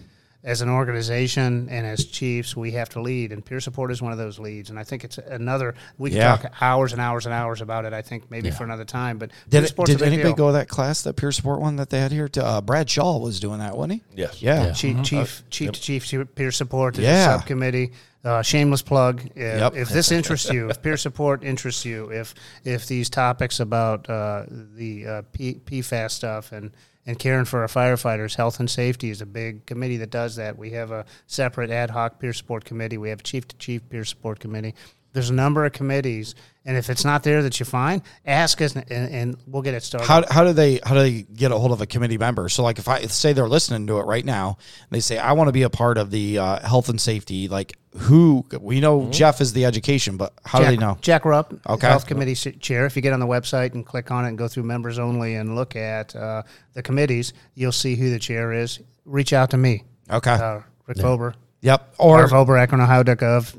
As 0.45 0.61
an 0.61 0.69
organization 0.69 1.67
and 1.71 1.87
as 1.87 2.05
chiefs, 2.05 2.55
we 2.55 2.69
have 2.73 2.87
to 2.89 3.01
lead, 3.01 3.31
and 3.31 3.43
peer 3.43 3.59
support 3.59 3.91
is 3.91 3.99
one 3.99 4.11
of 4.11 4.19
those 4.19 4.37
leads. 4.37 4.69
And 4.69 4.77
I 4.77 4.83
think 4.83 5.03
it's 5.03 5.17
another. 5.17 5.73
We 5.97 6.11
can 6.11 6.19
Yeah. 6.19 6.37
talk 6.37 6.53
hours 6.61 6.93
and 6.93 7.01
hours 7.01 7.25
and 7.25 7.33
hours 7.33 7.61
about 7.61 7.83
it. 7.85 7.93
I 7.93 8.03
think 8.03 8.29
maybe 8.29 8.51
for 8.51 8.63
another 8.63 8.85
time. 8.85 9.17
But 9.17 9.31
Did, 9.49 9.63
peer 9.75 9.83
it, 9.83 9.85
did 9.87 10.01
anybody 10.03 10.29
deal. 10.29 10.33
go 10.35 10.47
to 10.49 10.53
that 10.53 10.69
class, 10.69 11.01
that 11.01 11.15
peer 11.15 11.31
support 11.31 11.61
one 11.61 11.77
that 11.77 11.89
they 11.89 11.99
had 11.99 12.11
here? 12.11 12.27
To, 12.29 12.45
uh, 12.45 12.61
Brad 12.61 12.87
Shaw 12.89 13.17
was 13.17 13.39
doing 13.39 13.57
that, 13.59 13.75
wasn't 13.75 13.93
he? 13.93 14.03
Yes. 14.21 14.39
Yeah. 14.41 14.65
Yeah. 14.67 14.73
Chief, 14.73 15.03
chief, 15.03 15.43
chief 15.49 15.71
to 15.71 15.81
chief 15.81 16.35
peer 16.35 16.51
support. 16.51 16.97
Yeah. 16.97 17.35
a 17.35 17.39
subcommittee. 17.39 17.91
Uh, 18.23 18.41
shameless 18.41 18.81
plug. 18.81 19.21
If, 19.35 19.59
Yep. 19.59 19.75
if 19.75 19.89
this 19.89 20.11
interests 20.11 20.51
you, 20.51 20.69
if 20.69 20.81
peer 20.81 20.97
support 20.97 21.43
interests 21.43 21.85
you, 21.85 22.09
if 22.11 22.33
if 22.63 22.87
these 22.87 23.07
topics 23.09 23.59
about 23.59 24.09
uh, 24.09 24.45
the 24.49 25.07
uh, 25.07 25.21
P, 25.31 25.59
PFAS 25.65 26.11
stuff 26.11 26.51
and 26.51 26.71
and 27.05 27.19
caring 27.19 27.45
for 27.45 27.61
our 27.61 27.67
firefighters, 27.67 28.35
health 28.35 28.59
and 28.59 28.69
safety 28.69 29.09
is 29.09 29.21
a 29.21 29.25
big 29.25 29.65
committee 29.65 29.97
that 29.97 30.09
does 30.09 30.35
that. 30.37 30.57
We 30.57 30.71
have 30.71 30.91
a 30.91 31.05
separate 31.27 31.69
ad 31.69 31.91
hoc 31.91 32.19
peer 32.19 32.33
support 32.33 32.65
committee. 32.65 32.97
We 32.97 33.09
have 33.09 33.23
chief 33.23 33.47
to 33.47 33.57
chief 33.57 33.87
peer 33.89 34.05
support 34.05 34.39
committee. 34.39 34.73
There's 35.15 35.29
a 35.29 35.33
number 35.33 35.65
of 35.65 35.71
committees, 35.71 36.35
and 36.65 36.75
if 36.77 36.89
it's 36.89 37.05
not 37.05 37.23
there 37.23 37.41
that 37.43 37.57
you 37.59 37.65
find, 37.65 38.01
ask 38.25 38.61
us, 38.61 38.75
and, 38.75 38.85
and 38.91 39.37
we'll 39.47 39.61
get 39.61 39.73
it 39.73 39.81
started. 39.81 40.05
How, 40.07 40.23
how 40.29 40.43
do 40.43 40.51
they 40.53 40.81
how 40.85 40.93
do 40.93 40.99
they 40.99 41.21
get 41.23 41.51
a 41.51 41.57
hold 41.57 41.71
of 41.71 41.79
a 41.81 41.85
committee 41.87 42.17
member? 42.17 42.49
So 42.49 42.61
like 42.63 42.77
if 42.79 42.87
I 42.89 43.01
say 43.03 43.31
they're 43.33 43.47
listening 43.47 43.87
to 43.87 43.99
it 43.99 44.03
right 44.03 44.25
now, 44.25 44.57
they 44.89 44.99
say 44.99 45.17
I 45.17 45.31
want 45.31 45.47
to 45.47 45.51
be 45.53 45.63
a 45.63 45.69
part 45.69 45.97
of 45.97 46.11
the 46.11 46.37
uh, 46.37 46.59
health 46.67 46.89
and 46.89 46.99
safety. 46.99 47.47
Like 47.47 47.77
who 47.97 48.45
we 48.59 48.81
know 48.81 49.09
Jeff 49.09 49.39
is 49.39 49.53
the 49.53 49.63
education, 49.63 50.17
but 50.17 50.33
how 50.43 50.59
Jack, 50.59 50.69
do 50.69 50.75
they 50.75 50.81
know? 50.85 50.97
Jack 50.99 51.23
Rupp, 51.23 51.53
Okay. 51.65 51.87
Health 51.87 52.05
Committee 52.07 52.33
s- 52.33 52.47
Chair. 52.59 52.85
If 52.85 52.97
you 52.97 53.01
get 53.01 53.13
on 53.13 53.21
the 53.21 53.25
website 53.27 53.73
and 53.73 53.85
click 53.85 54.11
on 54.11 54.25
it 54.25 54.27
and 54.27 54.37
go 54.37 54.49
through 54.49 54.63
members 54.63 54.99
only 54.99 55.35
and 55.35 55.55
look 55.55 55.77
at 55.77 56.13
uh, 56.13 56.43
the 56.73 56.83
committees, 56.83 57.31
you'll 57.53 57.71
see 57.71 57.95
who 57.95 58.09
the 58.09 58.19
chair 58.19 58.51
is. 58.51 58.81
Reach 59.05 59.31
out 59.31 59.51
to 59.51 59.57
me, 59.57 59.83
Okay. 60.11 60.33
uh, 60.33 60.59
Rick 60.87 60.97
Vober. 60.97 61.35
Yep. 61.65 61.93
Or 61.97 62.23
Akron, 62.57 62.79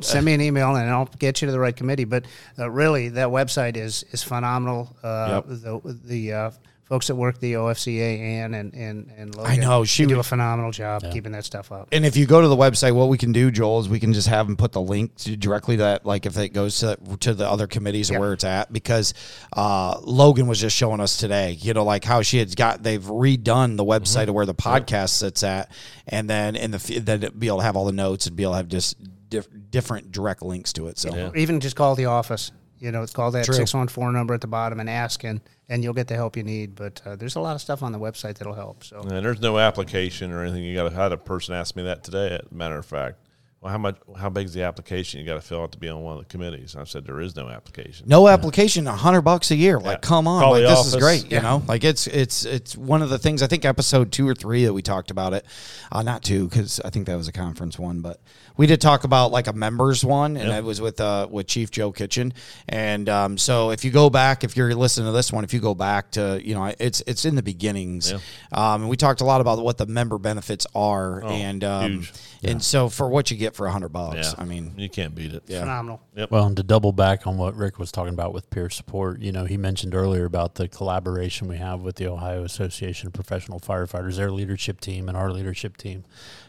Send 0.01 0.25
me 0.25 0.33
an 0.35 0.41
email 0.41 0.75
and 0.77 0.89
I'll 0.89 1.11
get 1.19 1.43
you 1.43 1.47
to 1.47 1.53
the 1.53 1.61
right 1.61 1.77
committee. 1.77 2.05
But 2.05 2.25
uh, 2.59 2.71
really, 2.71 3.09
that 3.11 3.29
website 3.29 3.77
is 3.77 4.05
is 4.13 4.23
phenomenal. 4.23 4.97
Uh, 5.03 5.43
Yep. 5.47 5.47
The, 5.49 5.99
the 6.05 6.33
uh, 6.33 6.51
folks 6.87 7.09
that 7.09 7.17
work 7.17 7.39
the 7.41 7.55
OFCA 7.55 8.19
and 8.19 8.55
and 8.55 8.73
and, 8.75 9.13
and 9.17 9.35
Logan, 9.35 9.53
I 9.53 9.57
know, 9.57 9.85
she 9.85 10.05
they 10.05 10.09
do 10.11 10.15
would- 10.17 10.21
a 10.21 10.25
phenomenal 10.29 10.71
job 10.71 11.03
keeping 11.13 11.33
that 11.33 11.45
stuff 11.45 11.73
up. 11.73 11.89
and 11.93 12.07
if 12.07 12.17
you 12.17 12.27
go 12.27 12.41
to 12.41 12.49
the 12.49 12.57
website, 12.57 12.95
what 12.95 13.09
we 13.09 13.19
can 13.19 13.33
do, 13.33 13.51
Joel, 13.51 13.81
is 13.81 13.89
we 13.89 13.99
can 14.01 14.13
just 14.13 14.29
have 14.29 14.47
them 14.47 14.57
put 14.57 14.73
the 14.73 14.81
link 14.81 15.15
to 15.17 15.37
directly 15.37 15.77
to 15.77 15.83
that, 15.83 16.07
like 16.07 16.27
if 16.27 16.37
it 16.39 16.51
goes 16.51 16.79
to 16.79 16.97
to 17.21 17.35
the 17.35 17.49
other 17.49 17.67
committees 17.67 18.11
or 18.11 18.15
Yep. 18.15 18.21
where 18.21 18.33
it's 18.33 18.45
at, 18.45 18.73
because 18.73 19.15
uh, 19.57 19.99
Logan 20.03 20.47
was 20.47 20.61
just 20.61 20.77
showing 20.77 21.01
us 21.01 21.17
today, 21.17 21.53
you 21.61 21.75
know, 21.75 21.85
like 21.85 22.05
how 22.05 22.23
she 22.23 22.39
had 22.39 22.55
got 22.57 22.83
they've 22.83 23.03
redone 23.03 23.77
the 23.77 23.85
website 23.85 24.29
of 24.29 24.35
where 24.35 24.47
the 24.47 24.55
podcast 24.55 25.11
sits 25.11 25.43
at, 25.43 25.71
and 26.07 26.31
then 26.31 26.55
in 26.57 26.71
the 26.71 26.77
f- 26.77 27.05
then 27.05 27.23
it'd 27.23 27.39
be 27.41 27.49
able 27.49 27.59
to 27.59 27.65
have 27.65 27.77
all 27.77 27.85
the 27.85 27.93
notes 27.93 28.27
and 28.27 28.37
be 28.37 28.45
able 28.45 28.53
to 28.53 28.59
have 28.59 28.69
just 28.69 28.97
diff- 29.29 29.49
different 29.71 30.13
direct 30.13 30.41
links 30.43 30.73
to 30.75 30.87
it. 30.87 30.99
So 30.99 31.15
Yeah. 31.15 31.29
Or 31.31 31.37
even 31.37 31.59
just 31.61 31.75
call 31.75 31.95
the 31.97 32.05
office. 32.07 32.53
You 32.79 32.93
know, 32.93 33.03
it's 33.03 33.13
called 33.13 33.35
that 33.35 33.45
True. 33.47 33.55
six 33.55 33.73
one 33.75 33.89
four 33.89 34.13
number 34.13 34.35
at 34.35 34.41
the 34.41 34.47
bottom 34.47 34.81
and 34.81 34.89
ask, 34.91 35.25
and, 35.25 35.41
and 35.69 35.83
you'll 35.83 35.95
get 35.95 36.09
the 36.09 36.15
help 36.15 36.37
you 36.37 36.43
need. 36.43 36.75
But 36.75 37.01
uh, 37.07 37.17
there's 37.17 37.37
a 37.37 37.41
lot 37.41 37.55
of 37.55 37.61
stuff 37.63 37.83
on 37.83 37.93
the 37.93 37.99
website 37.99 38.37
that'll 38.39 38.55
help. 38.55 38.85
So 38.85 39.01
And 39.01 39.11
there's 39.25 39.41
no 39.41 39.59
application 39.59 40.31
or 40.33 40.43
anything. 40.43 40.63
You 40.65 40.75
got 40.75 40.91
to. 40.91 40.95
Had 40.95 41.13
a 41.13 41.17
person 41.17 41.55
ask 41.55 41.75
me 41.77 41.83
that 41.85 42.05
today. 42.05 42.35
As 42.35 42.51
a 42.51 42.55
matter 42.55 42.77
of 42.77 42.85
fact, 42.85 43.19
well, 43.63 43.73
how 43.73 43.79
much? 43.79 43.97
How 44.19 44.29
big 44.29 44.45
is 44.45 44.53
the 44.53 44.63
application 44.65 45.19
you 45.19 45.27
got 45.27 45.35
to 45.35 45.41
fill 45.41 45.63
out 45.63 45.73
to 45.73 45.79
be 45.79 45.89
on 45.89 46.03
one 46.03 46.19
of 46.19 46.21
the 46.21 46.27
committees? 46.27 46.75
And 46.75 46.83
I 46.83 46.85
said 46.85 47.07
there 47.07 47.21
is 47.21 47.35
no 47.35 47.49
application. 47.49 48.07
no 48.07 48.29
application, 48.29 48.87
a 48.87 48.93
hundred 48.95 49.23
bucks 49.23 49.51
a 49.51 49.57
year. 49.57 49.79
Like, 49.81 49.97
Yeah. 50.05 50.09
come 50.09 50.29
on, 50.29 50.43
Call 50.43 50.53
like 50.53 50.63
the 50.63 50.69
this 50.69 50.87
is 50.87 50.95
office. 50.95 51.03
great. 51.03 51.23
You 51.31 51.39
Yeah. 51.39 51.41
know, 51.43 51.63
like 51.67 51.83
it's 51.83 52.07
it's 52.07 52.45
it's 52.45 52.77
one 52.77 53.01
of 53.01 53.09
the 53.09 53.19
things. 53.19 53.43
I 53.43 53.47
think 53.47 53.65
episode 53.65 54.13
two 54.13 54.29
or 54.29 54.35
three 54.35 54.67
that 54.67 54.75
we 54.75 54.83
talked 54.83 55.11
about 55.11 55.33
it. 55.33 55.47
Uh, 55.91 56.03
not 56.03 56.23
two 56.23 56.47
because 56.49 56.79
I 56.85 56.91
think 56.91 57.07
that 57.07 57.17
was 57.17 57.27
a 57.29 57.33
conference 57.33 57.79
one, 57.79 58.01
but 58.03 58.21
we 58.57 58.67
did 58.67 58.81
talk 58.81 59.05
about 59.05 59.31
like 59.33 59.47
a 59.47 59.53
members 59.53 60.05
one, 60.05 60.37
and 60.37 60.49
Yep. 60.49 60.59
it 60.59 60.65
was 60.65 60.81
with 60.81 61.01
uh 61.01 61.27
with 61.31 61.47
Chief 61.47 61.71
Joe 61.71 61.93
Kitchen. 61.93 62.33
And 62.69 63.09
um, 63.09 63.39
so 63.39 63.71
if 63.71 63.85
you 63.85 63.91
go 63.91 64.11
back, 64.11 64.45
if 64.45 64.57
you're 64.57 64.75
listening 64.75 65.07
to 65.07 65.13
this 65.13 65.33
one, 65.33 65.45
if 65.45 65.53
you 65.55 65.61
go 65.61 65.75
back 65.75 66.11
to 66.13 66.41
you 66.43 66.55
know 66.55 66.73
it's 66.79 67.03
it's 67.07 67.25
in 67.25 67.35
the 67.35 67.43
beginnings. 67.43 68.13
Yeah. 68.13 68.19
Um, 68.53 68.83
and 68.83 68.91
we 68.91 68.97
talked 68.97 69.21
a 69.21 69.25
lot 69.25 69.41
about 69.41 69.59
what 69.63 69.79
the 69.79 69.87
member 69.87 70.19
benefits 70.19 70.67
are, 70.75 71.23
and 71.25 71.63
um, 71.65 71.85
Oh, 71.85 71.89
huge. 71.89 72.13
and 72.45 72.63
so 72.63 72.89
for 72.89 73.09
what 73.09 73.31
you 73.31 73.37
get 73.37 73.55
for 73.55 73.67
a 73.67 73.73
hundred 73.73 73.91
bucks, 73.91 74.17
Yeah, 74.17 74.35
I 74.39 74.45
mean, 74.45 74.73
you 74.77 74.89
can't 74.89 75.15
beat 75.15 75.33
it. 75.35 75.43
Yeah. 75.47 75.61
phenomenal. 75.61 76.01
Well, 76.31 76.47
and 76.47 76.57
to 76.57 76.63
double 76.63 76.93
back 76.93 77.27
on 77.27 77.37
what 77.37 77.55
Rick 77.57 77.79
was 77.79 77.93
talking 77.93 78.15
about 78.15 78.33
with 78.33 78.49
peer 78.51 78.71
support, 78.71 79.21
you 79.21 79.33
know, 79.33 79.45
he 79.45 79.57
mentioned 79.57 79.95
earlier 79.95 80.25
about 80.25 80.55
the 80.55 80.67
collaboration 80.69 81.47
we 81.49 81.59
have 81.59 81.81
with 81.81 81.97
the 81.97 82.07
Ohio 82.09 82.43
Association 82.45 83.07
of 83.09 83.13
Professional 83.13 83.61
Firefighters, 83.61 84.17
their 84.17 84.31
leadership 84.31 84.81
team, 84.81 85.09
and 85.09 85.17
our 85.17 85.31
leadership 85.31 85.77
team. 85.77 86.05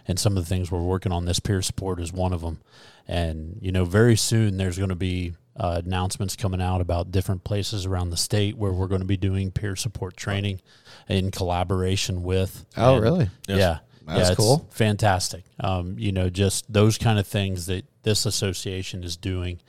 And 0.07 0.17
some 0.17 0.37
of 0.37 0.43
the 0.43 0.49
things 0.49 0.71
we're 0.71 0.81
working 0.81 1.11
on, 1.11 1.25
this 1.25 1.39
peer 1.39 1.61
support 1.61 1.99
is 1.99 2.13
one 2.13 2.33
of 2.33 2.41
them. 2.41 2.61
And, 3.07 3.57
you 3.61 3.71
know, 3.71 3.85
very 3.85 4.15
soon 4.15 4.57
there's 4.57 4.77
going 4.77 4.89
to 4.89 4.95
be 4.95 5.33
uh, 5.57 5.81
announcements 5.83 6.35
coming 6.35 6.61
out 6.61 6.81
about 6.81 7.11
different 7.11 7.43
places 7.43 7.85
around 7.85 8.11
the 8.11 8.17
state 8.17 8.57
where 8.57 8.71
we're 8.71 8.87
going 8.87 9.01
to 9.01 9.07
be 9.07 9.17
doing 9.17 9.51
peer 9.51 9.75
support 9.75 10.15
training 10.15 10.61
in 11.09 11.31
collaboration 11.31 12.23
with. 12.23 12.65
Oh, 12.77 12.95
and- 12.95 13.03
really? 13.03 13.29
Yes. 13.47 13.59
Yeah. 13.59 13.77
That's 14.05 14.19
yeah, 14.19 14.27
it's 14.27 14.35
cool. 14.37 14.65
Fantastic. 14.71 15.43
Um, 15.59 15.99
you 15.99 16.13
know, 16.13 16.29
just 16.29 16.71
those 16.71 16.97
kind 16.97 17.19
of 17.19 17.27
things 17.27 17.65
that 17.65 17.83
this 18.03 18.25
association 18.25 19.03
is 19.03 19.17
doing. 19.17 19.59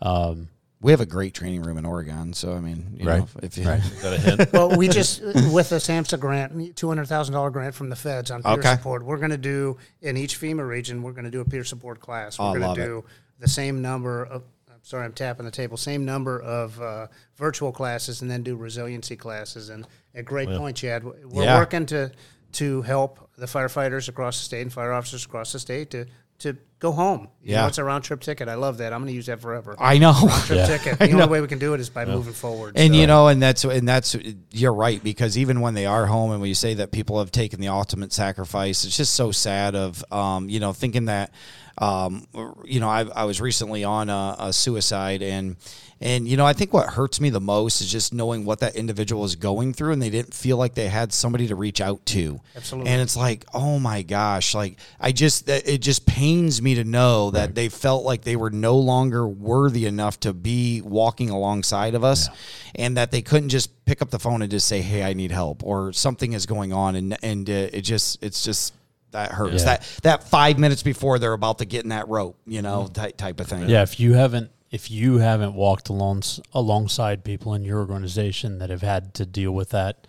Um, 0.00 0.48
we 0.82 0.90
have 0.90 1.00
a 1.00 1.06
great 1.06 1.32
training 1.32 1.62
room 1.62 1.78
in 1.78 1.86
Oregon. 1.86 2.32
So 2.34 2.52
I 2.54 2.60
mean, 2.60 2.96
you 2.98 3.06
Right. 3.06 3.20
know, 3.20 3.28
if 3.42 3.56
you, 3.56 3.68
Is 3.68 4.02
that 4.02 4.12
a 4.12 4.18
hint? 4.18 4.52
well, 4.52 4.76
we 4.76 4.88
just 4.88 5.22
with 5.22 5.68
the 5.70 5.76
SAMHSA 5.76 6.18
grant, 6.20 6.76
two 6.76 6.88
hundred 6.88 7.06
thousand 7.06 7.32
dollar 7.34 7.50
grant 7.50 7.74
from 7.74 7.88
the 7.88 7.96
feds 7.96 8.30
on 8.30 8.42
peer 8.42 8.52
Okay. 8.54 8.74
support. 8.76 9.04
We're 9.04 9.16
going 9.18 9.30
to 9.30 9.38
do 9.38 9.78
in 10.00 10.16
each 10.16 10.38
FEMA 10.40 10.66
region. 10.68 11.02
We're 11.02 11.12
going 11.12 11.24
to 11.24 11.30
do 11.30 11.40
a 11.40 11.44
peer 11.44 11.64
support 11.64 12.00
class. 12.00 12.38
We're 12.38 12.46
Oh, 12.46 12.50
going 12.50 12.62
love 12.62 12.76
to 12.76 12.82
it. 12.82 12.86
do 12.86 13.04
the 13.38 13.48
same 13.48 13.80
number 13.80 14.24
of. 14.24 14.42
I'm 14.68 14.82
sorry, 14.82 15.04
I'm 15.04 15.12
tapping 15.12 15.44
the 15.44 15.52
table. 15.52 15.76
Same 15.76 16.04
number 16.04 16.40
of 16.40 16.80
uh, 16.80 17.06
virtual 17.36 17.70
classes, 17.70 18.20
and 18.20 18.28
then 18.30 18.42
do 18.42 18.56
resiliency 18.56 19.14
classes. 19.16 19.68
And 19.68 19.86
a 20.14 20.22
great 20.24 20.48
point, 20.48 20.76
Chad. 20.76 21.04
We're 21.04 21.44
Yeah. 21.44 21.58
working 21.58 21.86
to 21.86 22.10
to 22.54 22.82
help 22.82 23.30
the 23.38 23.46
firefighters 23.46 24.08
across 24.08 24.38
the 24.38 24.44
state 24.44 24.60
and 24.62 24.72
fire 24.72 24.92
officers 24.92 25.24
across 25.24 25.52
the 25.52 25.58
state 25.60 25.90
to 25.90 26.06
to 26.40 26.56
go 26.82 26.90
home. 26.92 27.28
You 27.42 27.52
Yeah. 27.52 27.62
know, 27.62 27.68
it's 27.68 27.78
a 27.78 27.84
round 27.84 28.02
trip 28.02 28.20
ticket. 28.20 28.48
I 28.48 28.54
love 28.54 28.78
that. 28.78 28.92
I'm 28.92 28.98
going 29.00 29.08
to 29.12 29.14
use 29.14 29.26
that 29.26 29.40
forever. 29.40 29.76
I 29.78 29.98
know. 29.98 30.12
round 30.12 30.42
trip 30.44 30.66
ticket. 30.82 30.98
The 30.98 31.12
only 31.12 31.26
way 31.28 31.40
we 31.40 31.46
can 31.46 31.60
do 31.60 31.74
it 31.74 31.80
is 31.80 31.88
by 31.88 32.04
moving 32.04 32.32
forward. 32.32 32.74
And 32.76 32.92
So- 32.92 33.00
you 33.00 33.06
know, 33.06 33.28
and 33.28 33.40
that's 33.40 33.62
and 33.64 33.88
that's 33.88 34.16
you're 34.50 34.74
right 34.74 35.02
because 35.02 35.38
even 35.38 35.60
when 35.60 35.74
they 35.74 35.86
are 35.86 36.06
home, 36.06 36.32
and 36.32 36.40
when 36.40 36.48
you 36.48 36.54
say 36.56 36.74
that 36.74 36.90
people 36.90 37.20
have 37.20 37.30
taken 37.30 37.60
the 37.60 37.68
ultimate 37.68 38.12
sacrifice, 38.12 38.84
it's 38.84 38.96
just 38.96 39.14
so 39.14 39.30
sad. 39.30 39.74
Of 39.76 40.04
um, 40.12 40.48
you 40.48 40.58
know, 40.60 40.72
thinking 40.72 41.04
that 41.06 41.30
um, 41.78 42.26
you 42.64 42.80
know, 42.80 42.88
I, 42.88 43.06
I 43.14 43.24
was 43.24 43.40
recently 43.40 43.84
on 43.84 44.10
a, 44.10 44.36
a 44.38 44.52
suicide, 44.52 45.22
and 45.22 45.56
and 46.00 46.26
you 46.28 46.36
know, 46.36 46.44
I 46.44 46.52
think 46.52 46.72
what 46.74 46.88
hurts 46.90 47.20
me 47.20 47.30
the 47.30 47.40
most 47.40 47.80
is 47.80 47.90
just 47.90 48.12
knowing 48.12 48.44
what 48.44 48.58
that 48.58 48.74
individual 48.76 49.24
is 49.24 49.36
going 49.36 49.72
through, 49.72 49.92
and 49.92 50.02
they 50.02 50.10
didn't 50.10 50.34
feel 50.34 50.56
like 50.58 50.74
they 50.74 50.88
had 50.88 51.12
somebody 51.12 51.46
to 51.48 51.54
reach 51.54 51.80
out 51.80 52.04
to. 52.06 52.40
Absolutely. 52.56 52.90
And 52.90 53.00
it's 53.00 53.16
like, 53.16 53.46
oh 53.54 53.78
my 53.78 54.02
gosh, 54.02 54.54
like 54.54 54.76
I 55.00 55.12
just 55.12 55.48
it 55.48 55.78
just 55.78 56.04
pains 56.04 56.60
me 56.60 56.71
to 56.76 56.84
know 56.84 57.30
that 57.30 57.54
they 57.54 57.68
felt 57.68 58.04
like 58.04 58.22
they 58.22 58.36
were 58.36 58.50
no 58.50 58.76
longer 58.76 59.26
worthy 59.26 59.86
enough 59.86 60.18
to 60.20 60.32
be 60.32 60.80
walking 60.80 61.30
alongside 61.30 61.94
of 61.94 62.04
us, 62.04 62.28
and 62.74 62.96
that 62.96 63.10
they 63.10 63.22
couldn't 63.22 63.48
just 63.50 63.84
pick 63.84 64.02
up 64.02 64.10
the 64.10 64.18
phone 64.18 64.42
and 64.42 64.50
just 64.50 64.66
say, 64.68 64.80
"Hey, 64.82 65.02
I 65.02 65.12
need 65.12 65.30
help," 65.32 65.62
or 65.64 65.92
something 65.92 66.32
is 66.32 66.46
going 66.46 66.72
on, 66.72 66.96
and 66.96 67.16
and 67.22 67.48
uh, 67.48 67.52
it 67.72 67.82
just 67.82 68.22
it's 68.22 68.44
just 68.44 68.74
that 69.12 69.32
hurts. 69.32 69.62
Yeah. 69.62 69.76
That 69.76 69.98
that 70.02 70.24
five 70.24 70.58
minutes 70.58 70.82
before 70.82 71.18
they're 71.18 71.32
about 71.34 71.58
to 71.58 71.64
get 71.64 71.82
in 71.84 71.90
that 71.90 72.08
rope, 72.08 72.38
you 72.46 72.62
know, 72.62 72.88
type 72.92 73.16
type 73.16 73.40
of 73.40 73.46
thing. 73.46 73.68
Yeah, 73.68 73.82
if 73.82 74.00
you 74.00 74.14
haven't 74.14 74.50
if 74.70 74.90
you 74.90 75.18
haven't 75.18 75.54
walked 75.54 75.90
along 75.90 76.22
alongside 76.54 77.24
people 77.24 77.52
in 77.54 77.62
your 77.64 77.78
organization 77.80 78.58
that 78.58 78.70
have 78.70 78.80
had 78.82 79.12
to 79.14 79.26
deal 79.26 79.52
with 79.52 79.68
that, 79.70 80.06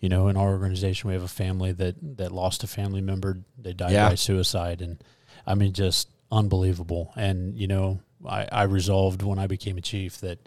you 0.00 0.08
know, 0.08 0.28
in 0.28 0.36
our 0.38 0.48
organization 0.48 1.08
we 1.08 1.14
have 1.14 1.22
a 1.22 1.28
family 1.28 1.72
that 1.72 1.96
that 2.16 2.32
lost 2.32 2.64
a 2.64 2.66
family 2.66 3.02
member. 3.02 3.38
They 3.58 3.74
died 3.74 3.92
Yeah. 3.92 4.08
by 4.08 4.14
suicide, 4.14 4.80
and 4.80 5.02
I 5.46 5.54
mean, 5.54 5.72
just 5.72 6.08
unbelievable. 6.32 7.12
And 7.16 7.56
you 7.56 7.66
know, 7.66 8.00
I, 8.28 8.48
I 8.50 8.62
resolved 8.64 9.22
when 9.22 9.38
I 9.38 9.46
became 9.46 9.78
a 9.78 9.80
chief 9.80 10.18
that 10.18 10.38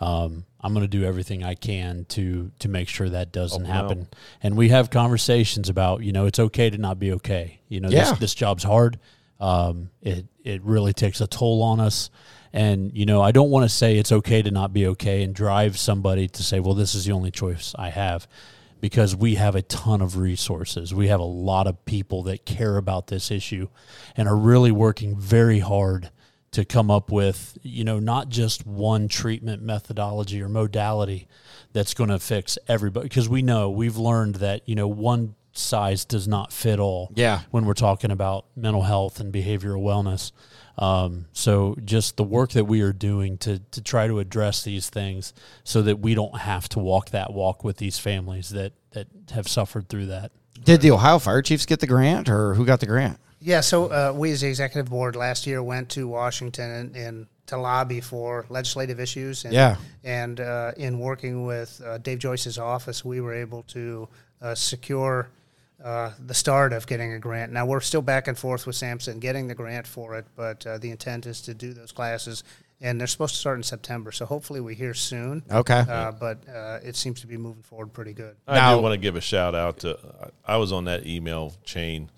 um, 0.00 0.44
I'm 0.60 0.72
going 0.74 0.84
to 0.84 0.88
do 0.98 1.04
everything 1.04 1.42
I 1.44 1.54
can 1.54 2.04
to 2.10 2.50
to 2.60 2.68
make 2.68 2.88
sure 2.88 3.08
that 3.08 3.32
doesn't 3.32 3.64
Oh, 3.64 3.66
happen. 3.66 4.08
And 4.42 4.56
we 4.56 4.68
have 4.70 4.90
conversations 4.90 5.68
about 5.68 6.02
you 6.02 6.12
know 6.12 6.26
it's 6.26 6.38
okay 6.38 6.70
to 6.70 6.78
not 6.78 6.98
be 6.98 7.12
okay. 7.12 7.60
You 7.68 7.80
know 7.80 7.88
Yeah. 7.90 8.10
this, 8.10 8.18
this 8.18 8.34
job's 8.34 8.62
hard. 8.64 8.98
Um, 9.40 9.90
it 10.02 10.26
it 10.44 10.62
really 10.62 10.92
takes 10.92 11.20
a 11.20 11.26
toll 11.26 11.62
on 11.62 11.80
us. 11.80 12.10
And 12.52 12.96
you 12.96 13.04
know 13.04 13.20
I 13.20 13.32
don't 13.32 13.50
want 13.50 13.64
to 13.64 13.68
say 13.68 13.98
it's 13.98 14.12
okay 14.12 14.40
to 14.42 14.50
not 14.50 14.72
be 14.72 14.86
okay 14.88 15.22
and 15.22 15.34
drive 15.34 15.78
somebody 15.78 16.28
to 16.28 16.42
say 16.42 16.58
well 16.60 16.74
this 16.74 16.94
is 16.94 17.04
the 17.04 17.12
only 17.12 17.30
choice 17.30 17.74
I 17.78 17.90
have 17.90 18.26
because 18.80 19.16
we 19.16 19.34
have 19.36 19.54
a 19.54 19.62
ton 19.62 20.00
of 20.02 20.16
resources. 20.16 20.94
We 20.94 21.08
have 21.08 21.20
a 21.20 21.24
lot 21.24 21.66
of 21.66 21.84
people 21.84 22.22
that 22.24 22.44
care 22.44 22.76
about 22.76 23.06
this 23.08 23.30
issue 23.30 23.68
and 24.16 24.28
are 24.28 24.36
really 24.36 24.70
working 24.70 25.16
very 25.18 25.60
hard 25.60 26.10
to 26.52 26.64
come 26.64 26.90
up 26.90 27.10
with, 27.10 27.58
you 27.62 27.84
know, 27.84 27.98
not 27.98 28.28
just 28.28 28.66
one 28.66 29.08
treatment 29.08 29.62
methodology 29.62 30.40
or 30.40 30.48
modality 30.48 31.26
that's 31.72 31.92
going 31.92 32.10
to 32.10 32.18
fix 32.18 32.56
everybody 32.68 33.04
because 33.08 33.28
we 33.28 33.42
know 33.42 33.68
we've 33.68 33.96
learned 33.96 34.36
that, 34.36 34.66
you 34.68 34.74
know, 34.74 34.88
one 34.88 35.34
size 35.52 36.04
does 36.04 36.28
not 36.28 36.52
fit 36.52 36.78
all 36.78 37.10
Yeah. 37.14 37.40
when 37.50 37.64
we're 37.66 37.74
talking 37.74 38.10
about 38.10 38.46
mental 38.54 38.82
health 38.82 39.20
and 39.20 39.32
behavioral 39.32 39.82
wellness. 39.82 40.32
Um, 40.78 41.26
so 41.32 41.76
just 41.84 42.16
the 42.16 42.24
work 42.24 42.50
that 42.52 42.64
we 42.64 42.82
are 42.82 42.92
doing 42.92 43.38
to 43.38 43.58
to 43.70 43.82
try 43.82 44.06
to 44.06 44.18
address 44.18 44.62
these 44.62 44.90
things, 44.90 45.32
so 45.64 45.82
that 45.82 46.00
we 46.00 46.14
don't 46.14 46.38
have 46.38 46.68
to 46.70 46.78
walk 46.78 47.10
that 47.10 47.32
walk 47.32 47.64
with 47.64 47.78
these 47.78 47.98
families 47.98 48.50
that 48.50 48.72
that 48.92 49.08
have 49.32 49.48
suffered 49.48 49.88
through 49.88 50.06
that. 50.06 50.32
Did 50.64 50.80
the 50.80 50.90
Ohio 50.90 51.18
Fire 51.18 51.42
Chiefs 51.42 51.66
get 51.66 51.80
the 51.80 51.86
grant, 51.86 52.28
or 52.28 52.54
who 52.54 52.64
got 52.64 52.80
the 52.80 52.86
grant? 52.86 53.18
Yeah, 53.40 53.60
so 53.60 53.86
uh, 53.86 54.12
we 54.14 54.32
as 54.32 54.40
the 54.40 54.48
executive 54.48 54.90
board 54.90 55.14
last 55.14 55.46
year 55.46 55.62
went 55.62 55.90
to 55.90 56.08
Washington 56.08 56.70
and, 56.70 56.96
and 56.96 57.26
to 57.46 57.56
lobby 57.56 58.00
for 58.00 58.46
legislative 58.48 58.98
issues. 58.98 59.44
And, 59.44 59.54
Yeah. 59.54 59.76
And 60.04 60.40
uh, 60.40 60.72
in 60.76 60.98
working 60.98 61.46
with 61.46 61.80
uh, 61.84 61.98
Dave 61.98 62.18
Joyce's 62.18 62.58
office, 62.58 63.04
we 63.04 63.20
were 63.20 63.34
able 63.34 63.62
to 63.64 64.08
uh, 64.42 64.54
secure 64.54 65.28
uh, 65.86 66.10
the 66.18 66.34
start 66.34 66.72
of 66.72 66.86
getting 66.86 67.12
a 67.12 67.18
grant. 67.20 67.52
Now 67.52 67.64
we're 67.64 67.80
still 67.80 68.02
back 68.02 68.26
and 68.26 68.36
forth 68.36 68.66
with 68.66 68.74
SAMHSA 68.76 69.20
getting 69.20 69.46
the 69.46 69.54
grant 69.54 69.86
for 69.86 70.16
it, 70.16 70.26
but 70.34 70.66
uh, 70.66 70.78
the 70.78 70.90
intent 70.90 71.26
is 71.26 71.40
to 71.42 71.54
do 71.54 71.72
those 71.72 71.92
classes, 71.92 72.42
and 72.80 72.98
they're 73.00 73.06
supposed 73.06 73.34
to 73.34 73.40
start 73.40 73.56
in 73.56 73.62
September. 73.62 74.10
So 74.10 74.26
hopefully 74.26 74.60
we 74.60 74.74
hear 74.74 74.94
soon. 74.94 75.44
Okay. 75.48 75.84
Uh, 75.88 76.10
but 76.10 76.38
uh, 76.48 76.80
it 76.82 76.96
seems 76.96 77.20
to 77.20 77.28
be 77.28 77.36
moving 77.36 77.62
forward 77.62 77.92
pretty 77.92 78.14
good. 78.14 78.34
I 78.48 78.56
Now- 78.56 78.76
do 78.76 78.82
want 78.82 78.94
to 78.94 78.98
give 78.98 79.14
a 79.14 79.20
shout 79.20 79.54
out 79.54 79.78
to. 79.80 79.96
I 80.44 80.56
was 80.56 80.72
on 80.72 80.86
that 80.86 81.06
email 81.06 81.54
chain. 81.64 82.10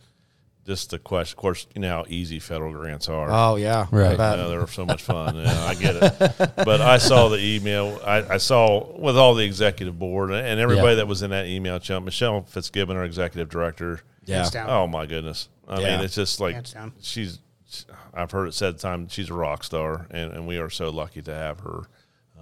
Just 0.69 0.91
the 0.91 0.99
question, 0.99 1.33
of 1.33 1.41
course, 1.41 1.67
you 1.75 1.81
know 1.81 1.89
how 1.89 2.05
easy 2.09 2.39
federal 2.39 2.73
grants 2.73 3.09
are. 3.09 3.29
Oh 3.31 3.57
yeah, 3.57 3.87
Right. 3.91 4.11
You 4.13 4.17
know, 4.19 4.51
they're 4.51 4.67
so 4.67 4.85
much 4.85 5.03
fun. 5.03 5.35
Yeah, 5.37 5.65
I 5.65 5.75
get 5.75 5.97
it. 5.97 6.51
But 6.65 6.83
I 6.83 6.99
saw 6.99 7.29
the 7.31 7.39
email. 7.43 7.99
I, 8.05 8.35
I 8.35 8.37
saw 8.37 8.87
with 8.99 9.17
all 9.17 9.35
the 9.35 9.45
executive 9.47 9.99
board 9.99 10.31
and 10.31 10.61
everybody 10.61 10.89
Yeah. 10.91 10.95
that 10.97 11.09
was 11.09 11.23
in 11.23 11.31
that 11.31 11.47
email 11.47 11.79
channel. 11.79 12.03
Michelle 12.03 12.43
Fitzgibbon, 12.43 12.99
our 12.99 13.05
executive 13.07 13.49
director. 13.49 14.03
Yeah. 14.27 14.47
Oh 14.69 14.87
my 14.87 15.07
goodness. 15.07 15.49
I 15.67 15.81
Yeah. 15.81 15.97
mean, 15.97 16.05
it's 16.05 16.15
just 16.15 16.39
like 16.39 16.57
she's. 17.01 17.39
I've 18.13 18.31
heard 18.31 18.49
it 18.49 18.53
said 18.55 18.79
time 18.79 19.09
she's 19.09 19.31
a 19.31 19.35
rock 19.35 19.65
star, 19.65 20.07
and, 20.11 20.33
and 20.33 20.47
we 20.47 20.59
are 20.59 20.69
so 20.71 20.91
lucky 20.91 21.23
to 21.23 21.33
have 21.35 21.61
her 21.61 21.89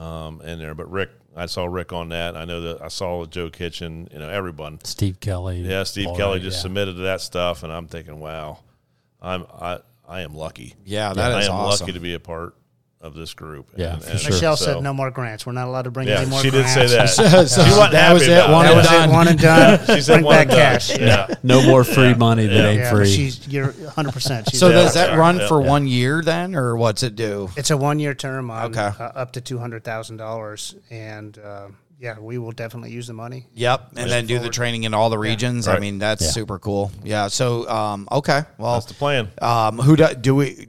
um, 0.03 0.41
in 0.43 0.59
there. 0.59 0.75
But 0.75 0.91
Rick, 0.91 1.11
I 1.37 1.47
saw 1.47 1.67
Rick 1.67 1.93
on 1.93 2.09
that. 2.09 2.37
I 2.37 2.45
know 2.47 2.61
that 2.63 2.83
I 2.83 2.89
saw 2.89 3.27
Joe 3.27 3.51
Kitchen. 3.51 4.09
You 4.13 4.19
know, 4.21 4.29
everyone. 4.29 4.81
Steve 4.85 5.21
Kelly, 5.21 5.61
Yeah, 5.61 5.83
Steve 5.83 6.07
Laura, 6.07 6.19
Kelly 6.19 6.41
just 6.41 6.59
yeah. 6.59 6.63
submitted 6.63 6.95
to 6.97 7.03
that 7.03 7.21
stuff, 7.21 7.63
and 7.63 7.73
I'm 7.73 7.87
thinking, 7.89 8.19
wow, 8.21 8.59
I'm 9.21 9.45
I 9.61 9.81
I 10.09 10.23
am 10.23 10.35
lucky. 10.35 10.75
Yeah, 10.85 11.13
that 11.13 11.33
I 11.33 11.41
is 11.41 11.49
am 11.49 11.55
awesome. 11.55 11.85
lucky 11.87 11.93
to 11.93 12.01
be 12.01 12.15
a 12.15 12.21
part 12.21 12.55
of 13.01 13.15
this 13.15 13.35
group. 13.35 13.69
Yeah, 13.77 13.99
for 13.99 14.17
sure. 14.19 14.33
Michelle 14.33 14.57
so- 14.57 14.65
said 14.65 14.83
no 14.83 14.93
more 14.95 15.11
grants. 15.11 15.45
We're 15.47 15.53
not 15.53 15.69
allowed 15.69 15.83
to 15.83 15.91
bring 15.91 16.09
Yeah, 16.09 16.21
any 16.21 16.31
more 16.31 16.41
she 16.41 16.51
did 16.51 16.65
grants. 16.65 16.75
say 16.75 16.87
that. 16.97 17.09
So- 17.11 17.45
so 17.47 17.63
She 17.65 17.71
wasn't 17.71 17.93
that 17.93 18.13
was 18.13 18.23
happy 18.23 18.33
it, 18.33 18.37
about 18.39 18.51
one 18.53 18.65
That 18.65 18.71
and 18.73 18.77
was 18.79 18.87
done. 18.87 19.09
it. 19.09 19.13
One 19.13 19.29
and 19.29 19.39
done. 19.39 19.87
She 19.97 20.01
said 20.03 20.13
Bring 20.15 20.25
one 20.25 20.35
back 20.37 20.49
cash. 20.49 20.99
Yeah. 20.99 21.35
No 21.43 21.63
more 21.63 21.85
free 21.85 22.15
money 22.15 22.47
that 22.47 22.55
Yeah. 22.55 22.67
ain't 22.69 22.79
Yeah, 22.81 22.91
free. 22.91 23.07
she's 23.13 23.47
you're 23.49 23.71
100. 23.73 24.13
percent 24.13 24.55
So 24.55 24.71
does 24.73 24.95
that 24.95 25.17
run 25.19 25.41
for 25.47 25.61
one 25.61 25.87
year 25.87 26.23
then, 26.23 26.55
or 26.55 26.77
what's 26.77 27.03
it 27.03 27.15
do? 27.17 27.51
It's 27.57 27.71
a 27.71 27.77
one 27.77 27.99
year 28.01 28.15
term 28.15 28.51
on 28.51 28.67
Okay. 28.77 28.91
uh, 28.99 29.03
up 29.15 29.33
to 29.33 29.41
two 29.41 29.59
hundred 29.59 29.85
thousand 29.85 30.17
dollars, 30.17 30.75
and 30.91 31.39
uh, 31.39 31.69
yeah, 31.99 32.19
we 32.19 32.37
will 32.39 32.53
definitely 32.53 32.91
use 32.91 33.07
the 33.07 33.13
money. 33.15 33.47
Yep, 33.55 33.93
and 33.97 34.11
then 34.11 34.27
do 34.27 34.39
the 34.39 34.51
training 34.51 34.85
in 34.85 34.93
all 34.95 35.09
the 35.11 35.19
regions. 35.19 35.67
I 35.69 35.73
Right. 35.73 35.81
mean, 35.81 35.99
that's 35.99 36.23
Yeah. 36.23 36.31
super 36.31 36.59
cool. 36.59 36.91
Yeah. 37.05 37.29
So, 37.29 37.67
um, 37.71 38.07
okay. 38.13 38.43
Well, 38.59 38.75
That's 38.75 38.87
the 38.87 38.95
plan. 38.95 39.29
um, 39.41 39.79
who 39.79 39.97
do, 39.97 40.09
do 40.15 40.35
we? 40.35 40.67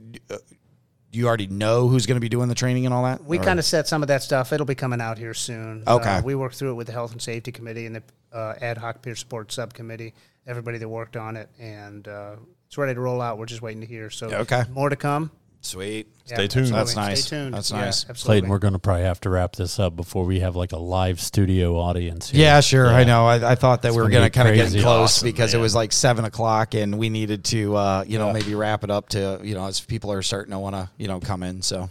Uh, 1.08 1.12
Do 1.12 1.18
you 1.18 1.26
already 1.26 1.46
know 1.46 1.88
who's 1.88 2.06
going 2.06 2.16
to 2.16 2.20
be 2.20 2.28
doing 2.28 2.48
the 2.48 2.54
training 2.54 2.84
and 2.86 2.94
all 2.94 3.04
that? 3.04 3.24
We 3.24 3.38
kind 3.38 3.58
of 3.58 3.64
set 3.64 3.88
some 3.88 4.02
of 4.02 4.08
that 4.08 4.22
stuff. 4.22 4.52
It'll 4.52 4.66
be 4.66 4.74
coming 4.74 5.00
out 5.00 5.18
here 5.18 5.34
soon. 5.34 5.84
Okay. 5.86 6.16
Uh, 6.16 6.22
we 6.22 6.34
worked 6.34 6.56
through 6.56 6.70
it 6.72 6.74
with 6.74 6.86
the 6.86 6.92
Health 6.92 7.12
and 7.12 7.22
Safety 7.22 7.52
Committee 7.52 7.86
and 7.86 7.96
the 7.96 8.02
uh, 8.32 8.54
Ad 8.60 8.78
hoc 8.78 9.02
Peer 9.02 9.16
Support 9.16 9.50
Subcommittee. 9.52 10.14
Everybody 10.46 10.78
that 10.78 10.88
worked 10.88 11.16
on 11.16 11.36
it, 11.36 11.48
and 11.58 12.08
uh, 12.08 12.36
it's 12.66 12.78
ready 12.78 12.94
to 12.94 13.00
roll 13.00 13.20
out. 13.20 13.36
We're 13.38 13.46
just 13.46 13.60
waiting 13.62 13.80
to 13.82 13.86
hear. 13.86 14.08
So 14.10 14.28
Okay. 14.30 14.62
more 14.72 14.88
to 14.88 14.96
come. 14.96 15.30
Sweet. 15.60 16.08
Stay 16.24 16.46
tuned. 16.46 16.66
That's 16.68 16.90
absolutely. 16.90 17.08
nice. 17.08 17.24
Stay 17.24 17.36
tuned. 17.36 17.54
That's 17.54 17.70
Yeah, 17.70 17.80
nice. 17.80 18.08
absolutely. 18.10 18.40
Clayton, 18.40 18.50
we're 18.50 18.58
going 18.58 18.72
to 18.74 18.78
probably 18.78 19.04
have 19.04 19.20
to 19.22 19.30
wrap 19.30 19.56
this 19.56 19.78
up 19.78 19.96
before 19.96 20.24
we 20.26 20.40
have 20.40 20.56
like 20.56 20.72
a 20.72 20.76
live 20.76 21.20
studio 21.20 21.78
audience. 21.78 22.28
Here. 22.30 22.42
Yeah, 22.42 22.60
sure. 22.60 22.86
I 22.88 23.04
know. 23.04 23.26
I, 23.26 23.52
I 23.52 23.54
thought 23.54 23.80
that 23.82 23.92
we 23.92 23.96
were 23.96 24.10
gonna 24.10 24.28
going 24.28 24.30
to 24.30 24.30
be 24.30 24.34
kind 24.34 24.48
of 24.50 24.54
get 24.54 24.62
crazy. 24.64 24.80
close 24.82 25.18
Awesome, 25.18 25.28
because 25.28 25.54
it 25.54 25.56
man. 25.56 25.62
was 25.62 25.74
like 25.74 25.92
seven 25.92 26.26
o'clock 26.26 26.74
and 26.74 26.98
we 26.98 27.08
needed 27.08 27.44
to, 27.46 27.74
uh, 27.76 28.04
you 28.06 28.18
know, 28.18 28.30
maybe 28.32 28.54
wrap 28.54 28.84
it 28.84 28.90
up 28.90 29.08
to, 29.10 29.40
you 29.42 29.54
know, 29.54 29.66
as 29.66 29.80
people 29.80 30.12
are 30.12 30.20
starting 30.20 30.50
to 30.52 30.58
want 30.58 30.74
to, 30.76 30.90
you 30.98 31.08
know, 31.08 31.18
come 31.18 31.42
in. 31.42 31.62
So, 31.62 31.88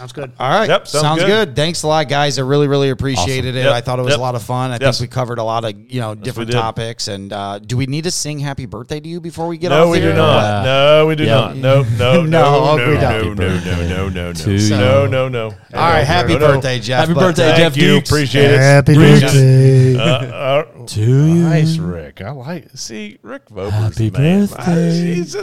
Sounds 0.00 0.12
good. 0.12 0.32
all 0.40 0.48
right. 0.48 0.66
Yep, 0.66 0.88
sounds 0.88 1.02
sounds, 1.02 1.20
good. 1.20 1.26
good. 1.48 1.56
Thanks 1.56 1.82
a 1.82 1.86
lot, 1.86 2.08
guys. 2.08 2.38
I 2.38 2.42
really, 2.42 2.68
really 2.68 2.88
appreciated 2.88 3.54
it. 3.54 3.64
Yep, 3.64 3.72
I 3.74 3.80
thought 3.82 3.98
it 3.98 4.02
was 4.02 4.12
yep. 4.12 4.18
a 4.18 4.22
lot 4.22 4.34
of 4.34 4.42
fun. 4.42 4.70
I 4.70 4.78
Yes. 4.80 4.98
think 4.98 5.10
we 5.10 5.14
covered 5.14 5.36
a 5.38 5.44
lot 5.44 5.66
of, 5.66 5.74
you 5.92 6.00
know, 6.00 6.14
different 6.14 6.50
did. 6.50 6.56
topics. 6.56 7.08
And 7.08 7.30
uh, 7.34 7.58
do 7.58 7.76
we 7.76 7.84
need 7.84 8.04
to 8.04 8.10
sing 8.10 8.38
happy 8.38 8.64
birthday 8.64 8.98
to 8.98 9.06
you 9.06 9.20
before 9.20 9.46
we 9.46 9.58
get 9.58 9.72
off? 9.72 9.76
No, 9.76 9.84
off 9.88 9.90
we 9.92 9.98
the 9.98 10.04
do 10.06 10.10
air? 10.12 10.16
not. 10.16 10.44
Uh, 10.44 10.62
no, 10.64 11.06
we 11.06 11.16
do 11.16 11.24
yeah. 11.24 11.34
not. 11.34 11.56
No, 11.60 11.82
No, 11.82 12.22
no, 12.22 12.24
no, 12.24 12.76
no, 12.76 12.76
no, 12.76 12.94
no, 12.96 13.34
no, 13.34 13.34
no, 13.34 14.08
no, 14.08 14.32
no, 14.32 14.50
you. 14.50 14.70
no, 14.70 15.06
no, 15.06 15.28
no. 15.28 15.44
All 15.44 15.52
right. 15.74 16.02
Happy 16.04 16.32
No, 16.32 16.38
no. 16.38 16.46
birthday, 16.54 16.78
Jeff. 16.80 17.00
Happy 17.00 17.12
birthday, 17.12 17.50
uh, 17.52 17.56
Jeff 17.58 17.72
Thank 17.74 17.84
you. 17.84 17.98
Deeks. 18.00 18.06
Appreciate 18.08 18.50
it. 18.52 18.58
Happy 18.58 18.94
birthday. 18.94 19.96
Uh, 19.96 20.02
uh, 20.02 20.86
To 20.86 21.00
you. 21.02 21.42
Nice, 21.42 21.76
Rick. 21.76 22.22
I 22.22 22.30
like. 22.30 22.68
See, 22.74 23.18
Rick 23.22 23.50
Vober's 23.50 23.72
Happy 23.72 24.08
birthday. 24.08 25.14
He's 25.14 25.36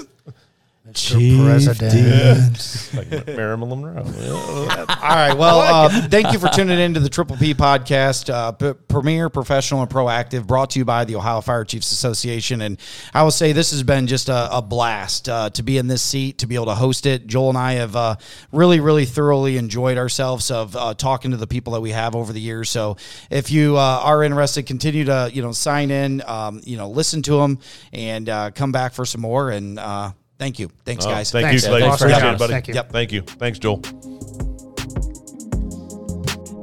just 0.93 1.07
Chief 1.07 1.43
President. 1.43 2.89
like 3.11 3.27
Marilyn 3.27 3.69
Monroe. 3.69 4.03
All 4.67 4.85
right. 4.85 5.33
Well, 5.33 5.59
uh, 5.59 6.07
thank 6.07 6.31
you 6.31 6.39
for 6.39 6.47
tuning 6.49 6.79
in 6.79 6.93
to 6.93 6.99
the 6.99 7.09
Triple 7.09 7.35
P 7.35 7.53
podcast, 7.53 8.33
uh, 8.33 8.51
p- 8.53 8.73
premier, 8.87 9.29
professional, 9.29 9.81
and 9.81 9.89
proactive, 9.89 10.47
brought 10.47 10.71
to 10.71 10.79
you 10.79 10.85
by 10.85 11.05
the 11.05 11.15
Ohio 11.15 11.41
Fire 11.41 11.65
Chiefs 11.65 11.91
Association. 11.91 12.61
And 12.61 12.79
I 13.13 13.23
will 13.23 13.31
say 13.31 13.51
this 13.51 13.71
has 13.71 13.83
been 13.83 14.07
just 14.07 14.29
a, 14.29 14.55
a 14.55 14.61
blast 14.61 15.27
uh, 15.27 15.49
to 15.51 15.63
be 15.63 15.77
in 15.77 15.87
this 15.87 16.01
seat, 16.01 16.37
to 16.39 16.47
be 16.47 16.55
able 16.55 16.67
to 16.67 16.75
host 16.75 17.05
it. 17.05 17.27
Joel 17.27 17.49
and 17.49 17.57
I 17.57 17.73
have 17.73 17.95
uh, 17.95 18.15
really, 18.51 18.79
really 18.79 19.05
thoroughly 19.05 19.57
enjoyed 19.57 19.97
ourselves 19.97 20.49
of 20.51 20.75
uh, 20.75 20.93
talking 20.93 21.31
to 21.31 21.37
the 21.37 21.47
people 21.47 21.73
that 21.73 21.81
we 21.81 21.91
have 21.91 22.15
over 22.15 22.31
the 22.31 22.41
years. 22.41 22.69
So 22.69 22.97
if 23.29 23.51
you 23.51 23.77
uh, 23.77 24.01
are 24.03 24.23
interested, 24.23 24.65
continue 24.65 25.05
to 25.05 25.29
you 25.33 25.41
know 25.41 25.51
sign 25.51 25.91
in, 25.91 26.21
um, 26.25 26.61
you 26.63 26.77
know, 26.77 26.89
listen 26.89 27.21
to 27.23 27.37
them, 27.37 27.59
and 27.91 28.29
uh, 28.29 28.51
come 28.51 28.71
back 28.71 28.93
for 28.93 29.05
some 29.05 29.21
more. 29.21 29.49
And 29.49 29.79
uh, 29.79 30.11
thank 30.37 30.59
you. 30.59 30.69
Thanks, 30.85 31.05
Oh, 31.05 31.09
guys. 31.09 31.31
Thank 31.31 31.47
Thanks. 31.47 31.63
you, 31.63 31.69
Clayton. 31.69 31.89
Thanks 31.89 32.01
for 32.01 32.05
Appreciate 32.07 32.21
having 32.23 32.35
it, 32.35 32.39
buddy. 32.39 32.53
Thank 32.53 32.67
you. 32.67 32.73
Yep. 32.75 32.91
Thank 32.91 33.11
you. 33.11 33.21
Thanks, 33.21 33.59
Joel. 33.59 33.81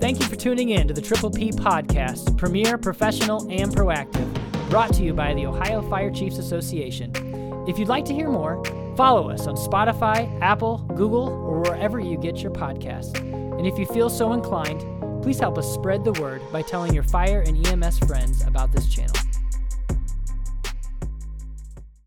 Thank 0.01 0.21
you 0.21 0.27
for 0.27 0.37
tuning 0.37 0.71
in 0.71 0.87
to 0.89 0.93
the 0.95 1.01
Triple 1.01 1.31
P 1.31 1.51
Podcast, 1.51 2.37
premier, 2.37 2.77
professional, 2.77 3.51
and 3.51 3.73
proactive, 3.75 4.69
brought 4.69 4.93
to 4.95 5.03
you 5.03 5.15
by 5.15 5.33
the 5.33 5.47
Ohio 5.47 5.81
Fire 5.89 6.11
Chiefs 6.11 6.37
Association. 6.37 7.11
If 7.67 7.79
you'd 7.79 7.89
like 7.89 8.05
to 8.07 8.13
hear 8.15 8.29
more, 8.29 8.63
follow 8.97 9.31
us 9.31 9.47
on 9.47 9.55
Spotify, 9.57 10.29
Apple, 10.43 10.79
Google, 10.95 11.29
or 11.29 11.61
wherever 11.61 12.01
you 12.01 12.19
get 12.19 12.39
your 12.43 12.53
podcasts. 12.53 13.19
And 13.19 13.67
if 13.67 13.79
you 13.79 13.87
feel 13.87 14.11
so 14.11 14.35
inclined, 14.35 14.81
please 15.23 15.39
help 15.39 15.57
us 15.57 15.73
spread 15.73 16.05
the 16.05 16.13
word 16.21 16.43
by 16.53 16.61
telling 16.61 16.93
your 16.93 17.05
fire 17.05 17.41
and 17.47 17.67
EMS 17.67 18.01
friends 18.01 18.43
about 18.47 18.73
this 18.73 18.87
channel. 18.89 19.17